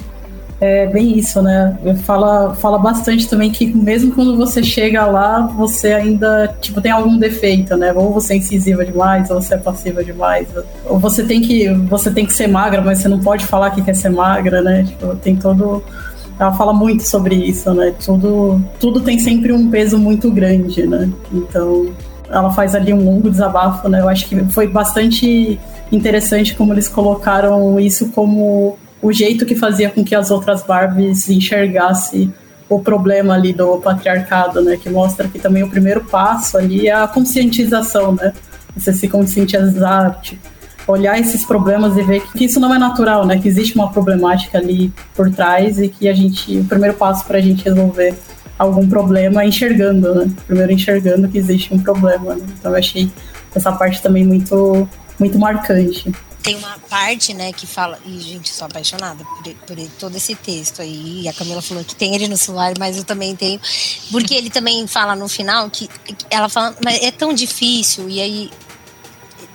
é 0.61 0.87
bem 0.87 1.17
isso, 1.17 1.41
né? 1.41 1.77
Fala, 2.03 2.55
fala 2.55 2.77
bastante 2.77 3.27
também 3.27 3.51
que 3.51 3.65
mesmo 3.65 4.13
quando 4.13 4.37
você 4.37 4.63
chega 4.63 5.05
lá, 5.05 5.41
você 5.41 5.93
ainda 5.93 6.55
tipo, 6.61 6.81
tem 6.81 6.91
algum 6.91 7.17
defeito, 7.17 7.75
né? 7.75 7.91
Ou 7.93 8.13
você 8.13 8.33
é 8.33 8.37
incisiva 8.37 8.85
demais, 8.85 9.29
ou 9.29 9.41
você 9.41 9.55
é 9.55 9.57
passiva 9.57 10.03
demais. 10.03 10.47
Ou 10.85 10.97
você 10.99 11.23
tem 11.23 11.41
que, 11.41 11.69
você 11.69 12.11
tem 12.11 12.25
que 12.25 12.33
ser 12.33 12.47
magra, 12.47 12.81
mas 12.81 12.99
você 12.99 13.07
não 13.07 13.19
pode 13.19 13.45
falar 13.45 13.71
que 13.71 13.81
quer 13.81 13.95
ser 13.95 14.09
magra, 14.09 14.61
né? 14.61 14.83
Tipo, 14.83 15.15
tem 15.15 15.35
todo 15.35 15.83
ela 16.39 16.51
fala 16.53 16.73
muito 16.73 17.03
sobre 17.03 17.35
isso, 17.35 17.73
né? 17.73 17.93
Tudo, 18.03 18.61
tudo 18.79 19.01
tem 19.01 19.19
sempre 19.19 19.51
um 19.53 19.69
peso 19.69 19.97
muito 19.97 20.31
grande, 20.31 20.85
né? 20.87 21.09
Então, 21.31 21.93
ela 22.29 22.51
faz 22.51 22.73
ali 22.73 22.93
um 22.93 23.03
longo 23.03 23.29
desabafo, 23.29 23.87
né? 23.87 24.01
Eu 24.01 24.09
acho 24.09 24.27
que 24.27 24.43
foi 24.45 24.67
bastante 24.67 25.59
interessante 25.91 26.55
como 26.55 26.73
eles 26.73 26.87
colocaram 26.87 27.79
isso 27.79 28.09
como 28.09 28.77
o 29.03 29.11
jeito 29.11 29.45
que 29.45 29.53
fazia 29.53 29.89
com 29.89 30.01
que 30.01 30.15
as 30.15 30.31
outras 30.31 30.63
Barbies 30.63 31.29
enxergassem 31.29 32.33
o 32.69 32.79
problema 32.79 33.33
ali 33.33 33.51
do 33.51 33.77
patriarcado, 33.77 34.61
né? 34.61 34.77
Que 34.77 34.89
mostra 34.89 35.27
que 35.27 35.37
também 35.37 35.61
o 35.61 35.69
primeiro 35.69 36.05
passo 36.05 36.57
ali 36.57 36.87
é 36.87 36.93
a 36.93 37.05
conscientização, 37.05 38.13
né? 38.13 38.31
Você 38.75 38.93
se 38.93 39.09
conscientizar, 39.09 40.21
tipo, 40.21 40.41
olhar 40.87 41.19
esses 41.19 41.45
problemas 41.45 41.97
e 41.97 42.01
ver 42.01 42.21
que 42.31 42.45
isso 42.45 42.61
não 42.61 42.73
é 42.73 42.79
natural, 42.79 43.25
né? 43.25 43.37
Que 43.37 43.49
existe 43.49 43.75
uma 43.75 43.91
problemática 43.91 44.57
ali 44.57 44.91
por 45.13 45.29
trás 45.29 45.79
e 45.79 45.89
que 45.89 46.07
a 46.07 46.13
gente, 46.13 46.59
o 46.59 46.63
primeiro 46.63 46.95
passo 46.95 47.25
para 47.25 47.39
a 47.39 47.41
gente 47.41 47.65
resolver 47.65 48.15
algum 48.57 48.87
problema 48.87 49.43
é 49.43 49.47
enxergando, 49.47 50.15
né? 50.15 50.31
Primeiro 50.47 50.71
enxergando 50.71 51.27
que 51.27 51.37
existe 51.37 51.73
um 51.73 51.79
problema. 51.79 52.35
Né? 52.35 52.45
Então 52.57 52.71
eu 52.71 52.77
achei 52.77 53.11
essa 53.53 53.73
parte 53.73 54.01
também 54.01 54.23
muito, 54.23 54.87
muito 55.19 55.37
marcante. 55.37 56.09
Tem 56.43 56.55
uma 56.57 56.77
parte, 56.89 57.33
né, 57.33 57.53
que 57.53 57.65
fala. 57.65 57.97
E, 58.05 58.19
gente, 58.19 58.49
sou 58.49 58.67
apaixonada 58.67 59.23
por, 59.23 59.53
por 59.65 59.89
todo 59.97 60.15
esse 60.17 60.35
texto 60.35 60.81
aí. 60.81 61.21
E 61.21 61.29
a 61.29 61.33
Camila 61.33 61.61
falou 61.61 61.83
que 61.85 61.95
tem 61.95 62.13
ele 62.13 62.27
no 62.27 62.35
celular, 62.35 62.73
mas 62.77 62.97
eu 62.97 63.05
também 63.05 63.33
tenho. 63.35 63.59
Porque 64.11 64.33
ele 64.33 64.49
também 64.49 64.85
fala 64.85 65.15
no 65.15 65.29
final 65.29 65.69
que 65.69 65.89
ela 66.29 66.49
fala, 66.49 66.75
mas 66.83 67.01
é 67.01 67.11
tão 67.11 67.33
difícil. 67.33 68.09
E 68.09 68.21
aí 68.21 68.51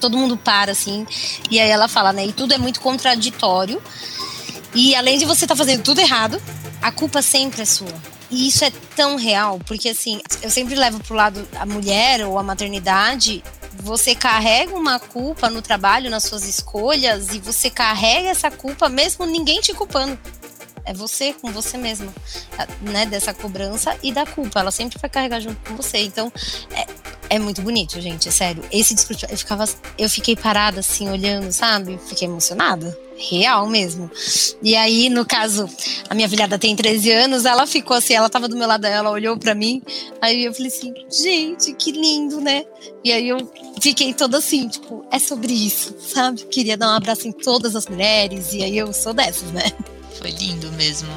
todo 0.01 0.16
mundo 0.16 0.37
para, 0.37 0.72
assim. 0.72 1.07
E 1.51 1.61
aí 1.61 1.68
ela 1.68 1.88
fala, 1.88 2.12
né? 2.12 2.27
E 2.27 2.33
tudo 2.33 2.55
é 2.55 2.59
muito 2.59 2.81
contraditório. 2.81 3.83
E 4.74 4.94
além 4.94 5.18
de 5.18 5.24
você 5.24 5.44
estar 5.44 5.55
tá 5.55 5.59
fazendo 5.59 5.83
tudo 5.83 6.01
errado, 6.01 6.40
a 6.81 6.90
culpa 6.90 7.20
sempre 7.20 7.62
é 7.62 7.64
sua. 7.66 7.94
E 8.31 8.48
isso 8.48 8.64
é 8.64 8.70
tão 8.94 9.16
real, 9.16 9.59
porque 9.66 9.88
assim, 9.88 10.20
eu 10.42 10.51
sempre 10.51 10.74
levo 10.74 11.01
pro 11.01 11.14
lado 11.14 11.48
a 11.59 11.64
mulher 11.64 12.27
ou 12.27 12.38
a 12.38 12.42
maternidade. 12.42 13.42
Você 13.82 14.14
carrega 14.14 14.74
uma 14.74 14.98
culpa 14.98 15.48
no 15.48 15.62
trabalho, 15.62 16.10
nas 16.10 16.24
suas 16.24 16.44
escolhas, 16.44 17.28
e 17.34 17.38
você 17.38 17.70
carrega 17.70 18.28
essa 18.28 18.50
culpa 18.50 18.88
mesmo 18.88 19.24
ninguém 19.24 19.60
te 19.60 19.72
culpando. 19.72 20.18
É 20.84 20.92
você 20.92 21.34
com 21.34 21.52
você 21.52 21.76
mesmo, 21.76 22.12
né? 22.80 23.04
Dessa 23.04 23.34
cobrança 23.34 23.94
e 24.02 24.10
da 24.10 24.24
culpa. 24.24 24.60
Ela 24.60 24.70
sempre 24.70 24.98
vai 24.98 25.10
carregar 25.10 25.38
junto 25.38 25.56
com 25.68 25.76
você. 25.76 25.98
Então, 25.98 26.33
é, 26.70 26.87
é 27.29 27.38
muito 27.38 27.60
bonito, 27.60 28.00
gente, 28.00 28.29
é 28.29 28.33
sério. 28.33 28.64
Esse 28.72 28.94
discurso, 28.94 29.26
eu 29.29 29.37
ficava, 29.37 29.64
eu 29.98 30.08
fiquei 30.08 30.35
parada 30.35 30.81
assim, 30.81 31.10
olhando, 31.10 31.52
sabe? 31.52 31.98
Fiquei 32.08 32.26
emocionada. 32.26 32.98
Real 33.19 33.66
mesmo. 33.66 34.08
E 34.62 34.77
aí, 34.77 35.10
no 35.10 35.27
caso, 35.27 35.69
a 36.08 36.14
minha 36.14 36.29
filhada 36.29 36.58
tem 36.58 36.77
13 36.77 37.10
anos, 37.10 37.44
ela 37.44 37.66
ficou 37.66 37.96
assim, 37.96 38.14
ela 38.14 38.31
tava 38.31 38.48
do 38.48 38.56
meu 38.56 38.66
lado, 38.69 38.87
ela 38.87 39.10
olhou 39.10 39.37
para 39.37 39.54
mim, 39.54 39.83
aí 40.23 40.44
eu 40.44 40.54
falei 40.54 40.69
assim, 40.69 40.94
gente, 41.10 41.75
que 41.75 41.90
lindo, 41.90 42.40
né? 42.40 42.64
E 43.04 43.12
aí 43.12 43.29
eu 43.29 43.38
fiquei 43.81 44.14
toda 44.14 44.38
assim, 44.38 44.69
tipo, 44.69 45.04
é 45.10 45.19
sobre 45.19 45.52
isso, 45.52 45.96
sabe? 45.98 46.44
Queria 46.44 46.77
dar 46.77 46.88
um 46.88 46.96
abraço 46.96 47.27
em 47.27 47.33
todas 47.33 47.75
as 47.75 47.87
mulheres, 47.87 48.52
e 48.52 48.62
aí 48.62 48.79
eu 48.79 48.92
sou 48.92 49.12
dessas, 49.12 49.50
né? 49.50 49.64
Foi 50.21 50.31
lindo 50.31 50.71
mesmo 50.73 51.08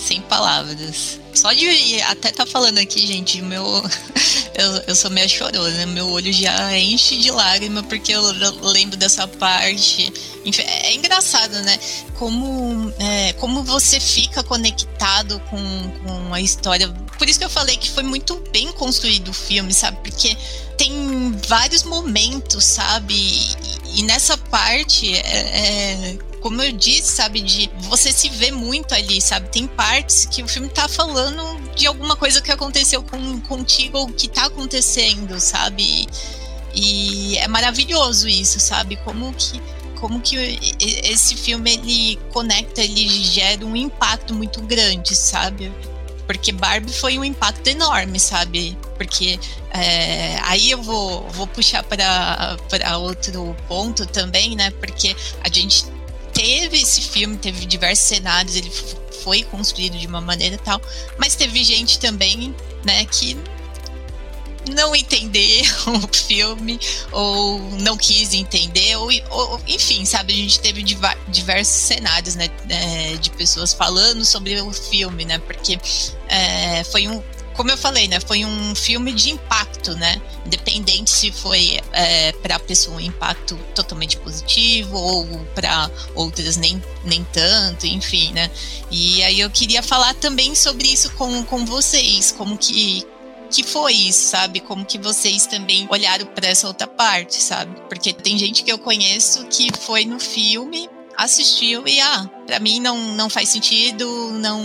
sem 0.00 0.20
palavras. 0.22 1.20
Só 1.34 1.52
de 1.52 2.00
até 2.02 2.32
tá 2.32 2.44
falando 2.44 2.78
aqui, 2.78 3.06
gente, 3.06 3.40
meu 3.42 3.64
eu, 4.54 4.70
eu 4.88 4.94
sou 4.96 5.10
meio 5.10 5.28
chorona, 5.28 5.86
meu 5.86 6.08
olho 6.08 6.32
já 6.32 6.76
enche 6.76 7.18
de 7.18 7.30
lágrima 7.30 7.82
porque 7.84 8.12
eu 8.12 8.22
lembro 8.62 8.96
dessa 8.96 9.28
parte. 9.28 10.12
Enfim, 10.44 10.62
é 10.62 10.94
engraçado, 10.94 11.52
né? 11.62 11.78
Como, 12.18 12.92
é, 12.98 13.32
como 13.34 13.62
você 13.62 14.00
fica 14.00 14.42
conectado 14.42 15.38
com, 15.50 15.90
com 16.04 16.34
a 16.34 16.40
história. 16.40 16.88
Por 17.18 17.28
isso 17.28 17.38
que 17.38 17.44
eu 17.44 17.50
falei 17.50 17.76
que 17.76 17.90
foi 17.90 18.02
muito 18.02 18.36
bem 18.50 18.72
construído 18.72 19.28
o 19.28 19.34
filme, 19.34 19.72
sabe? 19.72 19.98
Porque 20.02 20.36
tem 20.76 21.32
vários 21.46 21.82
momentos, 21.82 22.64
sabe? 22.64 23.14
E, 23.14 24.00
e 24.00 24.02
nessa 24.02 24.36
parte 24.36 25.14
é, 25.14 25.18
é 25.18 26.29
como 26.40 26.62
eu 26.62 26.72
disse, 26.72 27.12
sabe, 27.12 27.40
de 27.40 27.70
você 27.80 28.12
se 28.12 28.28
vê 28.28 28.50
muito 28.50 28.94
ali, 28.94 29.20
sabe? 29.20 29.48
Tem 29.50 29.66
partes 29.66 30.24
que 30.26 30.42
o 30.42 30.48
filme 30.48 30.68
tá 30.68 30.88
falando 30.88 31.60
de 31.74 31.86
alguma 31.86 32.16
coisa 32.16 32.40
que 32.40 32.50
aconteceu 32.50 33.02
com, 33.02 33.40
contigo 33.42 33.98
ou 33.98 34.08
que 34.08 34.26
tá 34.28 34.46
acontecendo, 34.46 35.38
sabe? 35.38 36.06
E, 36.74 37.32
e 37.32 37.36
é 37.38 37.46
maravilhoso 37.46 38.28
isso, 38.28 38.58
sabe? 38.58 38.96
Como 38.96 39.32
que 39.34 39.60
como 40.00 40.18
que 40.18 40.34
esse 40.80 41.36
filme 41.36 41.74
ele 41.74 42.18
conecta, 42.32 42.80
ele 42.80 43.06
gera 43.06 43.66
um 43.66 43.76
impacto 43.76 44.34
muito 44.34 44.62
grande, 44.62 45.14
sabe? 45.14 45.70
Porque 46.26 46.52
Barbie 46.52 46.90
foi 46.90 47.18
um 47.18 47.24
impacto 47.24 47.66
enorme, 47.68 48.18
sabe? 48.18 48.78
Porque 48.96 49.38
é, 49.72 50.38
aí 50.44 50.70
eu 50.70 50.82
vou, 50.82 51.28
vou 51.30 51.46
puxar 51.46 51.82
para 51.82 52.96
outro 52.96 53.54
ponto 53.68 54.06
também, 54.06 54.56
né? 54.56 54.70
Porque 54.70 55.14
a 55.44 55.48
gente 55.50 55.84
teve 56.40 56.80
esse 56.80 57.02
filme, 57.02 57.36
teve 57.36 57.66
diversos 57.66 58.06
cenários, 58.06 58.56
ele 58.56 58.72
foi 59.22 59.42
construído 59.42 59.98
de 59.98 60.06
uma 60.06 60.22
maneira 60.22 60.56
tal, 60.56 60.80
mas 61.18 61.34
teve 61.34 61.62
gente 61.62 61.98
também, 61.98 62.54
né, 62.82 63.04
que 63.04 63.36
não 64.74 64.96
entender 64.96 65.62
o 65.86 66.08
filme 66.14 66.80
ou 67.12 67.58
não 67.80 67.96
quis 67.96 68.32
entender 68.32 68.94
ou, 68.96 69.10
ou, 69.30 69.60
enfim 69.66 70.04
sabe 70.04 70.34
a 70.34 70.36
gente 70.36 70.60
teve 70.60 70.82
diversos 71.28 71.74
cenários 71.74 72.36
né 72.36 72.48
é, 72.68 73.16
de 73.16 73.30
pessoas 73.30 73.72
falando 73.72 74.22
sobre 74.22 74.60
o 74.60 74.70
filme 74.70 75.24
né 75.24 75.38
porque 75.38 75.80
é, 76.28 76.84
foi 76.84 77.08
um 77.08 77.22
como 77.60 77.70
eu 77.70 77.76
falei, 77.76 78.08
né, 78.08 78.18
foi 78.20 78.42
um 78.42 78.74
filme 78.74 79.12
de 79.12 79.32
impacto, 79.32 79.94
né? 79.94 80.18
Independente 80.46 81.10
se 81.10 81.30
foi 81.30 81.78
é, 81.92 82.32
para 82.32 82.56
a 82.56 82.58
pessoa 82.58 82.96
um 82.96 83.00
impacto 83.00 83.54
totalmente 83.74 84.16
positivo 84.16 84.96
ou 84.96 85.26
para 85.54 85.90
outras 86.14 86.56
nem, 86.56 86.82
nem 87.04 87.22
tanto, 87.22 87.86
enfim, 87.86 88.32
né? 88.32 88.50
E 88.90 89.22
aí 89.24 89.40
eu 89.40 89.50
queria 89.50 89.82
falar 89.82 90.14
também 90.14 90.54
sobre 90.54 90.88
isso 90.88 91.10
com, 91.16 91.44
com 91.44 91.66
vocês, 91.66 92.32
como 92.32 92.56
que 92.56 93.06
que 93.50 93.62
foi 93.62 93.92
isso, 93.92 94.30
sabe? 94.30 94.60
Como 94.60 94.86
que 94.86 94.96
vocês 94.96 95.44
também 95.44 95.86
olharam 95.90 96.24
para 96.24 96.48
essa 96.48 96.66
outra 96.66 96.86
parte, 96.86 97.42
sabe? 97.42 97.78
Porque 97.90 98.14
tem 98.14 98.38
gente 98.38 98.64
que 98.64 98.72
eu 98.72 98.78
conheço 98.78 99.44
que 99.48 99.68
foi 99.76 100.06
no 100.06 100.18
filme 100.18 100.88
assistiu 101.24 101.86
e 101.86 102.00
ah, 102.00 102.28
para 102.46 102.58
mim 102.58 102.80
não, 102.80 102.96
não 103.14 103.28
faz 103.28 103.48
sentido, 103.48 104.06
não, 104.32 104.60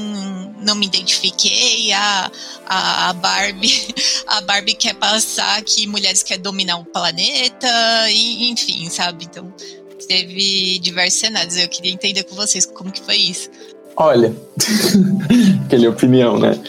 não 0.62 0.76
me 0.76 0.86
identifiquei, 0.86 1.92
a, 1.92 2.32
a, 2.66 3.14
Barbie, 3.14 3.94
a 4.28 4.42
Barbie 4.42 4.74
quer 4.74 4.96
passar 4.96 5.62
que 5.64 5.86
mulheres 5.88 6.24
querem 6.24 6.42
dominar 6.42 6.78
o 6.78 6.86
planeta, 6.86 7.68
e, 8.10 8.50
enfim, 8.50 8.90
sabe? 8.90 9.26
Então 9.26 9.54
teve 10.08 10.80
diversos 10.80 11.20
cenários. 11.20 11.58
Eu 11.58 11.68
queria 11.68 11.92
entender 11.92 12.24
com 12.24 12.36
vocês 12.36 12.66
como 12.66 12.92
que 12.92 13.02
foi 13.02 13.16
isso. 13.16 13.50
Olha, 13.96 14.36
aquela 15.66 15.90
opinião, 15.90 16.38
né? 16.38 16.60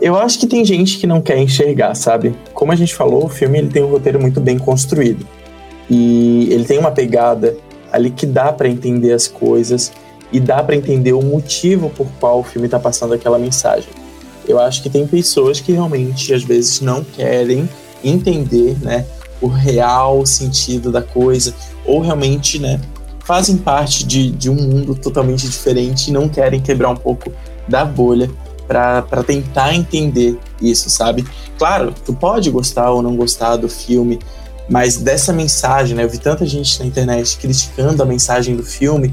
Eu 0.00 0.16
acho 0.16 0.38
que 0.38 0.46
tem 0.46 0.64
gente 0.64 0.96
que 0.96 1.06
não 1.06 1.20
quer 1.20 1.38
enxergar, 1.38 1.94
sabe? 1.94 2.34
Como 2.54 2.72
a 2.72 2.76
gente 2.76 2.94
falou, 2.94 3.26
o 3.26 3.28
filme 3.28 3.58
ele 3.58 3.68
tem 3.68 3.82
um 3.82 3.90
roteiro 3.90 4.18
muito 4.18 4.40
bem 4.40 4.58
construído. 4.58 5.26
E 5.90 6.48
ele 6.50 6.64
tem 6.64 6.78
uma 6.78 6.90
pegada 6.90 7.56
ali 7.92 8.10
que 8.10 8.26
dá 8.26 8.52
para 8.52 8.68
entender 8.68 9.12
as 9.12 9.26
coisas 9.26 9.92
e 10.32 10.38
dá 10.38 10.62
para 10.62 10.76
entender 10.76 11.12
o 11.12 11.22
motivo 11.22 11.90
por 11.90 12.06
qual 12.18 12.40
o 12.40 12.44
filme 12.44 12.66
está 12.66 12.78
passando 12.78 13.14
aquela 13.14 13.38
mensagem. 13.38 13.90
Eu 14.46 14.58
acho 14.58 14.82
que 14.82 14.90
tem 14.90 15.06
pessoas 15.06 15.60
que 15.60 15.72
realmente 15.72 16.32
às 16.32 16.42
vezes 16.42 16.80
não 16.80 17.04
querem 17.04 17.68
entender, 18.02 18.76
né, 18.80 19.04
o 19.40 19.46
real 19.46 20.24
sentido 20.24 20.90
da 20.90 21.02
coisa 21.02 21.54
ou 21.84 22.00
realmente, 22.00 22.58
né, 22.58 22.80
fazem 23.24 23.56
parte 23.56 24.04
de, 24.04 24.30
de 24.30 24.50
um 24.50 24.54
mundo 24.54 24.94
totalmente 24.94 25.48
diferente 25.48 26.08
e 26.08 26.12
não 26.12 26.28
querem 26.28 26.60
quebrar 26.60 26.90
um 26.90 26.96
pouco 26.96 27.32
da 27.68 27.84
bolha 27.84 28.30
para 28.66 29.24
tentar 29.26 29.74
entender 29.74 30.38
isso, 30.62 30.88
sabe? 30.88 31.24
Claro, 31.58 31.92
tu 32.04 32.14
pode 32.14 32.50
gostar 32.50 32.90
ou 32.90 33.02
não 33.02 33.16
gostar 33.16 33.56
do 33.56 33.68
filme, 33.68 34.20
mas 34.70 34.96
dessa 34.96 35.32
mensagem, 35.32 35.96
né? 35.96 36.04
Eu 36.04 36.08
vi 36.08 36.18
tanta 36.18 36.46
gente 36.46 36.78
na 36.78 36.86
internet 36.86 37.36
criticando 37.38 38.02
a 38.02 38.06
mensagem 38.06 38.54
do 38.54 38.62
filme 38.62 39.12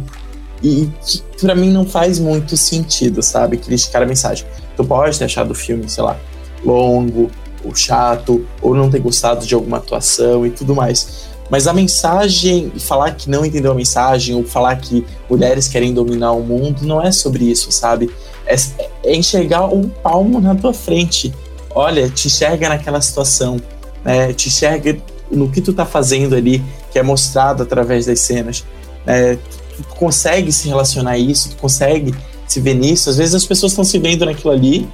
e 0.61 0.87
que 1.03 1.23
pra 1.41 1.55
mim 1.55 1.71
não 1.71 1.85
faz 1.85 2.19
muito 2.19 2.55
sentido, 2.55 3.23
sabe? 3.23 3.57
Criticar 3.57 4.03
a 4.03 4.05
mensagem. 4.05 4.45
Tu 4.75 4.85
pode 4.85 5.17
ter 5.17 5.25
achado 5.25 5.51
o 5.51 5.55
filme, 5.55 5.89
sei 5.89 6.03
lá, 6.03 6.15
longo, 6.63 7.31
ou 7.63 7.73
chato, 7.73 8.45
ou 8.61 8.75
não 8.75 8.89
ter 8.89 8.99
gostado 8.99 9.45
de 9.45 9.55
alguma 9.55 9.77
atuação 9.77 10.45
e 10.45 10.51
tudo 10.51 10.75
mais. 10.75 11.27
Mas 11.49 11.65
a 11.65 11.73
mensagem, 11.73 12.71
falar 12.77 13.11
que 13.11 13.27
não 13.27 13.43
entendeu 13.43 13.71
a 13.71 13.75
mensagem, 13.75 14.35
ou 14.35 14.43
falar 14.43 14.75
que 14.75 15.05
mulheres 15.27 15.67
querem 15.67 15.91
dominar 15.91 16.33
o 16.33 16.41
mundo, 16.41 16.85
não 16.85 17.01
é 17.01 17.11
sobre 17.11 17.45
isso, 17.45 17.71
sabe? 17.71 18.11
É, 18.45 18.55
é 19.03 19.15
enxergar 19.15 19.65
um 19.65 19.89
palmo 19.89 20.39
na 20.39 20.53
tua 20.53 20.73
frente. 20.73 21.33
Olha, 21.73 22.09
te 22.09 22.27
enxerga 22.27 22.69
naquela 22.69 23.01
situação, 23.01 23.57
né? 24.03 24.33
Te 24.33 24.49
enxerga 24.49 24.97
no 25.31 25.49
que 25.49 25.61
tu 25.61 25.73
tá 25.73 25.85
fazendo 25.85 26.35
ali, 26.35 26.63
que 26.91 26.99
é 26.99 27.03
mostrado 27.03 27.63
através 27.63 28.05
das 28.05 28.19
cenas. 28.19 28.63
É, 29.05 29.35
tu, 29.35 29.83
tu 29.83 29.95
consegue 29.95 30.51
se 30.51 30.67
relacionar 30.67 31.11
a 31.11 31.17
isso, 31.17 31.49
tu 31.49 31.57
consegue 31.57 32.13
se 32.47 32.59
ver 32.61 32.73
nisso. 32.73 33.09
Às 33.09 33.17
vezes 33.17 33.35
as 33.35 33.45
pessoas 33.45 33.71
estão 33.71 33.83
se 33.83 33.99
vendo 33.99 34.25
naquilo 34.25 34.51
ali 34.51 34.87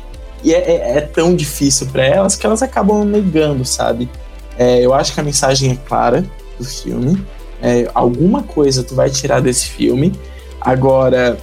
e 0.43 0.53
é, 0.53 0.57
é, 0.57 0.97
é 0.97 1.01
tão 1.01 1.35
difícil 1.35 1.87
para 1.87 2.05
elas 2.05 2.35
que 2.35 2.45
elas 2.45 2.61
acabam 2.61 3.05
negando, 3.05 3.63
sabe? 3.63 4.09
É, 4.57 4.79
eu 4.85 4.93
acho 4.93 5.13
que 5.13 5.19
a 5.19 5.23
mensagem 5.23 5.71
é 5.71 5.75
clara 5.75 6.25
do 6.59 6.65
filme. 6.65 7.23
É, 7.61 7.89
alguma 7.93 8.43
coisa 8.43 8.83
tu 8.83 8.93
vai 8.93 9.09
tirar 9.09 9.39
desse 9.41 9.67
filme. 9.67 10.11
Agora, 10.59 11.37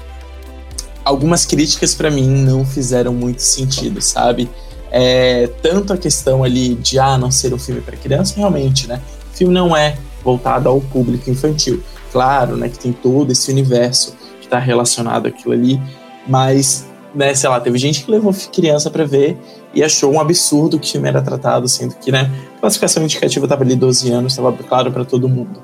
algumas 1.04 1.46
críticas 1.46 1.94
para 1.94 2.10
mim 2.10 2.28
não 2.28 2.64
fizeram 2.64 3.12
muito 3.14 3.40
sentido, 3.40 4.00
sabe? 4.02 4.50
É, 4.90 5.48
tanto 5.62 5.92
a 5.92 5.96
questão 5.96 6.42
ali 6.42 6.74
de 6.74 6.98
ah, 6.98 7.16
não 7.16 7.30
ser 7.30 7.54
um 7.54 7.58
filme 7.58 7.80
para 7.80 7.96
criança, 7.96 8.34
realmente, 8.36 8.88
né? 8.88 9.00
O 9.32 9.36
filme 9.36 9.54
não 9.54 9.76
é 9.76 9.96
voltado 10.24 10.68
ao 10.68 10.80
público 10.80 11.30
infantil. 11.30 11.82
Claro, 12.12 12.56
né, 12.56 12.68
que 12.68 12.78
tem 12.78 12.92
todo 12.92 13.30
esse 13.30 13.50
universo 13.50 14.16
que 14.40 14.46
está 14.46 14.58
relacionado 14.58 15.26
àquilo 15.26 15.52
ali, 15.52 15.80
mas, 16.26 16.86
né, 17.14 17.32
sei 17.34 17.48
lá, 17.48 17.60
teve 17.60 17.78
gente 17.78 18.04
que 18.04 18.10
levou 18.10 18.34
criança 18.52 18.90
para 18.90 19.04
ver 19.04 19.38
e 19.72 19.82
achou 19.82 20.12
um 20.12 20.20
absurdo 20.20 20.78
que 20.78 20.88
o 20.88 20.90
filme 20.90 21.08
era 21.08 21.22
tratado, 21.22 21.68
sendo 21.68 21.94
que, 21.94 22.10
né, 22.10 22.28
classificação 22.60 23.04
indicativa 23.04 23.46
estava 23.46 23.62
ali 23.62 23.76
12 23.76 24.10
anos, 24.10 24.32
estava 24.32 24.52
claro 24.52 24.90
para 24.90 25.04
todo 25.04 25.28
mundo. 25.28 25.62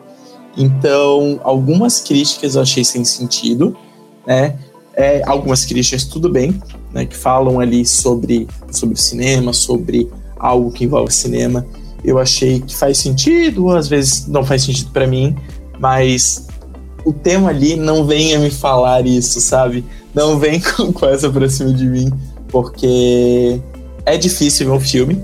Então, 0.57 1.41
algumas 1.43 2.01
críticas 2.01 2.55
eu 2.55 2.63
achei 2.63 2.85
sem 2.85 3.05
sentido, 3.05 3.77
né? 4.27 4.57
É, 4.95 5.23
algumas 5.27 5.65
críticas 5.67 6.05
tudo 6.05 6.31
bem, 6.31 6.59
né, 6.97 7.05
que 7.05 7.15
falam 7.15 7.61
ali 7.61 7.85
sobre, 7.85 8.49
sobre 8.71 8.99
cinema, 8.99 9.53
sobre 9.53 10.09
algo 10.39 10.73
que 10.73 10.85
envolve 10.85 11.13
cinema. 11.13 11.67
Eu 12.03 12.19
achei 12.19 12.61
que 12.61 12.75
faz 12.75 12.97
sentido, 12.97 13.71
às 13.71 13.87
vezes 13.87 14.27
não 14.27 14.43
faz 14.43 14.63
sentido 14.65 14.91
para 14.93 15.07
mim, 15.07 15.37
mas 15.79 16.47
o 17.05 17.13
tema 17.13 17.51
ali 17.51 17.77
não 17.77 18.07
venha 18.07 18.39
me 18.39 18.51
falar 18.51 19.07
isso, 19.07 19.43
sabe? 19.43 19.85
Não 20.15 20.39
vem 20.39 20.59
com, 20.77 20.91
com 20.91 21.07
essa 21.07 21.29
pra 21.29 21.51
cima 21.51 21.71
de 21.75 21.85
mim, 21.85 22.11
porque 22.49 23.61
é 24.07 24.17
difícil 24.17 24.67
ver 24.69 24.73
um 24.73 24.81
filme, 24.81 25.23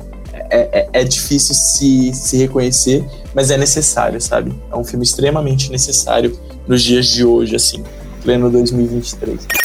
é, 0.51 0.81
é, 0.81 0.89
é, 0.93 1.05
difícil 1.05 1.55
se, 1.55 2.13
se 2.13 2.37
reconhecer, 2.37 3.03
mas 3.35 3.51
é 3.51 3.57
necessário, 3.57 4.21
sabe? 4.21 4.53
É 4.71 4.77
um 4.77 4.85
filme 4.85 5.07
extremamente 5.07 5.71
necessário 5.71 6.39
nos 6.69 6.83
dias 6.83 7.07
de 7.07 7.25
hoje, 7.25 7.57
assim, 7.57 7.83
pleno 8.23 8.51
2023. 8.51 9.62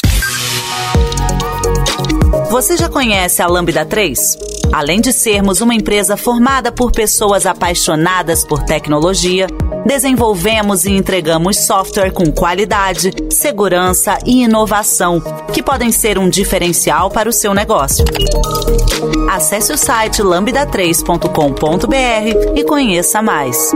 Você 2.50 2.78
já 2.78 2.88
conhece 2.88 3.42
a 3.42 3.48
Lambda 3.48 3.86
3? 3.86 4.38
Além 4.72 5.02
de 5.02 5.12
sermos 5.12 5.60
uma 5.60 5.76
empresa 5.76 6.16
formada 6.16 6.72
por 6.72 6.94
pessoas 6.94 7.46
apaixonadas 7.46 8.46
por 8.46 8.64
tecnologia, 8.64 9.48
desenvolvemos 9.86 10.86
e 10.86 10.92
entregamos 10.92 11.58
software 11.58 12.12
com 12.12 12.32
qualidade, 12.32 13.12
segurança 13.30 14.18
e 14.26 14.44
inovação, 14.44 15.22
que 15.54 15.62
podem 15.62 15.92
ser 15.92 16.18
um 16.18 16.30
diferencial 16.30 17.10
para 17.10 17.28
o 17.28 17.34
seu 17.34 17.54
negócio. 17.54 18.06
Acesse 19.30 19.74
o 19.74 19.78
site 19.78 20.24
lambda3.com.br 20.24 22.56
e 22.56 22.64
conheça 22.64 23.22
mais. 23.22 23.74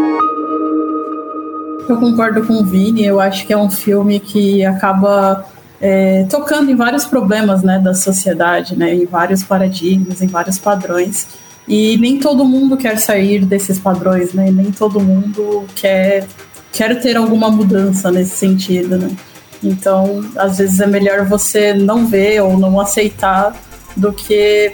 Eu 1.89 1.97
concordo 1.97 2.47
com 2.47 2.53
o 2.53 2.63
Vini, 2.63 3.05
eu 3.05 3.19
acho 3.19 3.45
que 3.45 3.51
é 3.51 3.57
um 3.57 3.69
filme 3.69 4.17
que 4.19 4.63
acaba 4.63 5.45
é, 5.81 6.25
tocando 6.29 6.69
em 6.69 6.75
vários 6.75 7.05
problemas 7.05 7.63
né, 7.63 7.79
da 7.79 7.95
sociedade, 7.95 8.77
né, 8.77 8.93
em 8.93 9.05
vários 9.05 9.43
paradigmas, 9.43 10.21
em 10.21 10.27
vários 10.27 10.59
padrões. 10.59 11.27
E 11.67 11.97
nem 11.97 12.19
todo 12.19 12.45
mundo 12.45 12.77
quer 12.77 12.97
sair 12.99 13.45
desses 13.45 13.79
padrões, 13.79 14.33
né? 14.33 14.49
Nem 14.51 14.71
todo 14.71 14.99
mundo 14.99 15.65
quer, 15.75 16.27
quer 16.71 16.99
ter 16.99 17.15
alguma 17.15 17.49
mudança 17.49 18.11
nesse 18.11 18.35
sentido, 18.35 18.97
né? 18.97 19.15
Então, 19.63 20.25
às 20.35 20.57
vezes 20.57 20.79
é 20.79 20.87
melhor 20.87 21.25
você 21.25 21.73
não 21.73 22.07
ver 22.07 22.41
ou 22.41 22.57
não 22.57 22.79
aceitar 22.79 23.55
do 23.95 24.11
que 24.11 24.73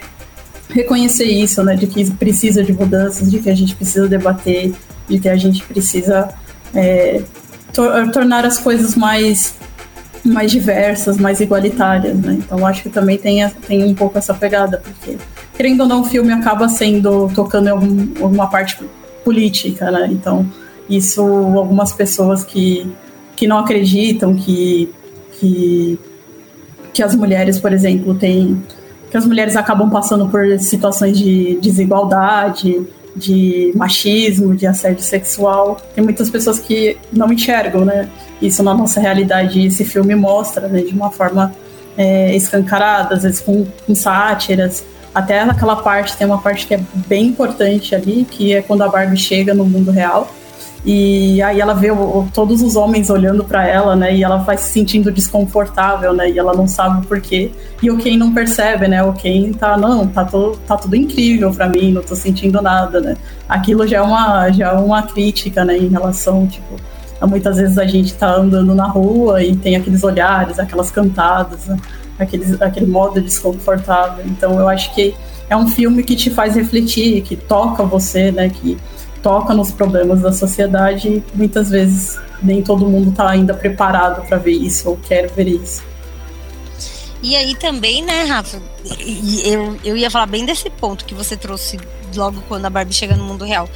reconhecer 0.70 1.26
isso, 1.26 1.62
né? 1.62 1.76
De 1.76 1.88
que 1.88 2.10
precisa 2.12 2.64
de 2.64 2.72
mudanças, 2.72 3.30
de 3.30 3.40
que 3.40 3.50
a 3.50 3.56
gente 3.56 3.76
precisa 3.76 4.08
debater, 4.08 4.74
de 5.08 5.20
que 5.20 5.28
a 5.28 5.36
gente 5.36 5.64
precisa 5.66 6.30
é, 6.74 7.22
tornar 8.14 8.46
as 8.46 8.58
coisas 8.58 8.96
mais 8.96 9.54
mais 10.24 10.52
diversas, 10.52 11.18
mais 11.18 11.40
igualitárias, 11.40 12.18
né? 12.18 12.38
Então 12.40 12.66
acho 12.66 12.84
que 12.84 12.90
também 12.90 13.18
tem, 13.18 13.48
tem 13.68 13.84
um 13.84 13.94
pouco 13.94 14.18
essa 14.18 14.34
pegada, 14.34 14.82
porque 14.84 15.18
querendo 15.56 15.82
ou 15.82 15.88
não 15.88 16.02
o 16.02 16.04
filme 16.04 16.32
acaba 16.32 16.68
sendo 16.70 17.30
tocando 17.34 17.68
em 17.68 17.72
algum, 17.72 18.24
alguma 18.24 18.48
parte 18.48 18.78
política, 19.24 19.92
né? 19.92 20.08
Então 20.12 20.46
isso 20.90 21.22
algumas 21.22 21.92
pessoas 21.92 22.44
que, 22.44 22.90
que 23.36 23.48
não 23.48 23.60
acreditam 23.60 24.36
que, 24.36 24.90
que 25.40 26.00
que 26.94 27.04
as 27.04 27.14
mulheres, 27.14 27.60
por 27.60 27.72
exemplo, 27.72 28.16
têm 28.16 28.64
que 29.10 29.16
as 29.16 29.26
mulheres 29.26 29.56
acabam 29.56 29.90
passando 29.90 30.28
por 30.28 30.60
situações 30.60 31.18
de 31.18 31.58
desigualdade, 31.62 32.86
de 33.18 33.72
machismo, 33.76 34.56
de 34.56 34.68
assédio 34.68 35.04
sexual. 35.04 35.82
Tem 35.94 36.04
muitas 36.04 36.30
pessoas 36.30 36.60
que 36.60 36.98
não 37.12 37.32
enxergam, 37.32 37.84
né? 37.84 38.10
Isso 38.42 38.64
na 38.64 38.74
nossa 38.74 39.00
realidade. 39.00 39.66
esse 39.66 39.84
filme 39.84 40.16
mostra, 40.16 40.68
né, 40.68 40.82
de 40.82 40.94
uma 40.94 41.12
forma 41.12 41.54
é, 41.98 42.36
escancarada, 42.36 43.16
às 43.16 43.24
vezes 43.24 43.40
com, 43.40 43.66
com 43.86 43.96
sátiras. 43.96 44.86
Até 45.14 45.40
aquela 45.42 45.78
parte, 45.78 46.16
tem 46.16 46.28
uma 46.28 46.38
parte 46.38 46.68
que 46.68 46.76
é 46.76 46.80
bem 47.08 47.26
importante 47.28 47.96
ali, 47.96 48.26
que 48.30 48.54
é 48.54 48.62
quando 48.62 48.84
a 48.84 48.88
Barbie 48.88 49.18
chega 49.18 49.54
no 49.54 49.66
mundo 49.66 49.90
real 49.90 50.32
e 50.90 51.42
aí 51.42 51.60
ela 51.60 51.74
vê 51.74 51.92
o, 51.92 52.30
todos 52.34 52.62
os 52.62 52.78
homens 52.78 53.10
olhando 53.10 53.44
para 53.44 53.68
ela, 53.68 53.94
né? 53.94 54.16
E 54.16 54.24
ela 54.24 54.38
vai 54.38 54.58
se 54.58 54.70
sentindo 54.72 55.12
desconfortável, 55.12 56.14
né? 56.14 56.32
E 56.32 56.40
ela 56.40 56.54
não 56.54 56.66
sabe 56.66 57.02
o 57.02 57.06
porquê. 57.06 57.52
E 57.84 57.92
o 57.92 57.98
Ken 57.98 58.16
não 58.16 58.34
percebe, 58.34 58.88
né? 58.88 59.04
O 59.04 59.12
Ken 59.12 59.52
tá, 59.52 59.76
não, 59.76 60.08
tá, 60.08 60.24
to, 60.24 60.58
tá 60.66 60.78
tudo 60.78 60.96
incrível 60.96 61.54
para 61.54 61.68
mim, 61.68 61.92
não 61.92 62.02
tô 62.02 62.16
sentindo 62.16 62.62
nada, 62.62 63.02
né? 63.02 63.18
Aquilo 63.50 63.86
já 63.86 63.98
é 63.98 64.02
uma, 64.02 64.50
já 64.50 64.70
é 64.70 64.74
uma 64.76 65.04
crítica, 65.04 65.66
né? 65.66 65.78
Em 65.78 65.90
relação, 65.90 66.48
tipo, 66.48 66.78
muitas 67.24 67.58
vezes 67.58 67.78
a 67.78 67.86
gente 67.86 68.14
tá 68.14 68.36
andando 68.36 68.74
na 68.74 68.88
rua 68.88 69.44
e 69.44 69.58
tem 69.58 69.76
aqueles 69.76 70.06
olhares, 70.06 70.58
aquelas 70.58 70.90
cantadas, 70.90 71.66
né? 71.66 71.78
Aqueles, 72.18 72.62
aquele 72.62 72.86
modo 72.86 73.20
desconfortável. 73.20 74.24
Então 74.26 74.58
eu 74.58 74.70
acho 74.70 74.96
que 74.96 75.14
é 75.50 75.58
um 75.58 75.68
filme 75.68 76.02
que 76.02 76.16
te 76.16 76.30
faz 76.30 76.56
refletir, 76.56 77.24
que 77.24 77.36
toca 77.36 77.84
você, 77.84 78.32
né? 78.32 78.48
Que 78.48 78.78
toca 79.22 79.54
nos 79.54 79.72
problemas 79.72 80.22
da 80.22 80.32
sociedade 80.32 81.08
e 81.08 81.24
muitas 81.34 81.70
vezes 81.70 82.20
nem 82.42 82.62
todo 82.62 82.88
mundo 82.88 83.10
está 83.10 83.30
ainda 83.30 83.54
preparado 83.54 84.28
para 84.28 84.38
ver 84.38 84.52
isso 84.52 84.90
ou 84.90 84.98
quer 84.98 85.30
ver 85.32 85.48
isso. 85.48 85.84
E 87.22 87.36
aí 87.36 87.56
também, 87.56 88.04
né, 88.04 88.24
Rafa? 88.24 88.62
Eu, 89.44 89.78
eu 89.84 89.98
ia 89.98 90.10
falar 90.10 90.28
bem 90.28 90.46
desse 90.46 90.70
ponto 90.70 91.04
que 91.04 91.16
você 91.16 91.36
trouxe 91.36 91.80
logo 92.16 92.44
quando 92.48 92.66
a 92.66 92.70
Barbie 92.70 92.94
chega 92.94 93.16
no 93.16 93.24
mundo 93.24 93.44
real. 93.44 93.68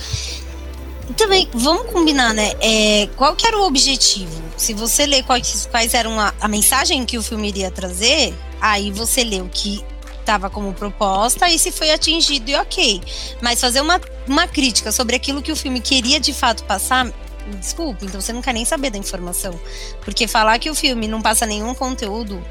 Também, 1.17 1.49
vamos 1.53 1.91
combinar, 1.91 2.33
né? 2.33 2.51
É, 2.61 3.09
qual 3.17 3.35
que 3.35 3.45
era 3.45 3.57
o 3.57 3.63
objetivo? 3.63 4.41
Se 4.55 4.73
você 4.73 5.05
ler 5.05 5.23
quais, 5.23 5.67
quais 5.69 5.93
eram 5.93 6.19
a, 6.19 6.33
a 6.39 6.47
mensagem 6.47 7.03
que 7.05 7.17
o 7.17 7.23
filme 7.23 7.49
iria 7.49 7.69
trazer, 7.69 8.33
aí 8.61 8.91
você 8.91 9.23
lê 9.23 9.41
o 9.41 9.49
que 9.51 9.83
estava 10.21 10.49
como 10.49 10.73
proposta 10.73 11.49
e 11.49 11.59
se 11.59 11.71
foi 11.71 11.91
atingido 11.91 12.49
e 12.49 12.55
ok. 12.55 13.01
Mas 13.41 13.59
fazer 13.59 13.81
uma, 13.81 13.99
uma 14.27 14.47
crítica 14.47 14.91
sobre 14.91 15.15
aquilo 15.15 15.41
que 15.41 15.51
o 15.51 15.55
filme 15.55 15.81
queria 15.81 16.19
de 16.19 16.33
fato 16.33 16.63
passar, 16.63 17.11
desculpe, 17.59 18.05
então 18.05 18.21
você 18.21 18.31
não 18.31 18.41
quer 18.41 18.53
nem 18.53 18.63
saber 18.63 18.89
da 18.89 18.97
informação. 18.97 19.59
Porque 20.03 20.27
falar 20.27 20.57
que 20.59 20.69
o 20.69 20.75
filme 20.75 21.07
não 21.07 21.21
passa 21.21 21.45
nenhum 21.45 21.75
conteúdo, 21.75 22.41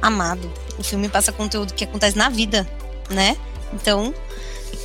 amado, 0.00 0.50
o 0.78 0.84
filme 0.84 1.08
passa 1.08 1.32
conteúdo 1.32 1.74
que 1.74 1.84
acontece 1.84 2.16
na 2.16 2.28
vida, 2.28 2.68
né? 3.10 3.36
Então, 3.72 4.14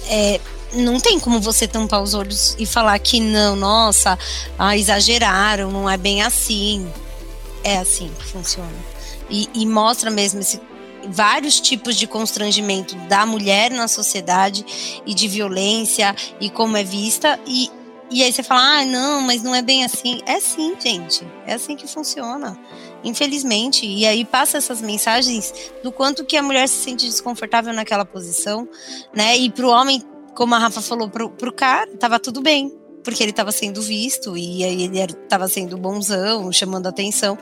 é, 0.08 0.40
não 0.74 1.00
tem 1.00 1.20
como 1.20 1.40
você 1.40 1.68
tampar 1.68 2.02
os 2.02 2.14
olhos 2.14 2.56
e 2.58 2.66
falar 2.66 2.98
que 3.00 3.20
não, 3.20 3.56
nossa, 3.56 4.18
ah, 4.58 4.78
exageraram, 4.78 5.72
não 5.72 5.90
é 5.90 5.98
bem 5.98 6.22
assim. 6.22 6.92
É 7.64 7.78
assim 7.78 8.10
que 8.18 8.26
funciona. 8.26 8.72
E, 9.30 9.50
e 9.54 9.66
mostra 9.66 10.10
mesmo 10.10 10.40
esse 10.40 10.62
vários 11.08 11.60
tipos 11.60 11.96
de 11.96 12.08
constrangimento 12.08 12.96
da 13.08 13.26
mulher 13.26 13.72
na 13.72 13.88
sociedade 13.88 14.66
e 15.06 15.14
de 15.14 15.28
violência 15.28 16.16
e 16.40 16.50
como 16.50 16.78
é 16.78 16.84
vista 16.84 17.40
e 17.46 17.70
e 18.12 18.24
aí 18.24 18.34
você 18.34 18.42
fala, 18.42 18.80
ah, 18.80 18.86
não, 18.86 19.22
mas 19.22 19.44
não 19.44 19.54
é 19.54 19.62
bem 19.62 19.86
assim. 19.86 20.20
É 20.26 20.40
sim, 20.40 20.76
gente. 20.80 21.24
É 21.46 21.54
assim 21.54 21.76
que 21.76 21.86
funciona. 21.86 22.58
Infelizmente. 23.04 23.86
E 23.86 24.06
aí 24.06 24.26
passa 24.26 24.58
essas 24.58 24.82
mensagens 24.82 25.54
do 25.84 25.92
quanto 25.92 26.26
que 26.26 26.36
a 26.36 26.42
mulher 26.42 26.68
se 26.68 26.84
sente 26.84 27.06
desconfortável 27.06 27.72
naquela 27.72 28.04
posição, 28.04 28.68
né? 29.14 29.38
E 29.38 29.52
pro 29.52 29.70
homem, 29.70 30.04
como 30.34 30.56
a 30.56 30.58
Rafa 30.58 30.82
falou, 30.82 31.08
pro, 31.08 31.30
pro 31.30 31.54
cara, 31.54 31.96
tava 31.98 32.20
tudo 32.20 32.42
bem. 32.42 32.76
Porque 33.04 33.22
ele 33.24 33.30
estava 33.30 33.52
sendo 33.52 33.80
visto 33.80 34.36
e 34.36 34.64
aí 34.64 34.84
ele 34.86 35.00
estava 35.04 35.48
sendo 35.48 35.78
bonzão, 35.78 36.52
chamando 36.52 36.88
atenção 36.88 37.38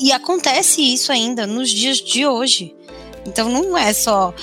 e 0.00 0.12
acontece 0.12 0.80
isso 0.80 1.12
ainda 1.12 1.46
nos 1.46 1.70
dias 1.70 1.98
de 1.98 2.26
hoje. 2.26 2.74
Então 3.26 3.48
não 3.48 3.76
é 3.76 3.92
só 3.92 4.34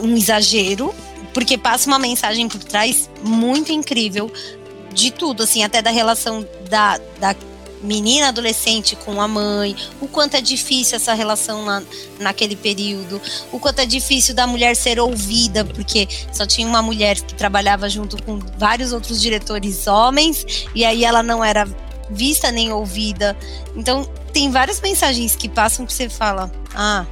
um 0.00 0.16
exagero, 0.16 0.94
porque 1.32 1.56
passa 1.56 1.88
uma 1.88 1.98
mensagem 1.98 2.48
por 2.48 2.62
trás 2.62 3.08
muito 3.22 3.72
incrível 3.72 4.30
de 4.92 5.10
tudo, 5.10 5.42
assim, 5.42 5.62
até 5.62 5.80
da 5.80 5.90
relação 5.90 6.46
da, 6.68 6.98
da 7.18 7.34
menina 7.82 8.28
adolescente 8.28 8.94
com 8.94 9.20
a 9.20 9.26
mãe, 9.26 9.74
o 10.00 10.06
quanto 10.06 10.36
é 10.36 10.40
difícil 10.40 10.96
essa 10.96 11.14
relação 11.14 11.64
na, 11.64 11.82
naquele 12.20 12.54
período, 12.54 13.20
o 13.50 13.58
quanto 13.58 13.80
é 13.80 13.86
difícil 13.86 14.34
da 14.34 14.46
mulher 14.46 14.76
ser 14.76 15.00
ouvida, 15.00 15.64
porque 15.64 16.08
só 16.32 16.46
tinha 16.46 16.66
uma 16.66 16.80
mulher 16.80 17.20
que 17.20 17.34
trabalhava 17.34 17.88
junto 17.88 18.22
com 18.22 18.38
vários 18.56 18.92
outros 18.92 19.20
diretores 19.20 19.86
homens, 19.86 20.66
e 20.74 20.84
aí 20.84 21.04
ela 21.04 21.22
não 21.22 21.42
era 21.42 21.66
vista 22.10 22.52
nem 22.52 22.72
ouvida. 22.72 23.36
Então, 23.74 24.08
tem 24.32 24.50
várias 24.50 24.80
mensagens 24.80 25.36
que 25.36 25.48
passam 25.48 25.86
que 25.86 25.92
você 25.92 26.08
fala: 26.08 26.50
ah, 26.74 27.06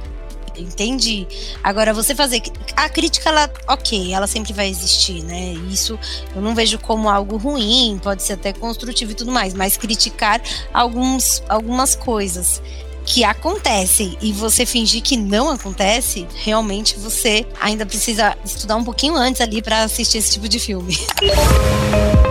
entendi. 0.57 1.27
Agora, 1.63 1.93
você 1.93 2.15
fazer. 2.15 2.41
A 2.75 2.89
crítica, 2.89 3.29
ela, 3.29 3.49
ok, 3.67 4.13
ela 4.13 4.27
sempre 4.27 4.53
vai 4.53 4.67
existir, 4.67 5.23
né? 5.23 5.53
Isso 5.69 5.99
eu 6.35 6.41
não 6.41 6.55
vejo 6.55 6.79
como 6.79 7.09
algo 7.09 7.37
ruim, 7.37 7.99
pode 8.01 8.23
ser 8.23 8.33
até 8.33 8.53
construtivo 8.53 9.11
e 9.11 9.15
tudo 9.15 9.31
mais, 9.31 9.53
mas 9.53 9.77
criticar 9.77 10.41
alguns, 10.73 11.43
algumas 11.47 11.95
coisas 11.95 12.61
que 13.05 13.23
acontecem 13.23 14.15
e 14.21 14.31
você 14.31 14.65
fingir 14.65 15.01
que 15.01 15.17
não 15.17 15.49
acontece, 15.49 16.27
realmente 16.35 16.97
você 16.99 17.45
ainda 17.59 17.85
precisa 17.85 18.37
estudar 18.45 18.75
um 18.75 18.83
pouquinho 18.83 19.15
antes 19.15 19.41
ali 19.41 19.61
para 19.61 19.83
assistir 19.83 20.19
esse 20.19 20.33
tipo 20.33 20.47
de 20.47 20.59
filme. 20.59 20.95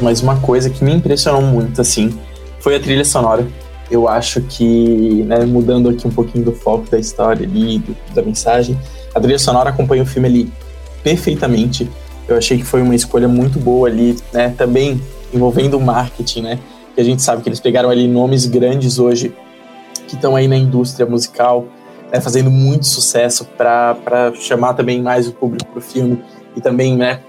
Mas 0.00 0.20
uma 0.20 0.40
coisa 0.40 0.68
que 0.68 0.82
me 0.82 0.92
impressionou 0.92 1.42
muito, 1.42 1.80
assim, 1.80 2.18
foi 2.58 2.74
a 2.74 2.80
trilha 2.80 3.04
sonora 3.04 3.46
eu 3.92 4.08
acho 4.08 4.40
que, 4.40 5.22
né, 5.26 5.44
mudando 5.44 5.90
aqui 5.90 6.08
um 6.08 6.10
pouquinho 6.10 6.46
do 6.46 6.52
foco 6.52 6.90
da 6.90 6.98
história 6.98 7.46
ali, 7.46 7.78
do, 7.78 7.94
da 8.14 8.22
mensagem, 8.22 8.78
a 9.14 9.20
trilha 9.20 9.38
sonora 9.38 9.68
acompanha 9.68 10.02
o 10.02 10.06
filme 10.06 10.26
ali 10.26 10.52
perfeitamente. 11.04 11.90
Eu 12.26 12.38
achei 12.38 12.56
que 12.56 12.64
foi 12.64 12.80
uma 12.80 12.94
escolha 12.94 13.28
muito 13.28 13.58
boa 13.58 13.88
ali, 13.88 14.16
né? 14.32 14.54
Também 14.56 14.98
envolvendo 15.32 15.76
o 15.76 15.80
marketing, 15.80 16.40
né? 16.40 16.58
Que 16.94 17.02
a 17.02 17.04
gente 17.04 17.20
sabe 17.20 17.42
que 17.42 17.50
eles 17.50 17.60
pegaram 17.60 17.90
ali 17.90 18.08
nomes 18.08 18.46
grandes 18.46 18.98
hoje 18.98 19.34
que 20.08 20.14
estão 20.14 20.34
aí 20.34 20.48
na 20.48 20.56
indústria 20.56 21.04
musical, 21.04 21.66
né, 22.10 22.18
fazendo 22.20 22.50
muito 22.50 22.86
sucesso 22.86 23.44
para 23.44 24.32
chamar 24.34 24.72
também 24.74 25.02
mais 25.02 25.28
o 25.28 25.32
público 25.32 25.70
para 25.70 25.78
o 25.78 25.82
filme 25.82 26.22
e 26.56 26.60
também 26.60 26.96
né, 26.96 27.20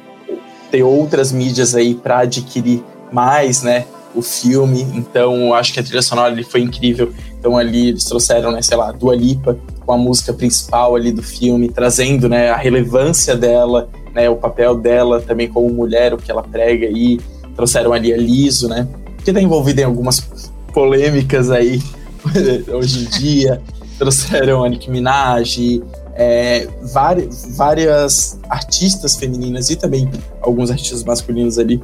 ter 0.72 0.84
outras 0.84 1.32
mídias 1.32 1.76
aí 1.76 1.93
para 1.93 2.20
adquirir 2.20 2.84
mais 3.11 3.64
né, 3.64 3.86
o 4.16 4.22
filme. 4.22 4.82
Então, 4.93 5.53
acho 5.53 5.74
que 5.74 5.80
a 5.80 5.84
trilha 5.84 6.01
sonora 6.01 6.32
ali 6.32 6.43
foi 6.43 6.61
incrível. 6.61 7.11
Então, 7.39 7.57
ali 7.57 7.89
eles 7.89 8.05
trouxeram, 8.05 8.51
né, 8.51 8.61
sei 8.61 8.78
lá, 8.78 8.91
Dua 8.91 9.16
Lipa 9.16 9.57
com 9.86 9.93
a 9.93 9.97
música 9.97 10.34
principal 10.34 10.95
ali 10.95 11.11
do 11.11 11.22
filme, 11.22 11.68
trazendo 11.70 12.30
né, 12.30 12.49
a 12.49 12.55
relevância 12.55 13.36
dela, 13.36 13.89
né, 14.14 14.30
o 14.30 14.36
papel 14.36 14.76
dela 14.76 15.22
também 15.22 15.47
como 15.47 15.70
mulher, 15.70 16.14
o 16.14 16.18
que 16.18 16.32
ela 16.32 16.43
prega 16.43 16.88
aí. 16.88 17.20
Trouxeram 17.55 17.93
ali 17.93 18.14
a 18.14 18.18
Liso, 18.18 18.68
né, 18.68 18.88
que 19.24 19.30
está 19.30 19.41
envolvida 19.41 19.82
em 19.82 19.86
algumas 19.86 20.51
polêmicas 20.74 21.51
aí 21.51 21.82
hoje 22.72 23.05
em 23.05 23.09
dia. 23.20 23.61
Trouxeram 23.97 24.64
a 24.64 24.70
Nicki 24.70 24.89
Minaj, 24.89 25.82
é, 26.16 26.68
várias, 26.82 27.55
várias 27.55 28.39
artistas 28.49 29.16
femininas 29.16 29.70
e 29.70 29.76
também 29.76 30.09
alguns 30.41 30.70
artistas 30.70 31.03
masculinos 31.03 31.57
ali 31.57 31.82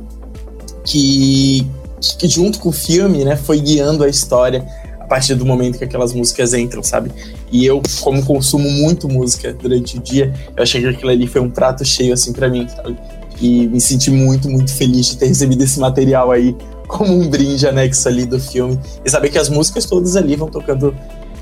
que, 0.86 1.68
que 2.18 2.28
junto 2.28 2.60
com 2.60 2.70
o 2.70 2.72
filme, 2.72 3.24
né, 3.24 3.36
foi 3.36 3.60
guiando 3.60 4.04
a 4.04 4.08
história 4.08 4.66
a 5.00 5.06
partir 5.06 5.36
do 5.36 5.46
momento 5.46 5.78
que 5.78 5.84
aquelas 5.84 6.14
músicas 6.14 6.54
entram, 6.54 6.84
sabe? 6.84 7.12
E 7.52 7.66
eu, 7.66 7.82
como 8.02 8.24
consumo 8.24 8.70
muito 8.70 9.10
música 9.10 9.54
durante 9.54 9.98
o 9.98 10.00
dia, 10.02 10.34
eu 10.56 10.62
achei 10.62 10.82
que 10.82 10.88
aquilo 10.88 11.10
ali 11.10 11.26
foi 11.26 11.42
um 11.42 11.50
prato 11.50 11.84
cheio, 11.84 12.14
assim, 12.14 12.32
para 12.32 12.48
mim, 12.48 12.68
sabe? 12.68 12.98
E 13.42 13.68
me 13.68 13.82
senti 13.82 14.12
muito, 14.12 14.50
muito 14.50 14.72
feliz 14.72 15.08
de 15.08 15.18
ter 15.18 15.28
recebido 15.28 15.64
esse 15.64 15.80
material 15.80 16.30
aí 16.30 16.56
como 16.88 17.14
um 17.14 17.28
brinde 17.30 17.68
anexo 17.68 18.08
ali 18.08 18.26
do 18.26 18.40
filme. 18.40 18.78
E 19.06 19.10
saber 19.10 19.30
que 19.30 19.38
as 19.38 19.50
músicas 19.50 19.86
todas 19.86 20.16
ali 20.16 20.36
vão 20.36 20.50
tocando 20.50 20.94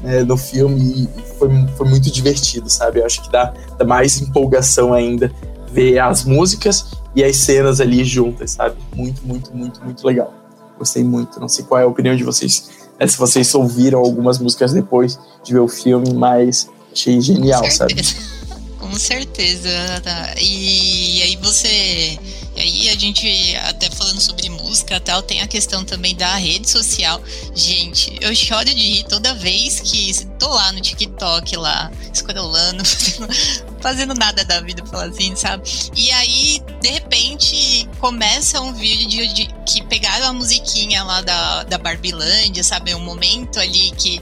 né, 0.02 0.24
no 0.24 0.38
filme 0.38 1.08
e 1.18 1.22
foi, 1.38 1.50
foi 1.76 1.90
muito 1.90 2.12
divertido, 2.12 2.70
sabe? 2.70 3.00
Eu 3.00 3.06
acho 3.06 3.24
que 3.24 3.32
dá, 3.32 3.54
dá 3.78 3.86
mais 3.86 4.22
empolgação 4.22 4.94
ainda 4.94 5.32
ver 5.72 6.00
as 6.00 6.24
músicas 6.24 6.92
e 7.16 7.24
as 7.24 7.36
cenas 7.38 7.82
ali 7.82 8.04
juntas, 8.04 8.52
sabe? 8.52 8.76
Muito, 8.96 9.26
muito, 9.26 9.56
muito, 9.56 9.84
muito 9.84 10.06
legal. 10.06 10.34
Gostei 10.78 11.04
muito. 11.04 11.40
Não 11.40 11.50
sei 11.50 11.66
qual 11.66 11.80
é 11.82 11.84
a 11.84 11.88
opinião 11.88 12.16
de 12.16 12.24
vocês, 12.24 12.70
né, 13.00 13.08
se 13.08 13.18
vocês 13.18 13.54
ouviram 13.56 14.00
algumas 14.00 14.40
músicas 14.40 14.74
depois 14.74 15.20
de 15.44 15.54
ver 15.54 15.60
o 15.60 15.68
filme, 15.68 16.14
mas 16.14 16.70
achei 16.92 17.20
genial, 17.22 17.64
Com 17.64 17.72
sabe? 17.72 17.96
Com 18.80 18.94
certeza. 18.96 19.70
E 20.40 21.22
aí 21.24 21.36
você 21.38 22.20
e 22.58 22.60
aí 22.60 22.90
a 22.90 22.96
gente, 22.96 23.56
até 23.58 23.88
falando 23.88 24.20
sobre 24.20 24.50
música 24.50 25.00
tal, 25.00 25.22
tem 25.22 25.42
a 25.42 25.48
questão 25.48 25.86
também 25.86 26.16
da 26.16 26.36
rede 26.38 26.68
social. 26.68 27.22
Gente, 27.54 28.18
eu 28.20 28.34
choro 28.34 28.66
de 28.66 28.74
rir 28.74 29.04
toda 29.04 29.36
vez 29.36 29.80
que 29.80 30.26
tô 30.40 30.50
lá 30.50 30.72
no 30.72 30.82
TikTok, 30.82 31.56
lá, 31.56 31.92
escorolando, 32.12 32.84
fazendo, 32.84 33.28
fazendo 33.80 34.14
nada 34.16 34.44
da 34.44 34.60
vida, 34.60 34.84
falar 34.88 35.06
assim, 35.06 35.36
sabe? 35.36 35.70
E 35.96 36.12
aí, 36.12 36.60
de 36.82 36.90
repente, 36.90 37.88
começa 38.00 38.60
um 38.60 38.74
vídeo 38.74 39.08
de, 39.08 39.34
de, 39.34 39.48
que 39.64 39.84
pegaram 39.84 40.30
a 40.30 40.34
musiquinha 40.34 41.04
lá 41.04 41.22
da, 41.22 41.64
da 41.64 41.78
Barbilândia, 41.78 42.64
sabe? 42.64 42.96
Um 42.96 43.00
momento 43.00 43.60
ali 43.60 43.92
que 43.92 44.20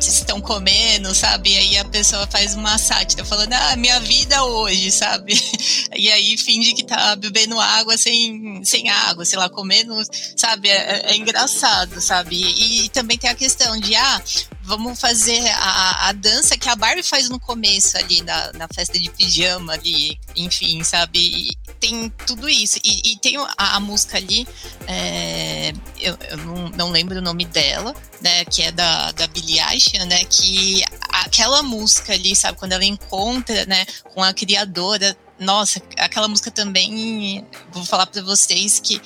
estão 0.00 0.40
comendo, 0.40 1.14
sabe? 1.14 1.52
E 1.52 1.56
aí 1.56 1.78
a 1.78 1.84
pessoa 1.84 2.26
faz 2.26 2.54
uma 2.54 2.78
sátira 2.78 3.24
falando, 3.24 3.52
ah, 3.52 3.76
minha 3.76 3.98
vida 4.00 4.44
hoje, 4.44 4.90
sabe? 4.90 5.34
E 5.98 6.10
aí 6.10 6.36
finge 6.36 6.74
que 6.74 6.84
tá 6.84 7.16
bebendo 7.16 7.58
água 7.58 7.96
sem, 7.96 8.62
sem 8.64 8.90
água, 8.90 9.24
sei 9.24 9.38
lá, 9.38 9.48
comendo, 9.48 9.94
sabe? 10.36 10.68
É, 10.68 11.12
é 11.12 11.16
engraçado, 11.16 12.02
sabe? 12.02 12.36
E, 12.36 12.84
e, 12.84 12.88
também 12.90 13.16
tem 13.16 13.30
a 13.30 13.34
questão 13.34 13.80
de, 13.80 13.94
ah, 13.94 14.22
vamos 14.62 15.00
fazer 15.00 15.40
a, 15.54 16.08
a 16.08 16.12
dança 16.12 16.58
que 16.58 16.68
a 16.68 16.76
Barbie 16.76 17.02
faz 17.02 17.30
no 17.30 17.40
começo 17.40 17.96
ali, 17.96 18.20
na, 18.22 18.52
na 18.52 18.68
festa 18.74 18.98
de 18.98 19.08
pijama 19.10 19.72
ali, 19.72 20.18
enfim, 20.34 20.84
sabe? 20.84 21.56
Tem 21.80 22.08
tudo 22.26 22.48
isso. 22.48 22.78
E, 22.84 23.12
e 23.12 23.18
tem 23.18 23.36
a, 23.36 23.76
a, 23.76 23.80
música 23.80 24.16
ali, 24.16 24.46
é, 24.86 25.72
eu, 26.00 26.16
eu 26.30 26.36
não, 26.38 26.68
não 26.70 26.90
lembro 26.90 27.18
o 27.18 27.22
nome 27.22 27.44
dela, 27.44 27.94
né? 28.20 28.44
Que 28.44 28.62
é 28.62 28.72
da, 28.72 29.12
da 29.12 29.26
Billie 29.26 29.60
Eilish, 29.60 29.92
né? 30.06 30.24
Que 30.24 30.82
aquela 31.10 31.62
música 31.62 32.12
ali, 32.12 32.34
sabe? 32.34 32.58
Quando 32.58 32.72
ela 32.72 32.84
encontra, 32.84 33.66
né? 33.66 33.84
Com 34.14 34.22
a 34.22 34.32
criadora, 34.32 35.16
nossa, 35.38 35.80
aquela 35.98 36.28
música 36.28 36.50
também, 36.50 37.46
vou 37.70 37.84
falar 37.84 38.06
para 38.06 38.22
vocês 38.22 38.80
que 38.80 39.00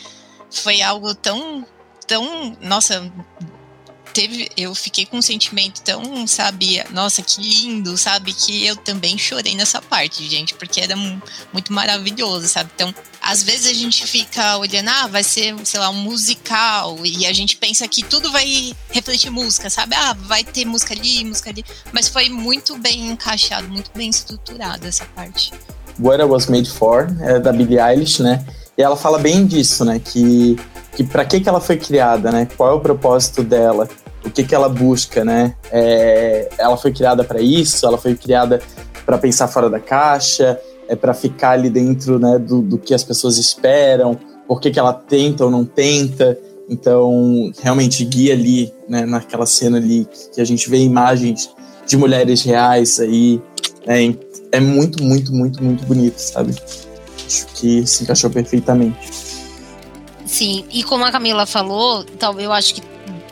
foi 0.50 0.82
algo 0.82 1.14
tão, 1.14 1.66
tão, 2.06 2.56
nossa, 2.60 3.10
teve, 4.20 4.50
eu 4.54 4.74
fiquei 4.74 5.06
com 5.06 5.16
um 5.16 5.22
sentimento 5.22 5.80
tão, 5.80 6.26
sabe, 6.26 6.84
nossa, 6.90 7.22
que 7.22 7.40
lindo, 7.40 7.96
sabe, 7.96 8.34
que 8.34 8.66
eu 8.66 8.76
também 8.76 9.16
chorei 9.16 9.54
nessa 9.54 9.80
parte, 9.80 10.28
gente, 10.28 10.52
porque 10.54 10.78
era 10.78 10.94
muito 11.52 11.72
maravilhoso, 11.72 12.46
sabe? 12.46 12.70
Então, 12.74 12.94
às 13.22 13.42
vezes 13.42 13.66
a 13.66 13.72
gente 13.72 14.06
fica 14.06 14.58
olhando, 14.58 14.88
ah, 14.88 15.06
vai 15.06 15.24
ser, 15.24 15.54
sei 15.64 15.80
lá, 15.80 15.88
um 15.88 15.94
musical, 16.02 16.98
e 17.02 17.26
a 17.26 17.32
gente 17.32 17.56
pensa 17.56 17.88
que 17.88 18.02
tudo 18.02 18.30
vai 18.30 18.74
refletir 18.90 19.30
música, 19.30 19.70
sabe? 19.70 19.94
Ah, 19.94 20.12
vai 20.12 20.44
ter 20.44 20.66
música 20.66 20.92
ali, 20.92 21.24
música 21.24 21.48
ali, 21.48 21.64
mas 21.90 22.08
foi 22.08 22.28
muito 22.28 22.76
bem 22.76 23.08
encaixado, 23.08 23.68
muito 23.68 23.90
bem 23.94 24.10
estruturado 24.10 24.86
essa 24.86 25.06
parte. 25.06 25.50
What 25.98 26.20
I 26.20 26.24
Was 26.24 26.46
Made 26.46 26.70
For, 26.70 27.08
é 27.22 27.38
da 27.38 27.52
Billie 27.52 27.80
Eilish, 27.80 28.22
né? 28.22 28.44
E 28.76 28.82
ela 28.82 28.96
fala 28.96 29.18
bem 29.18 29.46
disso, 29.46 29.84
né? 29.84 29.98
Que, 29.98 30.56
que 30.94 31.04
para 31.04 31.24
que, 31.24 31.40
que 31.40 31.48
ela 31.48 31.60
foi 31.60 31.76
criada, 31.76 32.30
né? 32.30 32.48
Qual 32.56 32.70
é 32.70 32.72
o 32.74 32.80
propósito 32.80 33.42
dela? 33.42 33.88
O 34.24 34.30
que, 34.30 34.44
que 34.44 34.54
ela 34.54 34.68
busca, 34.68 35.24
né? 35.24 35.54
É, 35.70 36.48
ela 36.58 36.76
foi 36.76 36.92
criada 36.92 37.24
para 37.24 37.40
isso? 37.40 37.86
Ela 37.86 37.96
foi 37.96 38.14
criada 38.14 38.60
para 39.06 39.18
pensar 39.18 39.48
fora 39.48 39.70
da 39.70 39.80
caixa? 39.80 40.60
É 40.88 40.94
para 40.94 41.14
ficar 41.14 41.52
ali 41.52 41.70
dentro, 41.70 42.18
né? 42.18 42.38
Do, 42.38 42.60
do 42.60 42.78
que 42.78 42.92
as 42.92 43.02
pessoas 43.02 43.38
esperam? 43.38 44.18
Por 44.46 44.60
que, 44.60 44.70
que 44.70 44.78
ela 44.78 44.92
tenta 44.92 45.44
ou 45.44 45.50
não 45.50 45.64
tenta? 45.64 46.38
Então, 46.68 47.50
realmente 47.60 48.04
guia 48.04 48.34
ali, 48.34 48.72
né? 48.88 49.06
Naquela 49.06 49.46
cena 49.46 49.78
ali 49.78 50.06
que 50.34 50.40
a 50.40 50.44
gente 50.44 50.68
vê 50.68 50.78
imagens 50.78 51.50
de 51.90 51.96
mulheres 51.96 52.42
reais 52.42 53.00
aí, 53.00 53.42
né, 53.84 54.14
é 54.52 54.60
muito, 54.60 55.02
muito, 55.02 55.32
muito, 55.34 55.62
muito 55.62 55.84
bonito, 55.84 56.18
sabe? 56.18 56.54
Acho 57.26 57.46
que 57.54 57.86
se 57.86 58.04
encaixou 58.04 58.30
perfeitamente. 58.30 59.12
Sim, 60.24 60.64
e 60.70 60.84
como 60.84 61.04
a 61.04 61.10
Camila 61.10 61.46
falou, 61.46 62.04
então, 62.14 62.38
eu 62.40 62.52
acho 62.52 62.74
que 62.74 62.82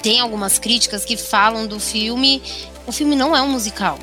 tem 0.09 0.20
algumas 0.20 0.59
críticas 0.59 1.04
que 1.04 1.18
falam 1.18 1.66
do 1.66 1.78
filme. 1.78 2.42
O 2.86 2.92
filme 2.92 3.14
não 3.14 3.36
é 3.36 3.42
um 3.42 3.50
musical. 3.50 3.98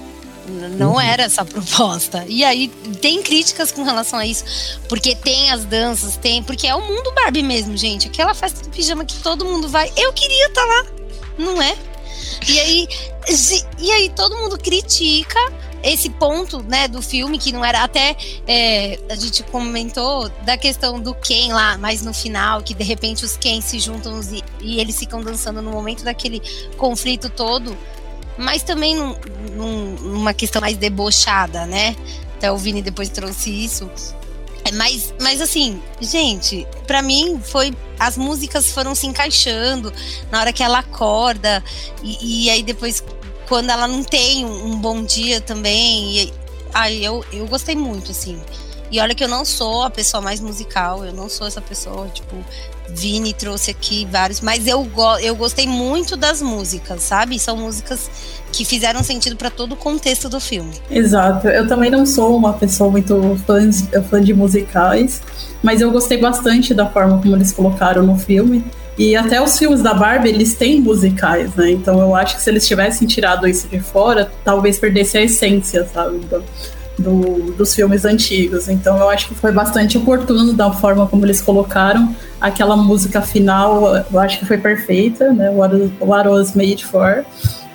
Não 0.77 0.93
uhum. 0.93 1.01
era 1.01 1.23
essa 1.23 1.41
a 1.41 1.45
proposta. 1.45 2.23
E 2.27 2.43
aí 2.43 2.67
tem 3.01 3.23
críticas 3.23 3.71
com 3.71 3.81
relação 3.81 4.19
a 4.19 4.25
isso, 4.27 4.43
porque 4.87 5.15
tem 5.15 5.49
as 5.49 5.65
danças, 5.65 6.15
tem, 6.15 6.43
porque 6.43 6.67
é 6.67 6.75
o 6.75 6.81
mundo 6.81 7.11
Barbie 7.15 7.41
mesmo, 7.41 7.75
gente. 7.75 8.07
Aquela 8.07 8.35
festa 8.35 8.61
de 8.61 8.69
pijama 8.69 9.03
que 9.03 9.15
todo 9.15 9.45
mundo 9.45 9.67
vai. 9.67 9.91
Eu 9.97 10.13
queria 10.13 10.45
estar 10.45 10.61
tá 10.61 10.67
lá, 10.67 10.85
não 11.39 11.59
é? 11.59 11.75
E 12.47 12.59
aí, 12.59 12.87
e 13.79 13.91
aí 13.91 14.09
todo 14.15 14.37
mundo 14.37 14.59
critica 14.59 15.39
esse 15.91 16.09
ponto, 16.09 16.63
né, 16.63 16.87
do 16.87 17.01
filme, 17.01 17.37
que 17.37 17.51
não 17.51 17.63
era 17.63 17.83
até. 17.83 18.15
É, 18.47 18.99
a 19.09 19.15
gente 19.15 19.43
comentou 19.43 20.29
da 20.43 20.57
questão 20.57 20.99
do 20.99 21.13
Ken 21.13 21.53
lá, 21.53 21.77
mas 21.77 22.01
no 22.01 22.13
final, 22.13 22.61
que 22.63 22.73
de 22.73 22.83
repente 22.83 23.23
os 23.23 23.37
Ken 23.37 23.61
se 23.61 23.79
juntam 23.79 24.19
e, 24.31 24.43
e 24.61 24.79
eles 24.79 24.97
ficam 24.97 25.21
dançando 25.21 25.61
no 25.61 25.71
momento 25.71 26.03
daquele 26.03 26.41
conflito 26.77 27.29
todo. 27.29 27.77
Mas 28.37 28.63
também 28.63 28.95
num, 28.95 29.15
num, 29.53 29.95
numa 30.01 30.33
questão 30.33 30.59
mais 30.59 30.75
debochada, 30.75 31.65
né? 31.65 31.95
Até 32.35 32.51
o 32.51 32.57
Vini 32.57 32.81
depois 32.81 33.09
trouxe 33.09 33.49
isso. 33.49 33.89
É, 34.65 34.71
mas, 34.71 35.13
mas 35.21 35.39
assim, 35.39 35.81
gente, 36.01 36.67
para 36.87 37.01
mim 37.01 37.39
foi. 37.41 37.73
As 37.97 38.17
músicas 38.17 38.71
foram 38.71 38.93
se 38.93 39.07
encaixando 39.07 39.93
na 40.29 40.41
hora 40.41 40.51
que 40.51 40.61
ela 40.61 40.79
acorda, 40.79 41.63
e, 42.03 42.45
e 42.45 42.49
aí 42.49 42.61
depois 42.61 43.01
quando 43.47 43.69
ela 43.69 43.87
não 43.87 44.03
tem 44.03 44.45
um 44.45 44.77
bom 44.77 45.03
dia 45.03 45.41
também. 45.41 46.17
E, 46.17 46.33
aí 46.73 47.03
eu, 47.03 47.23
eu 47.31 47.47
gostei 47.47 47.75
muito, 47.75 48.11
assim. 48.11 48.39
E 48.91 48.99
olha 48.99 49.15
que 49.15 49.23
eu 49.23 49.27
não 49.27 49.43
sou 49.43 49.83
a 49.83 49.89
pessoa 49.89 50.21
mais 50.21 50.39
musical, 50.39 51.03
eu 51.03 51.11
não 51.11 51.27
sou 51.27 51.47
essa 51.47 51.59
pessoa, 51.59 52.07
tipo, 52.07 52.35
Vini 52.87 53.33
trouxe 53.33 53.71
aqui 53.71 54.07
vários, 54.11 54.41
mas 54.41 54.67
eu, 54.67 54.83
go 54.83 55.17
eu 55.17 55.35
gostei 55.35 55.67
muito 55.67 56.15
das 56.15 56.41
músicas, 56.41 57.01
sabe? 57.01 57.39
São 57.39 57.57
músicas 57.57 58.09
que 58.51 58.63
fizeram 58.63 59.03
sentido 59.03 59.35
para 59.35 59.49
todo 59.49 59.73
o 59.73 59.75
contexto 59.75 60.29
do 60.29 60.39
filme. 60.39 60.73
Exato. 60.89 61.47
Eu 61.47 61.67
também 61.67 61.89
não 61.89 62.05
sou 62.05 62.37
uma 62.37 62.53
pessoa 62.53 62.89
muito 62.91 63.37
fã, 63.45 63.69
fã 64.03 64.21
de 64.21 64.33
musicais, 64.33 65.21
mas 65.63 65.81
eu 65.81 65.91
gostei 65.91 66.17
bastante 66.19 66.73
da 66.73 66.87
forma 66.87 67.19
como 67.21 67.35
eles 67.35 67.51
colocaram 67.51 68.03
no 68.03 68.17
filme. 68.17 68.63
E 68.97 69.15
até 69.15 69.41
os 69.41 69.57
filmes 69.57 69.81
da 69.81 69.93
Barbie, 69.93 70.29
eles 70.29 70.55
têm 70.55 70.79
musicais, 70.79 71.53
né? 71.55 71.71
Então 71.71 71.99
eu 71.99 72.15
acho 72.15 72.35
que 72.35 72.41
se 72.41 72.49
eles 72.49 72.65
tivessem 72.65 73.07
tirado 73.07 73.47
isso 73.47 73.67
de 73.67 73.79
fora, 73.79 74.31
talvez 74.43 74.79
perdesse 74.79 75.17
a 75.17 75.21
essência, 75.21 75.85
sabe? 75.93 76.17
Então, 76.17 76.41
do, 76.97 77.53
dos 77.53 77.75
filmes 77.75 78.05
antigos. 78.05 78.69
Então 78.69 78.97
eu 78.97 79.09
acho 79.09 79.27
que 79.27 79.35
foi 79.35 79.51
bastante 79.51 79.97
oportuno 79.97 80.53
da 80.53 80.71
forma 80.71 81.07
como 81.07 81.25
eles 81.25 81.41
colocaram 81.41 82.15
aquela 82.39 82.75
música 82.75 83.21
final. 83.21 84.05
Eu 84.11 84.19
acho 84.19 84.39
que 84.39 84.45
foi 84.45 84.57
perfeita, 84.57 85.31
né? 85.31 85.49
What, 85.49 85.75
what 85.99 86.29
was 86.29 86.55
made 86.55 86.85
for. 86.85 87.25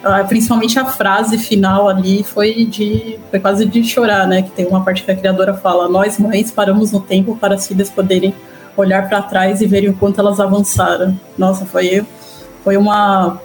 Uh, 0.03 0.27
principalmente 0.27 0.79
a 0.79 0.87
frase 0.87 1.37
final 1.37 1.87
ali 1.87 2.23
foi 2.23 2.65
de 2.65 3.19
foi 3.31 3.39
quase 3.39 3.67
de 3.67 3.85
chorar, 3.85 4.27
né? 4.27 4.43
Que 4.43 4.51
tem 4.51 4.67
uma 4.67 4.83
parte 4.83 5.03
que 5.03 5.11
a 5.11 5.17
criadora 5.17 5.55
fala: 5.55 5.89
nós 5.89 6.19
mães 6.19 6.51
paramos 6.51 6.93
no 6.93 7.01
tempo 7.01 7.37
para 7.37 7.55
as 7.55 7.67
filhas 7.67 7.91
poderem 7.91 8.35
olhar 8.77 9.09
para 9.09 9.23
trás 9.23 9.61
e 9.61 9.67
verem 9.67 9.91
o 9.91 9.95
quanto 9.95 10.21
elas 10.21 10.41
avançaram. 10.41 11.19
Nossa, 11.37 11.65
foi 11.65 12.05
foi 12.63 12.77
uma 12.77 13.41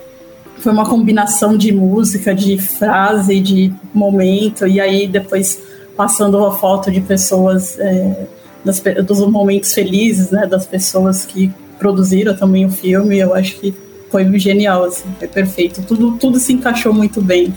foi 0.57 0.71
uma 0.71 0.85
combinação 0.85 1.57
de 1.57 1.71
música, 1.71 2.33
de 2.33 2.57
frase, 2.57 3.39
de 3.39 3.73
momento, 3.93 4.65
e 4.65 4.79
aí 4.79 5.07
depois 5.07 5.61
passando 5.95 6.43
a 6.45 6.51
foto 6.51 6.91
de 6.91 7.01
pessoas, 7.01 7.77
é, 7.79 8.25
das, 8.63 8.81
dos 9.05 9.19
momentos 9.27 9.73
felizes, 9.73 10.31
né, 10.31 10.45
das 10.45 10.65
pessoas 10.65 11.25
que 11.25 11.51
produziram 11.77 12.35
também 12.35 12.65
o 12.65 12.69
filme, 12.69 13.19
eu 13.19 13.33
acho 13.33 13.57
que 13.57 13.75
foi 14.09 14.39
genial, 14.39 14.85
assim, 14.85 15.05
foi 15.19 15.27
perfeito. 15.27 15.81
Tudo, 15.81 16.17
tudo 16.17 16.39
se 16.39 16.53
encaixou 16.53 16.93
muito 16.93 17.21
bem. 17.21 17.53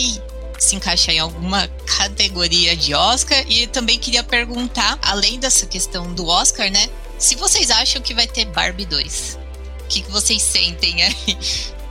se 0.57 0.77
encaixar 0.77 1.17
em 1.17 1.19
alguma 1.19 1.67
categoria 1.99 2.77
de 2.77 2.95
Oscar? 2.95 3.45
E 3.49 3.67
também 3.67 3.99
queria 3.99 4.23
perguntar, 4.23 4.97
além 5.03 5.41
dessa 5.41 5.67
questão 5.67 6.15
do 6.15 6.29
Oscar, 6.29 6.71
né? 6.71 6.89
Se 7.19 7.35
vocês 7.35 7.73
acham 7.73 8.01
que 8.01 8.15
vai 8.15 8.29
ter 8.29 8.45
Barbie 8.47 8.87
2? 8.87 9.43
O 9.85 9.89
que, 9.89 10.03
que 10.03 10.11
vocês 10.11 10.43
sentem 10.43 11.03
aí? 11.03 11.37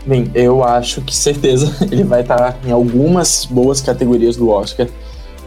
Bem, 0.06 0.30
eu 0.36 0.64
acho 0.64 1.02
que 1.02 1.16
certeza 1.16 1.76
ele 1.89 2.04
vai 2.04 2.22
estar 2.22 2.60
em 2.66 2.72
algumas 2.72 3.46
boas 3.46 3.82
categorias 3.82 4.36
do 4.36 4.50
Oscar. 4.50 4.88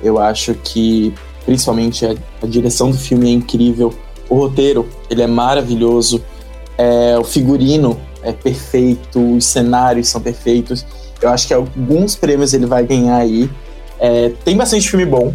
Eu 0.02 0.18
acho 0.18 0.54
que 0.54 1.12
principalmente 1.44 2.04
a, 2.04 2.14
a 2.42 2.46
direção 2.46 2.90
do 2.90 2.98
filme 2.98 3.28
é 3.28 3.32
incrível, 3.32 3.94
o 4.28 4.36
roteiro 4.36 4.88
ele 5.08 5.22
é 5.22 5.26
maravilhoso, 5.26 6.22
é, 6.76 7.16
o 7.18 7.24
figurino 7.24 7.98
é 8.22 8.32
perfeito, 8.32 9.36
os 9.36 9.44
cenários 9.44 10.08
são 10.08 10.20
perfeitos. 10.20 10.84
Eu 11.20 11.30
acho 11.30 11.46
que 11.46 11.54
alguns 11.54 12.16
prêmios 12.16 12.52
ele 12.52 12.66
vai 12.66 12.84
ganhar 12.84 13.16
aí. 13.16 13.48
É, 13.98 14.30
tem 14.44 14.56
bastante 14.56 14.88
filme 14.88 15.06
bom, 15.06 15.32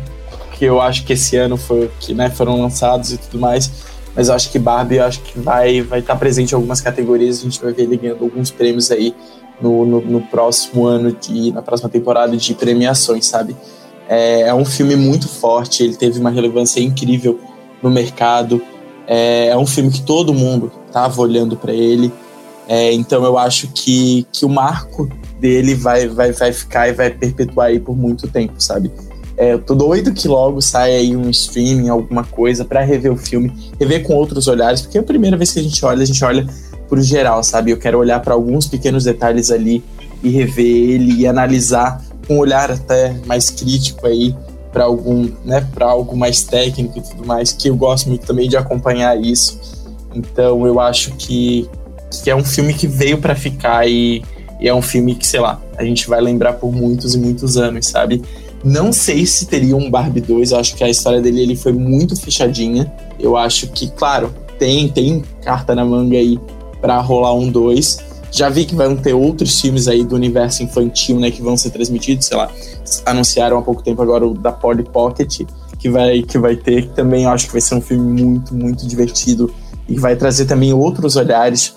que 0.57 0.66
eu 0.66 0.82
acho 0.82 1.05
que 1.05 1.14
esse 1.14 1.38
ano 1.38 1.57
foi 1.57 1.89
que 1.99 2.14
né, 2.14 2.30
foram 2.30 2.62
lançados 2.62 3.14
e 3.14 3.18
tudo 3.18 3.39
mais. 3.39 3.72
Mas 4.16 4.28
eu 4.28 4.36
acho 4.36 4.51
que 4.51 4.59
Barbie 4.59 4.97
eu 4.97 5.05
acho 5.05 5.22
que 5.22 5.39
vai 5.39 5.82
vai 5.82 5.99
estar 5.99 6.14
tá 6.14 6.20
presente 6.20 6.51
em 6.51 6.55
algumas 6.55 6.82
categorias. 6.82 7.39
A 7.39 7.43
gente 7.43 7.62
vai 7.62 7.72
ver 7.72 7.84
ele 7.84 7.97
ganhando 7.97 8.24
alguns 8.24 8.51
prêmios 8.51 8.91
aí 8.91 9.16
no, 9.62 9.86
no, 9.86 10.01
no 10.01 10.22
próximo 10.22 10.86
ano 10.86 11.12
de 11.12 11.51
na 11.51 11.62
próxima 11.62 11.89
temporada 11.89 12.36
de 12.36 12.53
premiações, 12.53 13.26
sabe? 13.26 13.55
É, 14.09 14.41
é, 14.41 14.53
um 14.53 14.66
filme 14.66 14.95
muito 14.95 15.28
forte. 15.28 15.84
Ele 15.84 15.95
teve 15.95 16.20
uma 16.20 16.30
relevância 16.30 16.82
incrível 16.82 17.39
no 17.82 17.89
mercado. 17.89 18.62
É, 19.07 19.47
é 19.47 19.57
um 19.57 19.66
filme 19.66 19.89
que 19.89 20.01
todo 20.01 20.34
mundo 20.34 20.72
estava 20.88 21.22
olhando 21.22 21.55
para 21.55 21.74
ele. 21.74 22.12
É, 22.68 22.91
então 22.93 23.24
eu 23.24 23.38
acho 23.38 23.68
que, 23.70 24.26
que 24.32 24.45
o 24.45 24.49
marco 24.49 25.09
dele 25.39 25.74
vai, 25.76 26.07
vai, 26.07 26.32
vai 26.32 26.53
ficar 26.53 26.88
e 26.88 26.93
vai 26.93 27.09
perpetuar 27.09 27.68
aí 27.68 27.80
por 27.80 27.95
muito 27.97 28.28
tempo, 28.28 28.53
sabe? 28.59 28.91
É, 29.41 29.53
eu 29.53 29.59
tô 29.59 29.73
doido 29.73 30.13
que 30.13 30.27
logo 30.27 30.61
saia 30.61 30.99
aí 30.99 31.17
um 31.17 31.27
streaming, 31.31 31.89
alguma 31.89 32.23
coisa, 32.23 32.63
para 32.63 32.81
rever 32.81 33.11
o 33.11 33.17
filme, 33.17 33.51
rever 33.79 34.03
com 34.03 34.13
outros 34.13 34.47
olhares, 34.47 34.81
porque 34.81 34.99
é 34.99 35.01
a 35.01 35.03
primeira 35.03 35.35
vez 35.35 35.51
que 35.51 35.59
a 35.59 35.63
gente 35.63 35.83
olha, 35.83 36.03
a 36.03 36.05
gente 36.05 36.23
olha 36.23 36.45
pro 36.87 37.01
geral, 37.01 37.43
sabe? 37.43 37.71
Eu 37.71 37.77
quero 37.77 37.97
olhar 37.97 38.19
para 38.19 38.35
alguns 38.35 38.67
pequenos 38.67 39.03
detalhes 39.03 39.49
ali 39.49 39.83
e 40.21 40.29
rever 40.29 40.63
ele 40.63 41.21
e 41.21 41.25
analisar 41.25 42.05
com 42.27 42.35
um 42.35 42.37
olhar 42.37 42.69
até 42.69 43.15
mais 43.25 43.49
crítico 43.49 44.05
aí 44.05 44.35
para 44.71 44.83
algum, 44.83 45.27
né, 45.43 45.67
para 45.73 45.87
algo 45.87 46.15
mais 46.15 46.43
técnico 46.43 46.99
e 46.99 47.01
tudo 47.01 47.25
mais, 47.25 47.51
que 47.51 47.67
eu 47.67 47.75
gosto 47.75 48.09
muito 48.09 48.23
também 48.27 48.47
de 48.47 48.55
acompanhar 48.55 49.19
isso. 49.19 49.59
Então 50.13 50.67
eu 50.67 50.79
acho 50.79 51.13
que, 51.15 51.67
que 52.23 52.29
é 52.29 52.35
um 52.35 52.45
filme 52.45 52.75
que 52.75 52.85
veio 52.85 53.17
para 53.17 53.33
ficar 53.33 53.89
e, 53.89 54.21
e 54.59 54.67
é 54.67 54.73
um 54.73 54.83
filme 54.83 55.15
que, 55.15 55.25
sei 55.25 55.39
lá, 55.39 55.59
a 55.75 55.83
gente 55.83 56.07
vai 56.07 56.21
lembrar 56.21 56.53
por 56.53 56.71
muitos 56.71 57.15
e 57.15 57.17
muitos 57.17 57.57
anos, 57.57 57.87
sabe? 57.87 58.21
Não 58.64 58.93
sei 58.93 59.26
se 59.26 59.45
teria 59.47 59.76
um 59.76 59.89
Barbie 59.89 60.22
2, 60.22 60.51
eu 60.51 60.59
acho 60.59 60.76
que 60.76 60.84
a 60.84 60.89
história 60.89 61.22
dele 61.22 61.41
ele 61.41 61.55
foi 61.55 61.72
muito 61.72 62.16
fechadinha. 62.16 62.91
Eu 63.20 63.36
acho 63.36 63.68
que, 63.68 63.89
claro, 63.89 64.34
tem, 64.59 64.88
tem 64.88 65.24
carta 65.43 65.74
na 65.74 65.84
manga 65.84 66.16
aí 66.16 66.39
para 66.80 66.99
rolar 66.99 67.34
um 67.34 67.49
2. 67.49 67.97
Já 68.32 68.49
vi 68.49 68.66
que 68.66 68.76
vão 68.76 68.95
ter 68.95 69.14
outros 69.14 69.59
filmes 69.59 69.88
aí 69.88 70.03
do 70.03 70.16
universo 70.16 70.64
infantil, 70.64 71.20
né, 71.20 71.32
que 71.32 71.41
vão 71.41 71.57
ser 71.57 71.72
transmitidos, 71.72 72.28
sei 72.28 72.38
lá. 72.38 72.51
Anunciaram 73.05 73.57
há 73.57 73.62
pouco 73.62 73.82
tempo 73.82 74.01
agora 74.01 74.26
o 74.26 74.34
da 74.34 74.51
Polly 74.51 74.84
Pocket, 74.84 75.41
que 75.78 75.89
vai, 75.89 76.22
que 76.22 76.38
vai 76.38 76.55
ter, 76.55 76.84
que 76.84 76.95
também 76.95 77.24
eu 77.24 77.32
acho 77.32 77.47
que 77.47 77.51
vai 77.51 77.62
ser 77.62 77.76
um 77.76 77.82
filme 77.82 78.24
muito, 78.24 78.53
muito 78.53 78.88
divertido 78.88 79.53
e 79.89 79.99
vai 79.99 80.16
trazer 80.16 80.45
também 80.45 80.72
outros 80.72 81.16
olhares 81.16 81.76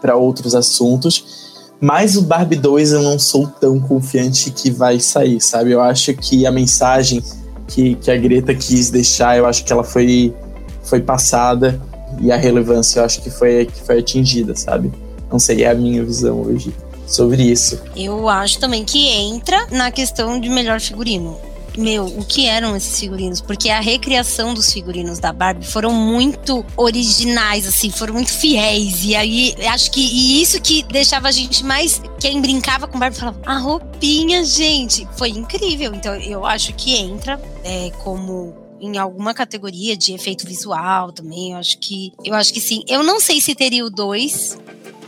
para 0.00 0.16
outros 0.16 0.54
assuntos. 0.54 1.45
Mas 1.80 2.16
o 2.16 2.22
Barbie 2.22 2.56
2 2.56 2.92
eu 2.92 3.02
não 3.02 3.18
sou 3.18 3.46
tão 3.46 3.78
confiante 3.78 4.50
que 4.50 4.70
vai 4.70 4.98
sair, 4.98 5.40
sabe? 5.40 5.72
Eu 5.72 5.80
acho 5.80 6.14
que 6.14 6.46
a 6.46 6.52
mensagem 6.52 7.22
que, 7.68 7.94
que 7.96 8.10
a 8.10 8.16
Greta 8.16 8.54
quis 8.54 8.90
deixar, 8.90 9.36
eu 9.36 9.46
acho 9.46 9.64
que 9.64 9.72
ela 9.72 9.84
foi, 9.84 10.34
foi 10.82 11.00
passada 11.00 11.80
e 12.20 12.32
a 12.32 12.36
relevância 12.36 13.00
eu 13.00 13.04
acho 13.04 13.20
que 13.20 13.30
foi, 13.30 13.66
que 13.66 13.82
foi 13.82 13.98
atingida, 13.98 14.54
sabe? 14.54 14.90
Não 15.30 15.38
sei, 15.38 15.64
é 15.64 15.70
a 15.70 15.74
minha 15.74 16.02
visão 16.04 16.40
hoje 16.40 16.74
sobre 17.06 17.42
isso. 17.42 17.80
Eu 17.94 18.28
acho 18.28 18.58
também 18.58 18.84
que 18.84 19.08
entra 19.08 19.66
na 19.70 19.90
questão 19.90 20.40
de 20.40 20.48
melhor 20.48 20.80
figurino 20.80 21.36
meu, 21.76 22.06
o 22.06 22.24
que 22.24 22.46
eram 22.46 22.76
esses 22.76 22.98
figurinos? 22.98 23.40
Porque 23.40 23.68
a 23.68 23.80
recriação 23.80 24.54
dos 24.54 24.72
figurinos 24.72 25.18
da 25.18 25.32
Barbie 25.32 25.66
foram 25.66 25.92
muito 25.92 26.64
originais, 26.76 27.66
assim, 27.66 27.90
foram 27.90 28.14
muito 28.14 28.32
fiéis. 28.32 29.04
E 29.04 29.14
aí, 29.14 29.54
acho 29.68 29.90
que 29.90 30.00
e 30.00 30.42
isso 30.42 30.60
que 30.60 30.82
deixava 30.84 31.28
a 31.28 31.32
gente 31.32 31.64
mais. 31.64 32.00
Quem 32.20 32.40
brincava 32.40 32.86
com 32.86 32.98
Barbie 32.98 33.16
falava, 33.16 33.40
a 33.44 33.58
roupinha, 33.58 34.44
gente, 34.44 35.06
foi 35.16 35.30
incrível. 35.30 35.94
Então, 35.94 36.14
eu 36.14 36.46
acho 36.46 36.72
que 36.74 36.96
entra 36.96 37.40
é, 37.64 37.90
como 38.02 38.66
em 38.80 38.98
alguma 38.98 39.32
categoria 39.32 39.96
de 39.96 40.12
efeito 40.12 40.46
visual 40.46 41.12
também. 41.12 41.52
Eu 41.52 41.58
acho 41.58 41.78
que 41.78 42.12
eu 42.24 42.34
acho 42.34 42.52
que 42.52 42.60
sim. 42.60 42.82
Eu 42.88 43.02
não 43.02 43.20
sei 43.20 43.40
se 43.40 43.54
teria 43.54 43.84
o 43.84 43.90
2. 43.90 44.58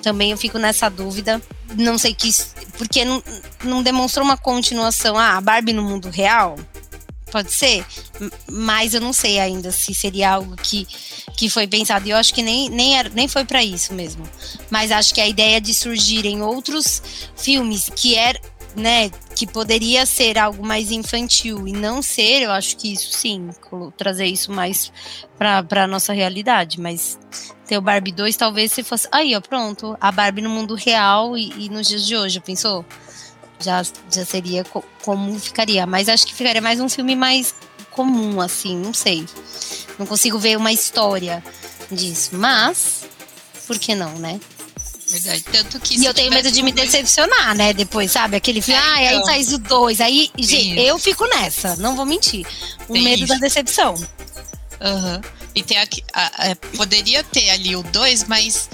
Também 0.03 0.31
eu 0.31 0.37
fico 0.37 0.59
nessa 0.59 0.89
dúvida 0.89 1.41
não 1.77 1.99
sei 1.99 2.15
que. 2.15 2.31
Porque 2.77 3.05
não, 3.05 3.23
não 3.65 3.83
demonstrou 3.83 4.25
uma 4.25 4.37
continuação. 4.37 5.19
Ah, 5.19 5.37
a 5.37 5.41
Barbie 5.41 5.73
no 5.73 5.83
mundo 5.83 6.09
real? 6.09 6.59
Pode 7.31 7.53
ser, 7.53 7.85
mas 8.51 8.95
eu 8.95 9.03
não 9.03 9.13
sei 9.13 9.39
ainda 9.39 9.71
se 9.71 9.93
seria 9.93 10.31
algo 10.31 10.57
que, 10.57 10.89
que 11.37 11.51
foi 11.51 11.67
pensado. 11.67 12.07
E 12.07 12.11
eu 12.11 12.17
acho 12.17 12.33
que 12.33 12.41
nem, 12.41 12.71
nem, 12.71 12.99
era, 12.99 13.11
nem 13.11 13.29
foi 13.29 13.45
para 13.45 13.63
isso 13.63 13.93
mesmo. 13.93 14.27
Mas 14.71 14.91
acho 14.91 15.13
que 15.13 15.21
a 15.21 15.29
ideia 15.29 15.61
de 15.61 15.75
surgirem 15.75 16.41
outros 16.41 17.03
filmes 17.37 17.91
que 17.95 18.15
era, 18.15 18.41
né, 18.77 19.11
que 19.35 19.47
poderia 19.47 20.07
ser 20.07 20.39
algo 20.39 20.65
mais 20.65 20.91
infantil 20.91 21.67
e 21.67 21.73
não 21.73 22.03
ser, 22.03 22.43
eu 22.43 22.53
acho 22.53 22.77
que 22.77 22.93
isso 22.93 23.13
sim, 23.13 23.51
trazer 23.97 24.27
isso 24.27 24.53
mais 24.53 24.93
para 25.37 25.85
a 25.85 25.87
nossa 25.87 26.13
realidade. 26.13 26.81
Mas 26.81 27.19
ter 27.67 27.79
o 27.79 27.83
Barbie 27.83 28.13
2, 28.13 28.37
talvez 28.37 28.73
se 28.73 28.83
fosse. 28.83 29.07
Aí, 29.13 29.37
ó, 29.37 29.41
pronto. 29.41 29.97
A 30.01 30.11
Barbie 30.11 30.43
no 30.43 30.51
mundo 30.51 30.75
real 30.75 31.37
e, 31.37 31.67
e 31.67 31.69
nos 31.69 31.87
dias 31.87 32.07
de 32.07 32.17
hoje, 32.17 32.41
pensou? 32.41 32.85
Já, 33.61 33.83
já 33.83 34.25
seria 34.25 34.65
co 34.65 34.85
como 35.05 35.39
ficaria. 35.39 35.87
Mas 35.87 36.09
acho 36.09 36.27
que 36.27 36.35
ficaria 36.35 36.63
mais 36.63 36.81
um 36.81 36.89
filme 36.89 37.15
mais 37.15 37.55
comum, 37.91 38.41
assim, 38.41 38.77
não 38.77 38.95
sei. 38.95 39.27
Não 39.99 40.07
consigo 40.07 40.39
ver 40.39 40.57
uma 40.57 40.73
história 40.73 41.43
disso. 41.91 42.31
Mas 42.33 43.09
por 43.67 43.79
que 43.79 43.95
não, 43.95 44.19
né? 44.19 44.41
Verdade. 45.11 45.45
Tanto 45.51 45.81
que 45.81 45.99
e 45.99 46.05
eu 46.05 46.13
tenho 46.13 46.31
medo 46.31 46.51
de 46.51 46.63
me 46.63 46.71
decepcionar, 46.71 47.57
né? 47.57 47.73
Depois, 47.73 48.13
sabe? 48.13 48.37
Aquele 48.37 48.61
filme, 48.61 48.81
é, 48.81 48.85
ah, 48.85 49.05
então. 49.05 49.29
aí 49.29 49.35
faz 49.35 49.53
o 49.53 49.59
dois. 49.59 50.01
Aí, 50.01 50.31
gente, 50.39 50.79
eu 50.81 50.99
fico 50.99 51.27
nessa, 51.27 51.77
não 51.77 51.97
vou 51.97 52.05
mentir. 52.05 52.47
O 52.89 52.93
tem 52.93 53.03
medo 53.03 53.25
isso. 53.25 53.33
da 53.33 53.39
decepção. 53.39 53.95
Uhum. 53.95 55.21
E 55.55 55.63
tem 55.63 55.79
aqui, 55.79 56.05
a, 56.13 56.51
a, 56.51 56.57
poderia 56.77 57.25
ter 57.25 57.51
ali 57.51 57.75
o 57.75 57.83
dois, 57.83 58.25
mas 58.25 58.69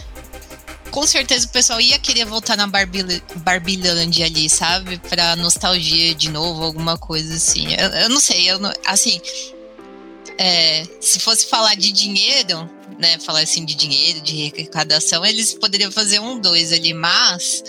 com 0.91 1.07
certeza 1.07 1.47
o 1.47 1.49
pessoal 1.49 1.81
ia 1.81 1.99
querer 1.99 2.25
voltar 2.25 2.57
na 2.57 2.67
Barbie, 2.67 3.23
Barbilândia 3.37 4.27
ali, 4.27 4.49
sabe? 4.51 4.99
Pra 4.99 5.35
nostalgia 5.35 6.15
de 6.15 6.31
novo, 6.31 6.63
alguma 6.63 6.99
coisa 6.99 7.35
assim. 7.35 7.75
Eu, 7.75 7.89
eu 7.89 8.09
não 8.09 8.21
sei, 8.21 8.51
eu 8.51 8.59
não, 8.59 8.73
assim. 8.87 9.21
É, 10.39 10.85
se 11.01 11.21
fosse 11.21 11.47
falar 11.47 11.75
de 11.77 11.93
dinheiro, 11.93 12.69
né? 12.99 13.19
Falar 13.21 13.41
assim 13.41 13.65
de 13.65 13.75
dinheiro, 13.75 14.21
de 14.21 14.53
arrecadação, 14.55 15.25
eles 15.25 15.55
poderiam 15.55 15.93
fazer 15.93 16.19
um 16.19 16.39
dois 16.39 16.73
ali, 16.73 16.93
mas 16.93 17.63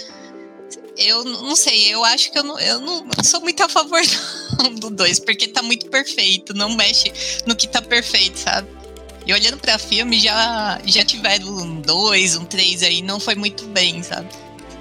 eu 0.98 1.24
não 1.24 1.56
sei, 1.56 1.94
eu 1.94 2.04
acho 2.04 2.32
que 2.32 2.40
eu 2.40 2.44
não, 2.44 2.60
eu 2.60 2.80
não, 2.80 3.06
sou 3.24 3.42
muito 3.42 3.62
a 3.62 3.70
favor 3.70 4.02
do 4.80 4.90
dois, 4.90 5.20
porque 5.20 5.48
tá 5.48 5.62
muito 5.62 5.90
perfeito, 5.90 6.54
não 6.54 6.76
mexe 6.76 7.12
no 7.46 7.56
que 7.56 7.68
tá 7.68 7.82
perfeito, 7.82 8.40
sabe? 8.40 8.68
E 9.26 9.34
olhando 9.34 9.58
pra 9.58 9.80
filme, 9.80 10.20
já, 10.20 10.80
já 10.86 11.04
tiveram 11.04 11.48
um 11.48 11.82
dois, 11.82 12.36
um 12.38 12.46
três 12.46 12.84
aí, 12.84 13.02
não 13.02 13.20
foi 13.20 13.36
muito 13.36 13.66
bem, 13.68 14.02
sabe? 14.04 14.30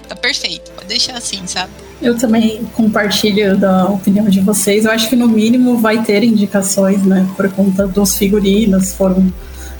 Tá 0.07 0.15
perfeito, 0.15 0.71
pode 0.71 0.87
deixar 0.87 1.17
assim, 1.17 1.41
sabe? 1.45 1.71
Eu 2.01 2.17
também 2.17 2.63
compartilho 2.73 3.57
da 3.57 3.85
opinião 3.85 4.25
de 4.25 4.39
vocês. 4.39 4.85
Eu 4.85 4.91
acho 4.91 5.09
que 5.09 5.15
no 5.15 5.27
mínimo 5.27 5.77
vai 5.77 6.03
ter 6.03 6.23
indicações, 6.23 7.03
né? 7.03 7.27
Por 7.35 7.51
conta 7.51 7.87
dos 7.87 8.15
figurinos, 8.15 8.93
foram, 8.93 9.31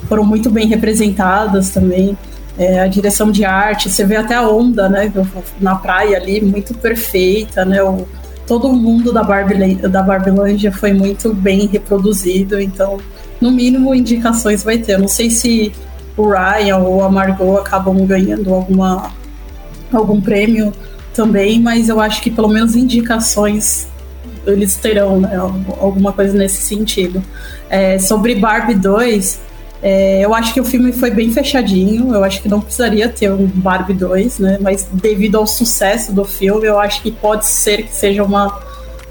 foram 0.07 0.23
muito 0.23 0.49
bem 0.49 0.67
representadas 0.67 1.69
também. 1.69 2.17
É, 2.57 2.79
a 2.79 2.87
direção 2.87 3.31
de 3.31 3.43
arte, 3.43 3.89
você 3.89 4.05
vê 4.05 4.15
até 4.15 4.33
a 4.33 4.47
onda, 4.47 4.87
né? 4.89 5.11
Na 5.59 5.75
praia 5.75 6.17
ali, 6.17 6.41
muito 6.41 6.73
perfeita, 6.73 7.65
né? 7.65 7.83
O, 7.83 8.07
todo 8.47 8.71
mundo 8.71 9.11
da 9.11 9.23
Barbie, 9.23 9.75
da 9.75 10.01
Barbilândia 10.01 10.71
foi 10.71 10.93
muito 10.93 11.33
bem 11.33 11.67
reproduzido, 11.67 12.59
então 12.59 12.99
no 13.41 13.51
mínimo 13.51 13.93
indicações 13.93 14.63
vai 14.63 14.77
ter. 14.77 14.93
Eu 14.93 14.99
não 14.99 15.07
sei 15.07 15.29
se 15.29 15.71
o 16.15 16.29
Ryan 16.29 16.77
ou 16.77 17.03
a 17.03 17.11
Margot 17.11 17.57
acabam 17.57 18.05
ganhando 18.05 18.53
alguma, 18.53 19.11
algum 19.91 20.21
prêmio 20.21 20.73
também, 21.13 21.59
mas 21.59 21.89
eu 21.89 21.99
acho 21.99 22.21
que 22.21 22.29
pelo 22.29 22.47
menos 22.47 22.75
indicações 22.75 23.87
eles 24.45 24.75
terão, 24.75 25.19
né? 25.19 25.35
Alguma 25.35 26.13
coisa 26.13 26.37
nesse 26.37 26.61
sentido. 26.61 27.23
É, 27.69 27.97
sobre 27.97 28.35
Barbie 28.35 28.75
2, 28.75 29.39
é, 29.81 30.23
eu 30.23 30.33
acho 30.33 30.53
que 30.53 30.61
o 30.61 30.65
filme 30.65 30.91
foi 30.91 31.11
bem 31.11 31.31
fechadinho. 31.31 32.13
Eu 32.13 32.23
acho 32.23 32.41
que 32.41 32.47
não 32.47 32.61
precisaria 32.61 33.09
ter 33.09 33.31
um 33.31 33.47
Barbie 33.47 33.93
2, 33.93 34.39
né? 34.39 34.57
Mas 34.61 34.87
devido 34.91 35.37
ao 35.37 35.47
sucesso 35.47 36.11
do 36.13 36.25
filme, 36.25 36.67
eu 36.67 36.79
acho 36.79 37.01
que 37.01 37.11
pode 37.11 37.45
ser 37.45 37.83
que 37.83 37.95
seja 37.95 38.23
uma 38.23 38.63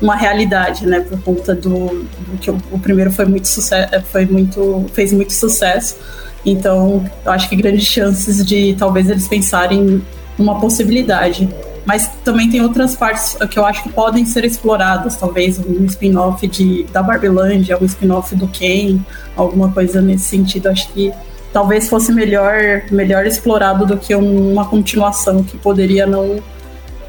uma 0.02 0.16
realidade, 0.16 0.86
né? 0.86 1.00
Por 1.00 1.20
conta 1.22 1.54
do, 1.54 1.86
do 2.28 2.38
que 2.40 2.50
o, 2.50 2.58
o, 2.70 2.78
primeiro 2.78 3.10
foi 3.10 3.24
muito 3.24 3.48
sucesso, 3.48 4.02
foi 4.10 4.26
muito 4.26 4.86
fez 4.92 5.12
muito 5.12 5.32
sucesso. 5.32 5.96
Então, 6.44 7.08
eu 7.24 7.32
acho 7.32 7.48
que 7.48 7.56
grandes 7.56 7.86
chances 7.86 8.44
de 8.44 8.74
talvez 8.78 9.08
eles 9.08 9.26
pensarem 9.26 10.02
numa 10.38 10.58
possibilidade. 10.60 11.48
Mas 11.84 12.10
também 12.24 12.50
tem 12.50 12.62
outras 12.62 12.96
partes 12.96 13.36
que 13.50 13.58
eu 13.58 13.64
acho 13.66 13.82
que 13.82 13.90
podem 13.90 14.24
ser 14.24 14.44
exploradas, 14.44 15.16
talvez 15.16 15.58
um 15.58 15.84
spin-off 15.84 16.48
da 16.90 17.02
Barbilândia, 17.02 17.78
um 17.80 17.84
spin-off 17.84 18.34
do 18.34 18.48
Ken, 18.48 18.98
alguma 19.36 19.70
coisa 19.70 20.00
nesse 20.00 20.24
sentido. 20.24 20.68
Acho 20.68 20.88
que 20.92 21.12
talvez 21.52 21.88
fosse 21.88 22.10
melhor 22.10 22.82
melhor 22.90 23.26
explorado 23.26 23.86
do 23.86 23.98
que 23.98 24.14
uma 24.14 24.64
continuação 24.64 25.44
que 25.44 25.58
poderia 25.58 26.06
não 26.06 26.42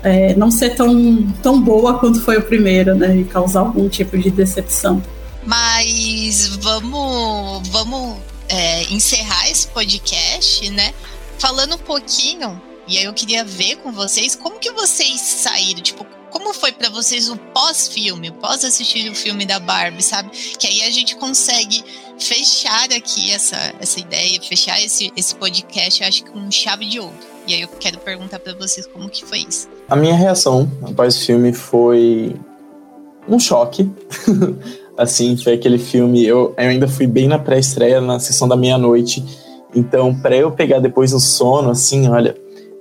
é, 0.04 0.36
não 0.36 0.52
ser 0.52 0.76
tão, 0.76 1.24
tão 1.42 1.60
boa 1.60 1.98
quanto 1.98 2.22
foi 2.22 2.38
o 2.38 2.44
primeiro, 2.44 2.94
né? 2.94 3.18
E 3.18 3.24
causar 3.24 3.62
algum 3.62 3.90
tipo 3.90 4.16
de 4.18 4.30
decepção. 4.30 5.02
Mas 5.44 6.58
vamos, 6.62 7.68
vamos 7.70 8.18
é, 8.48 8.84
encerrar 8.94 9.50
esse 9.50 9.68
podcast, 9.68 10.70
né? 10.70 10.94
Falando 11.40 11.76
um 11.76 11.80
pouquinho, 11.80 12.62
e 12.88 12.98
aí 12.98 13.06
eu 13.06 13.14
queria 13.14 13.44
ver 13.44 13.78
com 13.78 13.92
vocês 13.92 14.36
como 14.36 14.60
que 14.60 14.72
vocês 14.72 15.20
saíram, 15.20 15.82
tipo, 15.82 16.06
como 16.30 16.54
foi 16.54 16.72
para 16.72 16.90
vocês 16.90 17.30
o 17.30 17.38
pós-filme, 17.38 18.32
pós 18.32 18.64
assistir 18.66 19.10
o 19.10 19.16
filme 19.16 19.46
da 19.46 19.60
Barbie, 19.60 20.04
sabe? 20.04 20.30
Que 20.60 20.68
aí 20.68 20.84
a 20.84 20.92
gente 20.92 21.16
consegue 21.16 21.84
fechar 22.20 22.92
aqui 22.92 23.32
essa, 23.32 23.74
essa 23.80 24.00
ideia, 24.00 24.42
fechar 24.42 24.82
esse, 24.82 25.12
esse 25.16 25.34
podcast, 25.36 26.02
eu 26.02 26.08
acho 26.08 26.24
que 26.24 26.32
com 26.32 26.52
chave 26.52 26.86
de 26.86 27.00
ouro. 27.00 27.14
E 27.48 27.54
aí 27.54 27.62
eu 27.62 27.68
quero 27.80 28.00
perguntar 28.00 28.40
para 28.40 28.54
vocês 28.54 28.86
como 28.88 29.10
que 29.10 29.24
foi 29.24 29.46
isso. 29.48 29.70
A 29.88 29.96
minha 29.96 30.16
reação 30.16 30.70
após 30.82 31.16
o 31.16 31.26
filme 31.26 31.54
foi 31.54 32.36
um 33.30 33.40
choque. 33.40 33.90
assim, 34.98 35.38
foi 35.38 35.54
aquele 35.54 35.78
filme. 35.78 36.26
Eu, 36.26 36.54
eu 36.58 36.70
ainda 36.70 36.88
fui 36.88 37.08
bem 37.08 37.28
na 37.28 37.38
pré-estreia, 37.38 38.02
na 38.02 38.20
sessão 38.20 38.48
da 38.48 38.56
meia-noite. 38.56 39.24
Então, 39.74 40.16
para 40.16 40.36
eu 40.36 40.52
pegar 40.52 40.80
depois 40.80 41.14
o 41.14 41.20
sono, 41.20 41.70
assim, 41.70 42.08
olha, 42.08 42.36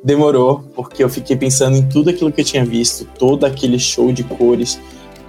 demorou, 0.05 0.63
porque 0.77 1.03
eu 1.03 1.09
fiquei 1.09 1.35
pensando 1.35 1.79
em 1.79 1.89
tudo 1.89 2.11
aquilo 2.11 2.31
que 2.31 2.43
eu 2.43 2.45
tinha 2.45 2.65
visto, 2.65 3.09
todo 3.19 3.47
aquele 3.47 3.79
show 3.79 4.13
de 4.13 4.23
cores, 4.23 4.79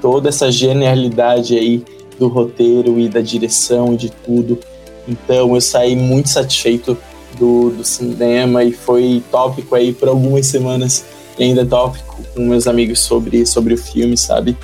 toda 0.02 0.28
essa 0.28 0.52
genialidade 0.52 1.58
aí 1.58 1.82
do 2.20 2.28
roteiro 2.28 3.00
e 3.00 3.08
da 3.08 3.22
direção 3.22 3.94
e 3.94 3.98
de 3.98 4.10
tudo. 4.10 4.60
Então, 5.08 5.56
eu 5.56 5.62
saí 5.62 5.96
muito 5.96 6.28
satisfeito 6.28 6.98
do, 7.40 7.70
do 7.70 7.86
cinema 7.86 8.66
e 8.66 8.74
foi 8.74 9.24
tópico 9.32 9.76
aí 9.76 9.94
por 9.94 10.10
algumas 10.10 10.46
semanas 10.48 11.06
e 11.40 11.44
ainda 11.44 11.66
tópico 11.66 12.22
com 12.34 12.42
meus 12.42 12.68
amigos 12.68 13.00
sobre, 13.00 13.46
sobre 13.46 13.74
o 13.74 13.78
filme, 13.78 14.18
sabe? 14.18 14.58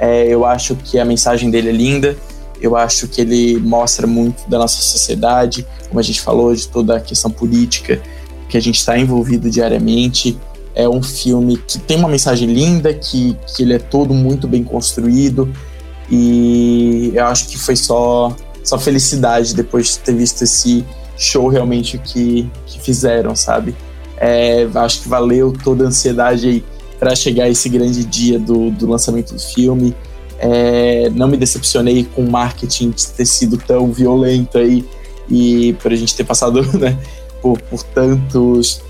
É, 0.00 0.26
eu 0.26 0.46
acho 0.46 0.76
que 0.76 0.98
a 0.98 1.04
mensagem 1.04 1.50
dele 1.50 1.68
é 1.68 1.72
linda, 1.72 2.16
eu 2.60 2.74
acho 2.76 3.06
que 3.06 3.20
ele 3.20 3.58
mostra 3.58 4.06
muito 4.06 4.48
da 4.48 4.58
nossa 4.58 4.80
sociedade, 4.80 5.66
como 5.88 6.00
a 6.00 6.02
gente 6.02 6.20
falou, 6.20 6.54
de 6.54 6.68
toda 6.68 6.96
a 6.96 7.00
questão 7.00 7.30
política 7.30 8.00
que 8.48 8.56
a 8.56 8.60
gente 8.60 8.78
está 8.78 8.98
envolvido 8.98 9.50
diariamente. 9.50 10.38
É 10.74 10.88
um 10.88 11.02
filme 11.02 11.56
que 11.56 11.78
tem 11.78 11.96
uma 11.96 12.08
mensagem 12.08 12.48
linda, 12.52 12.94
que, 12.94 13.36
que 13.46 13.62
ele 13.62 13.74
é 13.74 13.78
todo 13.78 14.14
muito 14.14 14.46
bem 14.46 14.62
construído, 14.62 15.52
e 16.10 17.12
eu 17.14 17.26
acho 17.26 17.48
que 17.48 17.58
foi 17.58 17.76
só, 17.76 18.34
só 18.64 18.78
felicidade 18.78 19.54
depois 19.54 19.92
de 19.92 19.98
ter 19.98 20.14
visto 20.14 20.42
esse 20.42 20.84
show 21.16 21.48
realmente 21.48 21.98
que, 21.98 22.48
que 22.66 22.80
fizeram, 22.80 23.34
sabe? 23.34 23.74
É, 24.16 24.66
acho 24.74 25.02
que 25.02 25.08
valeu 25.08 25.52
toda 25.52 25.84
a 25.84 25.88
ansiedade 25.88 26.48
aí 26.48 26.64
para 26.98 27.14
chegar 27.14 27.48
esse 27.48 27.68
grande 27.68 28.04
dia 28.04 28.38
do, 28.38 28.70
do 28.70 28.88
lançamento 28.88 29.34
do 29.34 29.40
filme. 29.40 29.94
É, 30.38 31.10
não 31.10 31.28
me 31.28 31.36
decepcionei 31.36 32.04
com 32.04 32.22
o 32.22 32.30
marketing 32.30 32.92
ter 33.16 33.26
sido 33.26 33.58
tão 33.58 33.92
violento 33.92 34.56
aí 34.56 34.84
e 35.28 35.74
por 35.74 35.92
a 35.92 35.96
gente 35.96 36.14
ter 36.14 36.24
passado 36.24 36.62
né, 36.78 36.96
por, 37.40 37.60
por 37.62 37.82
tantos, 37.82 38.82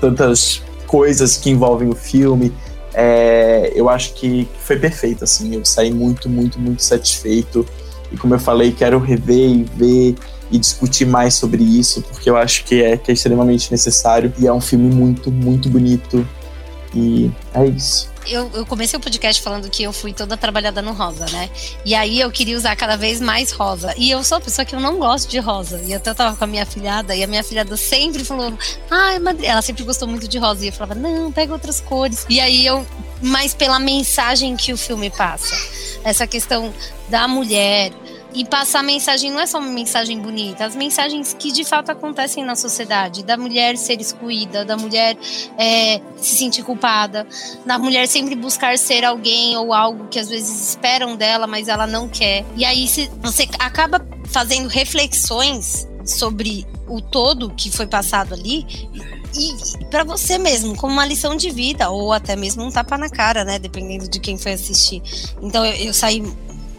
tantas 0.00 0.62
coisas 0.86 1.36
que 1.36 1.50
envolvem 1.50 1.88
o 1.88 1.94
filme. 1.94 2.52
É, 2.92 3.72
eu 3.74 3.88
acho 3.88 4.14
que 4.14 4.48
foi 4.58 4.78
perfeito, 4.78 5.24
assim, 5.24 5.54
eu 5.54 5.64
saí 5.64 5.92
muito, 5.92 6.28
muito, 6.28 6.58
muito 6.58 6.82
satisfeito. 6.82 7.64
E 8.10 8.16
como 8.16 8.34
eu 8.34 8.40
falei, 8.40 8.72
quero 8.72 8.98
rever 8.98 9.50
e 9.50 9.64
ver 9.76 10.14
e 10.50 10.58
discutir 10.58 11.06
mais 11.06 11.34
sobre 11.34 11.62
isso, 11.62 12.02
porque 12.02 12.28
eu 12.28 12.36
acho 12.36 12.64
que 12.64 12.82
é, 12.82 12.96
que 12.96 13.10
é 13.10 13.14
extremamente 13.14 13.70
necessário. 13.70 14.32
E 14.38 14.46
é 14.46 14.52
um 14.52 14.60
filme 14.60 14.92
muito, 14.92 15.30
muito 15.30 15.68
bonito. 15.68 16.26
E 16.92 17.30
é 17.54 17.66
isso. 17.66 18.09
Eu, 18.26 18.50
eu, 18.54 18.66
comecei 18.66 18.98
o 18.98 19.02
podcast 19.02 19.40
falando 19.42 19.68
que 19.70 19.82
eu 19.82 19.92
fui 19.92 20.12
toda 20.12 20.36
trabalhada 20.36 20.82
no 20.82 20.92
rosa, 20.92 21.26
né? 21.30 21.50
E 21.84 21.94
aí 21.94 22.20
eu 22.20 22.30
queria 22.30 22.56
usar 22.56 22.76
cada 22.76 22.96
vez 22.96 23.20
mais 23.20 23.50
rosa. 23.50 23.94
E 23.96 24.10
eu 24.10 24.22
sou 24.22 24.38
a 24.38 24.40
pessoa 24.40 24.64
que 24.64 24.74
eu 24.74 24.80
não 24.80 24.98
gosto 24.98 25.28
de 25.28 25.38
rosa. 25.38 25.80
E 25.84 25.94
até 25.94 26.10
eu 26.10 26.14
tava 26.14 26.36
com 26.36 26.44
a 26.44 26.46
minha 26.46 26.66
filhada, 26.66 27.14
e 27.14 27.24
a 27.24 27.26
minha 27.26 27.42
filhada 27.42 27.76
sempre 27.76 28.24
falou: 28.24 28.52
ai, 28.90 29.16
ah, 29.16 29.34
ela 29.42 29.62
sempre 29.62 29.84
gostou 29.84 30.06
muito 30.06 30.28
de 30.28 30.38
rosa. 30.38 30.64
E 30.64 30.68
eu 30.68 30.72
falava: 30.72 30.94
não, 30.94 31.32
pega 31.32 31.52
outras 31.52 31.80
cores. 31.80 32.26
E 32.28 32.40
aí 32.40 32.66
eu, 32.66 32.86
mais 33.22 33.54
pela 33.54 33.78
mensagem 33.78 34.56
que 34.56 34.72
o 34.72 34.76
filme 34.76 35.10
passa. 35.10 35.54
Essa 36.04 36.26
questão 36.26 36.72
da 37.08 37.26
mulher, 37.26 37.92
e 38.32 38.44
passar 38.44 38.82
mensagem 38.82 39.30
não 39.30 39.40
é 39.40 39.46
só 39.46 39.58
uma 39.58 39.70
mensagem 39.70 40.18
bonita, 40.20 40.64
as 40.64 40.76
mensagens 40.76 41.34
que 41.38 41.50
de 41.50 41.64
fato 41.64 41.90
acontecem 41.90 42.44
na 42.44 42.54
sociedade, 42.54 43.24
da 43.24 43.36
mulher 43.36 43.76
ser 43.76 44.00
excluída, 44.00 44.64
da 44.64 44.76
mulher 44.76 45.16
é, 45.58 46.00
se 46.16 46.36
sentir 46.36 46.62
culpada, 46.62 47.26
da 47.66 47.78
mulher 47.78 48.06
sempre 48.06 48.34
buscar 48.34 48.78
ser 48.78 49.04
alguém 49.04 49.56
ou 49.56 49.72
algo 49.72 50.08
que 50.08 50.18
às 50.18 50.28
vezes 50.28 50.70
esperam 50.70 51.16
dela, 51.16 51.46
mas 51.46 51.68
ela 51.68 51.86
não 51.86 52.08
quer. 52.08 52.44
E 52.56 52.64
aí 52.64 52.86
você 53.20 53.48
acaba 53.58 54.04
fazendo 54.26 54.68
reflexões 54.68 55.88
sobre 56.04 56.66
o 56.88 57.00
todo 57.00 57.50
que 57.50 57.70
foi 57.70 57.86
passado 57.86 58.34
ali 58.34 58.66
e 59.36 59.84
para 59.86 60.02
você 60.02 60.38
mesmo, 60.38 60.76
como 60.76 60.92
uma 60.92 61.06
lição 61.06 61.36
de 61.36 61.50
vida, 61.50 61.88
ou 61.90 62.12
até 62.12 62.34
mesmo 62.34 62.64
um 62.64 62.70
tapa 62.70 62.98
na 62.98 63.08
cara, 63.08 63.44
né? 63.44 63.58
Dependendo 63.58 64.08
de 64.08 64.18
quem 64.18 64.36
foi 64.36 64.52
assistir. 64.52 65.02
Então 65.40 65.64
eu, 65.64 65.72
eu 65.86 65.94
saí 65.94 66.22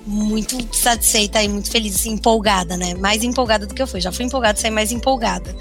muito 0.06 0.58
satisfeita 0.76 1.41
e 1.41 1.47
muito 1.47 1.70
feliz, 1.70 2.06
empolgada, 2.06 2.76
né? 2.76 2.93
Mais 2.95 3.24
empolgada 3.24 3.66
do 3.66 3.74
que 3.74 3.82
eu 3.82 3.88
fui. 3.88 4.02
Já 4.02 4.12
fui 4.12 4.26
empolgada, 4.26 4.58
saí 4.58 4.72
mais 4.72 4.91
empolgada. 4.91 5.54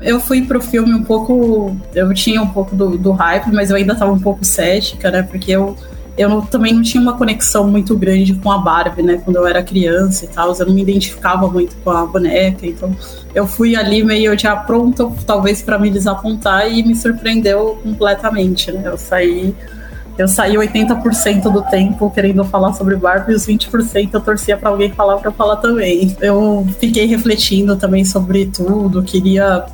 Eu 0.00 0.20
fui 0.20 0.42
pro 0.42 0.60
filme 0.60 0.94
um 0.94 1.02
pouco. 1.02 1.76
Eu 1.94 2.12
tinha 2.14 2.40
um 2.40 2.48
pouco 2.48 2.74
do, 2.74 2.96
do 2.96 3.12
hype, 3.12 3.50
mas 3.52 3.70
eu 3.70 3.76
ainda 3.76 3.94
tava 3.94 4.12
um 4.12 4.20
pouco 4.20 4.44
cética, 4.44 5.10
né? 5.10 5.22
Porque 5.22 5.50
eu, 5.50 5.76
eu 6.16 6.28
não, 6.28 6.40
também 6.40 6.72
não 6.72 6.82
tinha 6.82 7.02
uma 7.02 7.16
conexão 7.16 7.66
muito 7.66 7.96
grande 7.96 8.34
com 8.34 8.50
a 8.50 8.58
Barbie, 8.58 9.02
né? 9.02 9.20
Quando 9.24 9.36
eu 9.36 9.46
era 9.46 9.62
criança 9.62 10.24
e 10.24 10.28
tal. 10.28 10.54
Eu 10.54 10.66
não 10.66 10.74
me 10.74 10.82
identificava 10.82 11.48
muito 11.48 11.74
com 11.82 11.90
a 11.90 12.06
boneca. 12.06 12.64
Então 12.64 12.96
eu 13.34 13.46
fui 13.46 13.74
ali 13.74 14.04
meio 14.04 14.38
já 14.38 14.54
pronta, 14.54 15.10
talvez, 15.26 15.60
para 15.60 15.78
me 15.78 15.90
desapontar 15.90 16.72
e 16.72 16.84
me 16.84 16.94
surpreendeu 16.94 17.80
completamente, 17.82 18.70
né? 18.70 18.82
Eu 18.84 18.96
saí 18.96 19.52
eu 20.18 20.26
saí 20.26 20.54
80% 20.54 21.42
do 21.42 21.62
tempo 21.62 22.10
querendo 22.10 22.44
falar 22.44 22.72
sobre 22.72 22.96
Barbie 22.96 23.32
e 23.32 23.36
os 23.36 23.46
20% 23.46 24.10
eu 24.12 24.20
torcia 24.20 24.56
para 24.56 24.68
alguém 24.68 24.90
falar 24.90 25.16
para 25.18 25.30
falar 25.30 25.56
também. 25.56 26.16
Eu 26.20 26.66
fiquei 26.80 27.06
refletindo 27.06 27.76
também 27.76 28.04
sobre 28.04 28.46
tudo, 28.46 29.00
queria. 29.02 29.64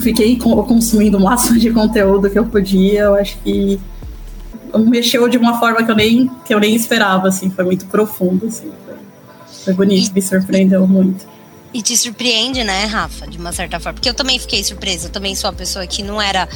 Fiquei 0.00 0.36
consumindo 0.36 1.16
o 1.16 1.20
máximo 1.20 1.58
de 1.58 1.70
conteúdo 1.70 2.28
que 2.28 2.36
eu 2.38 2.44
podia. 2.44 3.02
Eu 3.02 3.14
acho 3.14 3.38
que 3.38 3.80
mexeu 4.76 5.28
de 5.28 5.38
uma 5.38 5.60
forma 5.60 5.84
que 5.84 5.90
eu 5.90 5.96
nem, 5.96 6.28
que 6.44 6.52
eu 6.52 6.58
nem 6.58 6.74
esperava, 6.74 7.28
assim, 7.28 7.48
foi 7.48 7.64
muito 7.64 7.86
profundo, 7.86 8.46
assim. 8.46 8.70
Foi, 8.84 8.94
foi 9.64 9.74
bonito, 9.74 10.12
me 10.12 10.20
surpreendeu 10.20 10.86
muito. 10.88 11.24
E 11.72 11.82
te 11.82 11.96
surpreende, 11.96 12.64
né, 12.64 12.84
Rafa, 12.86 13.26
de 13.26 13.38
uma 13.38 13.52
certa 13.52 13.78
forma? 13.78 13.94
Porque 13.94 14.08
eu 14.08 14.14
também 14.14 14.38
fiquei 14.38 14.64
surpresa, 14.64 15.06
eu 15.06 15.12
também 15.12 15.34
sou 15.34 15.48
a 15.48 15.52
pessoa 15.52 15.86
que 15.86 16.02
não 16.02 16.20
era 16.20 16.48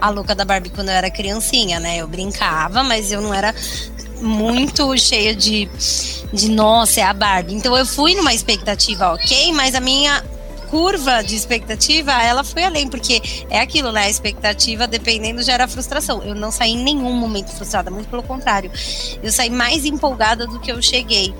a 0.00 0.10
louca 0.10 0.34
da 0.34 0.44
Barbie 0.44 0.70
quando 0.70 0.88
eu 0.88 0.94
era 0.94 1.10
criancinha, 1.10 1.78
né? 1.78 1.98
Eu 1.98 2.08
brincava, 2.08 2.82
mas 2.82 3.12
eu 3.12 3.20
não 3.20 3.34
era 3.34 3.54
muito 4.20 4.96
cheia 4.98 5.34
de, 5.34 5.68
de 6.32 6.50
nossa, 6.50 7.00
é 7.00 7.02
a 7.02 7.12
Barbie. 7.12 7.54
Então 7.54 7.76
eu 7.76 7.86
fui 7.86 8.14
numa 8.14 8.32
expectativa 8.34 9.12
ok, 9.12 9.52
mas 9.52 9.74
a 9.74 9.80
minha 9.80 10.22
curva 10.70 11.22
de 11.22 11.34
expectativa, 11.34 12.12
ela 12.22 12.44
foi 12.44 12.62
além, 12.62 12.88
porque 12.88 13.20
é 13.50 13.60
aquilo, 13.60 13.90
né? 13.90 14.04
A 14.04 14.10
expectativa, 14.10 14.86
dependendo, 14.86 15.42
gera 15.42 15.66
frustração. 15.66 16.22
Eu 16.22 16.34
não 16.34 16.52
saí 16.52 16.72
em 16.72 16.82
nenhum 16.82 17.12
momento 17.12 17.50
frustrada, 17.50 17.90
muito 17.90 18.08
pelo 18.08 18.22
contrário. 18.22 18.70
Eu 19.22 19.32
saí 19.32 19.50
mais 19.50 19.84
empolgada 19.84 20.46
do 20.46 20.60
que 20.60 20.70
eu 20.70 20.80
cheguei. 20.80 21.34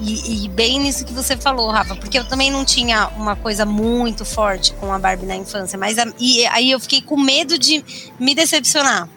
E, 0.00 0.44
e, 0.44 0.48
bem 0.48 0.78
nisso 0.80 1.04
que 1.04 1.12
você 1.12 1.36
falou, 1.36 1.70
Rafa, 1.70 1.96
porque 1.96 2.18
eu 2.18 2.24
também 2.24 2.50
não 2.50 2.64
tinha 2.64 3.08
uma 3.16 3.34
coisa 3.34 3.66
muito 3.66 4.24
forte 4.24 4.72
com 4.74 4.92
a 4.92 4.98
Barbie 4.98 5.26
na 5.26 5.36
infância, 5.36 5.76
mas 5.78 5.98
a, 5.98 6.06
e 6.18 6.46
aí 6.46 6.70
eu 6.70 6.78
fiquei 6.78 7.02
com 7.02 7.16
medo 7.16 7.58
de 7.58 7.84
me 8.18 8.34
decepcionar. 8.34 9.08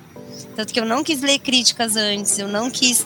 Tanto 0.56 0.74
que 0.74 0.80
eu 0.80 0.86
não 0.86 1.04
quis 1.04 1.22
ler 1.22 1.40
críticas 1.40 1.96
antes, 1.96 2.38
eu 2.38 2.48
não 2.48 2.70
quis 2.70 3.06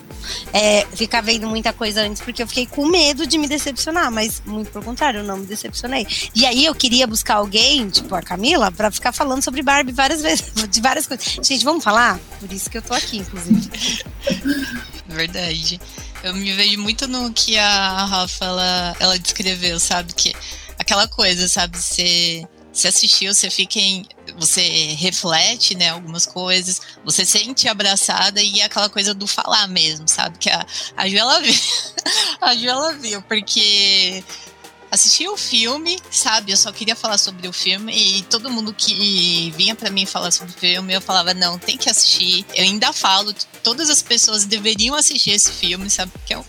é, 0.52 0.86
ficar 0.88 1.22
vendo 1.22 1.48
muita 1.48 1.72
coisa 1.72 2.02
antes, 2.02 2.22
porque 2.22 2.42
eu 2.42 2.48
fiquei 2.48 2.66
com 2.66 2.88
medo 2.88 3.28
de 3.28 3.38
me 3.38 3.48
decepcionar, 3.48 4.12
mas 4.12 4.42
muito 4.46 4.72
pelo 4.72 4.84
contrário, 4.84 5.20
eu 5.20 5.24
não 5.24 5.38
me 5.38 5.46
decepcionei. 5.46 6.08
E 6.34 6.46
aí 6.46 6.66
eu 6.66 6.74
queria 6.74 7.06
buscar 7.06 7.36
alguém, 7.36 7.88
tipo 7.90 8.16
a 8.16 8.22
Camila, 8.22 8.72
para 8.72 8.90
ficar 8.90 9.12
falando 9.12 9.44
sobre 9.44 9.62
Barbie 9.62 9.92
várias 9.92 10.22
vezes, 10.22 10.52
de 10.70 10.82
várias 10.82 11.06
coisas. 11.06 11.40
Gente, 11.42 11.64
vamos 11.64 11.84
falar? 11.84 12.20
Por 12.40 12.52
isso 12.52 12.70
que 12.70 12.78
eu 12.78 12.82
tô 12.82 12.94
aqui, 12.94 13.18
inclusive. 13.18 13.70
Verdade. 15.08 15.80
Eu 16.26 16.34
me 16.34 16.52
vejo 16.54 16.82
muito 16.82 17.08
no 17.08 17.32
que 17.32 17.56
a 17.56 18.04
Rafa 18.04 18.46
ela, 18.46 18.96
ela 19.00 19.20
descreveu, 19.20 19.80
sabe? 19.80 20.12
Que 20.12 20.34
aquela 20.80 21.08
coisa, 21.08 21.48
sabe? 21.48 21.78
Você, 21.78 22.44
você 22.74 22.88
assistiu, 22.88 23.32
você 23.32 23.48
fica 23.52 23.78
em. 23.78 24.04
Você 24.40 24.96
reflete, 24.98 25.76
né, 25.76 25.90
algumas 25.90 26.26
coisas, 26.26 26.82
você 27.04 27.24
sente 27.24 27.68
abraçada 27.68 28.42
e 28.42 28.60
é 28.60 28.64
aquela 28.64 28.90
coisa 28.90 29.14
do 29.14 29.28
falar 29.28 29.68
mesmo, 29.68 30.08
sabe? 30.08 30.40
Que 30.40 30.50
a, 30.50 30.66
a 30.98 31.08
Ju 31.08 31.16
ela 31.16 31.42
viu. 31.46 31.54
a 32.42 32.56
Ju 32.56 32.70
ela 32.70 32.94
viu, 32.94 33.22
porque 33.22 34.24
assisti 34.96 35.28
o 35.28 35.38
filme, 35.38 36.00
sabe? 36.10 36.52
Eu 36.52 36.58
só 36.58 36.72
queria 36.72 36.96
falar 36.96 37.18
sobre 37.18 37.48
o 37.48 37.54
filme 37.54 37.94
e 37.96 38.24
todo 38.24 38.50
mundo 38.50 38.74
que 38.74 39.52
vinha 39.56 39.76
para 39.76 39.92
mim 39.92 40.06
falar 40.06 40.32
sobre 40.32 40.54
o 40.54 40.58
filme, 40.58 40.94
eu 40.94 41.02
falava, 41.02 41.34
não, 41.34 41.60
tem 41.60 41.78
que 41.78 41.90
assistir. 41.90 42.46
Eu 42.56 42.64
ainda 42.64 42.92
falo, 42.92 43.34
todas 43.64 43.90
as 43.90 44.02
pessoas 44.02 44.46
deveriam 44.46 44.96
assistir 44.96 45.32
esse 45.32 45.52
filme, 45.52 45.90
sabe? 45.90 46.12
Porque 46.12 46.34
é 46.34 46.38
um 46.38 46.44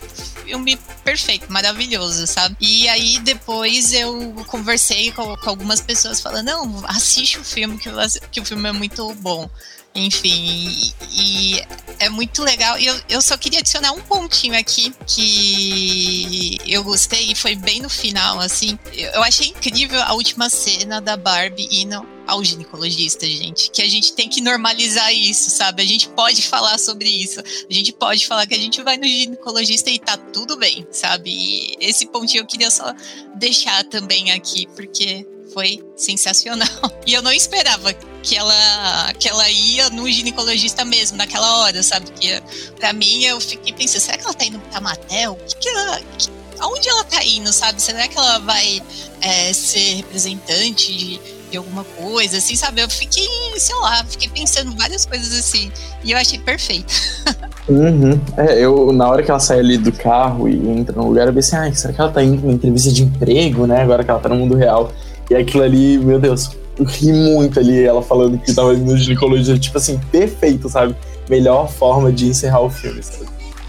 filme 0.45 0.79
perfeito, 1.05 1.53
maravilhoso, 1.53 2.27
sabe? 2.27 2.57
E 2.61 2.89
aí 2.89 3.19
depois 3.21 3.93
eu 3.93 4.33
conversei 4.47 5.13
com, 5.13 5.37
com 5.37 5.51
algumas 5.51 5.81
pessoas 5.81 6.21
falando, 6.21 6.47
não, 6.47 6.87
assiste 6.87 7.39
o 7.39 7.45
filme, 7.45 7.79
que, 7.79 7.91
que 8.31 8.41
o 8.41 8.45
filme 8.45 8.69
é 8.69 8.73
muito 8.73 9.13
bom. 9.15 9.51
Enfim, 9.97 10.93
e, 11.11 11.57
e 11.57 11.63
é 11.99 12.09
muito 12.11 12.43
legal. 12.43 12.79
E 12.79 12.87
eu, 12.87 13.01
eu 13.09 13.23
só 13.23 13.37
queria 13.37 13.61
adicionar 13.61 13.93
um 13.93 14.01
pontinho 14.01 14.59
aqui 14.59 14.93
que 15.07 16.59
eu 16.67 16.85
gostei 16.85 17.33
e 17.33 17.35
foi 17.35 17.55
bem 17.55 17.81
no 17.81 17.89
final, 17.89 18.39
assim. 18.39 18.79
Eu 18.93 19.23
achei 19.23 19.49
incrível 19.49 20.01
a 20.03 20.13
última 20.13 20.51
cena 20.51 21.01
da 21.01 21.17
Barbie 21.17 21.69
indo 21.71 22.07
ao 22.27 22.45
ginecologista, 22.45 23.27
gente. 23.27 23.71
Que 23.71 23.81
a 23.81 23.89
gente 23.89 24.13
tem 24.13 24.29
que 24.29 24.43
normalizar 24.43 25.13
isso, 25.15 25.49
sabe? 25.49 25.83
A 25.83 25.87
gente 25.87 26.09
pode 26.11 26.43
falar 26.43 26.77
sobre 26.79 27.09
isso. 27.09 27.41
A 27.41 27.73
gente 27.73 27.93
pode 27.93 28.27
falar 28.27 28.47
que 28.47 28.55
a 28.55 28.59
gente 28.59 28.83
vai 28.83 28.99
no 28.99 29.07
ginecologista 29.07 29.89
e 29.89 29.99
tá 29.99 30.17
tudo 30.17 30.59
bem, 30.59 30.87
sabe? 30.91 31.31
E 31.31 31.77
esse 31.81 32.07
pontinho 32.07 32.43
eu 32.43 32.47
queria 32.47 32.71
só 32.71 32.93
deixar 33.37 33.85
também 33.85 34.33
aqui, 34.33 34.67
porque 34.75 35.27
foi 35.57 35.83
sensacional. 35.97 36.69
E 37.07 37.15
eu 37.15 37.23
não 37.23 37.31
esperava 37.31 37.93
que 38.21 38.37
ela, 38.37 39.13
que 39.17 39.29
ela 39.29 39.49
ia 39.49 39.89
no 39.91 40.11
ginecologista 40.11 40.85
mesmo, 40.85 41.17
naquela 41.17 41.59
hora, 41.59 41.81
sabe? 41.85 42.11
Que 42.11 42.43
pra 42.81 42.93
mim 42.93 43.23
eu 43.23 43.41
fiquei 43.41 43.73
pensando, 43.73 44.01
será 44.01 44.19
que 44.19 44.25
ela 44.25 44.35
tá 44.35 44.45
indo 44.45 44.59
pra 44.59 44.81
Matel? 44.81 45.39
Que 45.47 45.57
que 45.57 45.69
ela, 45.69 46.01
que, 46.19 46.29
aonde 46.59 46.89
ela 46.89 47.05
tá 47.05 47.25
indo, 47.25 47.53
sabe? 47.53 47.81
Será 47.81 48.09
que 48.09 48.19
ela 48.19 48.41
vai 48.41 48.83
é, 49.21 49.53
ser 49.53 49.99
representante 49.99 50.97
de, 50.97 51.21
de 51.49 51.57
alguma 51.57 51.85
coisa, 51.85 52.39
assim, 52.39 52.57
sabe? 52.57 52.81
Eu 52.81 52.91
fiquei, 52.91 53.29
sei 53.57 53.77
lá, 53.77 54.05
fiquei 54.05 54.29
pensando 54.31 54.77
várias 54.77 55.07
coisas 55.07 55.33
assim. 55.33 55.71
E 56.03 56.11
eu 56.11 56.19
achei 56.19 56.41
perfeito. 56.41 56.93
Uhum. 57.69 58.21
É, 58.37 58.61
eu, 58.61 58.93
na 58.93 59.09
hora 59.09 59.25
que 59.25 59.29
ela 59.29 59.41
sai 59.41 59.59
ali 59.59 59.77
do 59.77 59.91
carro 59.91 60.49
e 60.49 60.55
entra 60.55 60.95
no 60.95 61.09
lugar, 61.09 61.27
eu 61.27 61.35
pensei, 61.35 61.59
ah, 61.59 61.75
será 61.75 61.93
que 61.93 62.01
ela 62.01 62.13
tá 62.13 62.23
indo 62.23 62.41
numa 62.43 62.53
entrevista 62.53 62.93
de 62.93 63.03
emprego, 63.03 63.67
né? 63.67 63.83
Agora 63.83 64.05
que 64.05 64.11
ela 64.11 64.21
tá 64.21 64.29
no 64.29 64.37
mundo 64.37 64.55
real. 64.55 64.93
E 65.31 65.35
aquilo 65.35 65.63
ali, 65.63 65.99
meu 65.99 66.19
Deus, 66.19 66.51
eu 66.79 66.85
ri 66.85 67.13
muito 67.13 67.59
ali, 67.59 67.85
ela 67.85 68.03
falando 68.03 68.39
que 68.39 68.55
tava 68.55 68.75
indo 68.75 68.93
no 68.93 68.97
ginecologista, 68.97 69.59
tipo 69.59 69.79
assim, 69.79 69.99
perfeito, 70.11 70.69
sabe? 70.69 70.95
Melhor 71.29 71.69
forma 71.71 72.13
de 72.13 72.27
encerrar 72.27 72.61
o 72.61 72.71
filme, 72.71 73.03
sabe? 73.03 73.27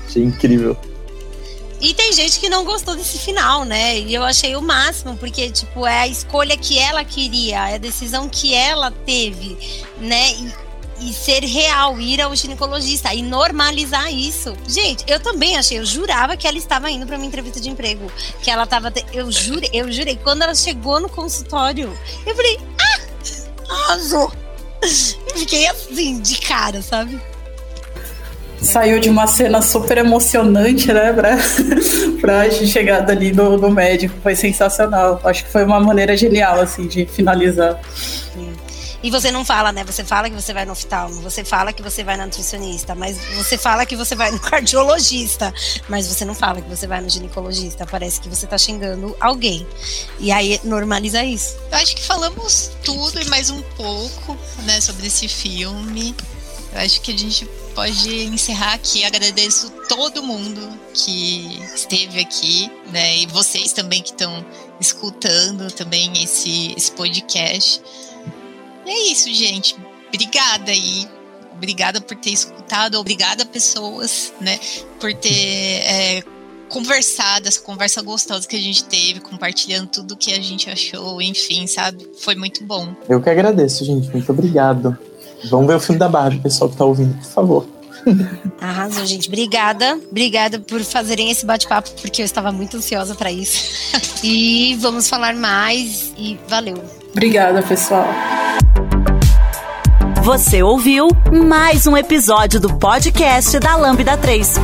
Achei 0.08 0.24
incrível. 0.24 0.78
E 1.80 1.94
tem 1.94 2.12
gente 2.12 2.40
que 2.40 2.50
não 2.50 2.66
gostou 2.66 2.96
desse 2.96 3.20
final, 3.20 3.64
né? 3.64 4.00
E 4.00 4.14
eu 4.14 4.24
achei 4.24 4.56
o 4.56 4.62
máximo, 4.62 5.16
porque, 5.16 5.50
tipo, 5.52 5.86
é 5.86 6.00
a 6.02 6.08
escolha 6.08 6.58
que 6.58 6.78
ela 6.80 7.04
queria, 7.06 7.70
é 7.70 7.76
a 7.76 7.78
decisão 7.78 8.28
que 8.28 8.54
ela 8.54 8.90
teve, 8.90 9.56
né? 10.00 10.32
E 10.34 10.67
e 11.00 11.14
ser 11.14 11.44
real, 11.44 12.00
ir 12.00 12.22
ao 12.22 12.36
ginecologista 12.36 13.14
e 13.14 13.22
normalizar 13.22 14.12
isso. 14.12 14.56
Gente, 14.68 15.04
eu 15.08 15.20
também 15.20 15.58
achei, 15.58 15.80
eu 15.80 15.86
jurava 15.86 16.36
que 16.36 16.48
ela 16.48 16.58
estava 16.58 16.90
indo 16.90 17.06
para 17.06 17.16
uma 17.16 17.26
entrevista 17.26 17.60
de 17.60 17.70
emprego, 17.70 18.12
que 18.42 18.50
ela 18.50 18.64
estava, 18.64 18.92
eu 19.14 19.32
jurei, 19.32 19.70
eu 19.74 19.92
jurei, 19.92 20.20
quando 20.24 20.42
ela 20.42 20.56
chegou 20.56 21.00
no 21.00 21.10
consultório, 21.10 21.96
eu 22.26 22.36
falei, 22.36 22.60
ah, 22.80 23.74
arrasou. 23.74 24.32
Fiquei 25.36 25.68
assim, 25.68 26.20
de 26.20 26.40
cara, 26.40 26.82
sabe? 26.82 27.20
Saiu 28.62 29.00
de 29.00 29.10
uma 29.10 29.28
cena 29.28 29.62
super 29.62 30.00
emocionante, 30.00 30.92
né, 30.92 31.14
pra, 31.14 31.38
pra 32.20 32.50
chegada 32.50 33.14
ali 33.14 33.32
no, 33.32 33.56
no 33.56 33.70
médico. 33.70 34.16
Foi 34.24 34.36
sensacional. 34.36 35.22
Acho 35.24 35.46
que 35.46 35.52
foi 35.52 35.64
uma 35.64 35.80
maneira 35.80 36.18
genial, 36.18 36.60
assim, 36.60 36.88
de 36.88 37.06
finalizar. 37.06 37.80
Sim. 37.94 38.47
E 39.04 39.12
você 39.12 39.32
não 39.32 39.46
fala, 39.46 39.72
né? 39.72 39.84
Você 39.84 40.04
fala 40.04 40.30
que 40.30 40.36
você 40.36 40.54
vai 40.54 40.66
no 40.66 40.72
oftalmo, 40.72 41.22
você 41.22 41.44
fala 41.44 41.72
que 41.72 41.82
você 41.82 42.04
vai 42.04 42.18
na 42.18 42.26
nutricionista, 42.26 42.96
mas 42.96 43.18
você 43.36 43.58
fala 43.58 43.86
que 43.86 43.96
você 43.96 44.16
vai 44.16 44.32
no 44.32 44.40
cardiologista, 44.42 45.54
mas 45.88 46.08
você 46.08 46.26
não 46.26 46.34
fala 46.34 46.62
que 46.62 46.70
você 46.70 46.88
vai 46.88 47.02
no 47.02 47.10
ginecologista. 47.10 47.86
Parece 47.86 48.20
que 48.20 48.30
você 48.30 48.48
tá 48.48 48.58
xingando 48.58 49.16
alguém. 49.20 49.68
E 50.20 50.32
aí 50.32 50.60
normaliza 50.64 51.24
isso. 51.24 51.58
Eu 51.72 51.78
acho 51.78 51.96
que 51.96 52.04
falamos 52.04 52.72
tudo 52.84 53.22
e 53.22 53.26
mais 53.26 53.50
um 53.50 53.62
pouco, 53.76 54.38
né, 54.64 54.82
sobre 54.82 55.08
esse 55.08 55.28
filme. 55.28 56.16
Eu 56.74 56.82
acho 56.82 57.02
que 57.02 57.12
a 57.12 57.18
gente 57.18 57.46
pode 57.74 58.26
encerrar 58.26 58.74
aqui. 58.74 59.04
Agradeço 59.06 59.70
todo 59.88 60.24
mundo 60.24 60.68
que 60.94 61.62
esteve 61.76 62.20
aqui, 62.20 62.72
né? 62.92 63.18
E 63.18 63.28
vocês 63.28 63.72
também 63.72 64.02
que 64.02 64.10
estão 64.10 64.46
escutando 64.80 65.72
também 65.72 66.24
esse, 66.24 66.74
esse 66.76 66.92
podcast. 66.92 67.82
E 68.88 68.90
é 68.90 69.12
isso, 69.12 69.32
gente. 69.34 69.76
Obrigada 70.08 70.72
aí. 70.72 71.06
Obrigada 71.58 72.00
por 72.00 72.16
ter 72.16 72.30
escutado, 72.30 73.00
obrigada 73.00 73.44
pessoas, 73.44 74.32
né, 74.40 74.60
por 75.00 75.12
ter 75.12 75.30
é, 75.30 76.24
conversado, 76.70 77.48
essa 77.48 77.60
conversa 77.60 78.00
gostosa 78.04 78.48
que 78.48 78.56
a 78.56 78.62
gente 78.62 78.84
teve, 78.84 79.20
compartilhando 79.20 79.88
tudo 79.88 80.16
que 80.16 80.34
a 80.34 80.40
gente 80.40 80.70
achou, 80.70 81.20
enfim, 81.20 81.66
sabe? 81.66 82.08
Foi 82.20 82.36
muito 82.36 82.64
bom. 82.64 82.96
Eu 83.10 83.20
que 83.20 83.30
agradeço, 83.30 83.84
gente. 83.84 84.08
Muito 84.10 84.32
obrigado. 84.32 84.96
Vamos 85.50 85.68
ver 85.68 85.76
o 85.76 85.80
filme 85.80 85.98
da 85.98 86.08
Barbie, 86.08 86.40
pessoal 86.40 86.70
que 86.70 86.78
tá 86.78 86.86
ouvindo, 86.86 87.16
por 87.16 87.26
favor. 87.26 87.68
Arrasou, 88.62 89.06
gente. 89.06 89.28
Obrigada. 89.28 90.00
Obrigada 90.12 90.60
por 90.60 90.82
fazerem 90.82 91.32
esse 91.32 91.46
bate-papo, 91.46 91.90
porque 92.02 92.22
eu 92.22 92.26
estava 92.26 92.52
muito 92.52 92.78
ansiosa 92.78 93.16
para 93.16 93.32
isso. 93.32 93.92
e 94.24 94.78
vamos 94.80 95.10
falar 95.10 95.34
mais 95.36 96.14
e 96.18 96.40
valeu. 96.48 96.84
Obrigada, 97.12 97.62
pessoal. 97.64 98.08
Você 100.24 100.62
ouviu 100.62 101.08
mais 101.32 101.88
um 101.88 101.96
episódio 101.96 102.60
do 102.60 102.74
podcast 102.78 103.60
da 103.60 103.76
Lambda 103.76 104.18
3. 104.18 104.56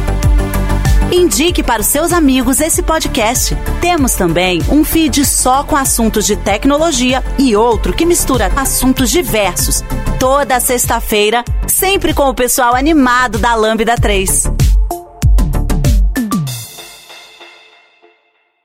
Indique 1.12 1.62
para 1.62 1.82
os 1.82 1.88
seus 1.88 2.12
amigos 2.12 2.60
esse 2.60 2.82
podcast. 2.82 3.56
Temos 3.80 4.16
também 4.16 4.62
um 4.70 4.84
feed 4.84 5.24
só 5.26 5.64
com 5.64 5.76
assuntos 5.76 6.26
de 6.26 6.36
tecnologia 6.36 7.24
e 7.38 7.56
outro 7.56 7.94
que 7.94 8.06
mistura 8.06 8.52
assuntos 8.56 9.10
diversos. 9.10 9.84
Toda 10.20 10.60
sexta-feira, 10.60 11.44
sempre 11.68 12.14
com 12.14 12.28
o 12.30 12.34
pessoal 12.34 12.76
animado 12.76 13.38
da 13.38 13.54
Lambda 13.56 13.96
3. 13.96 14.63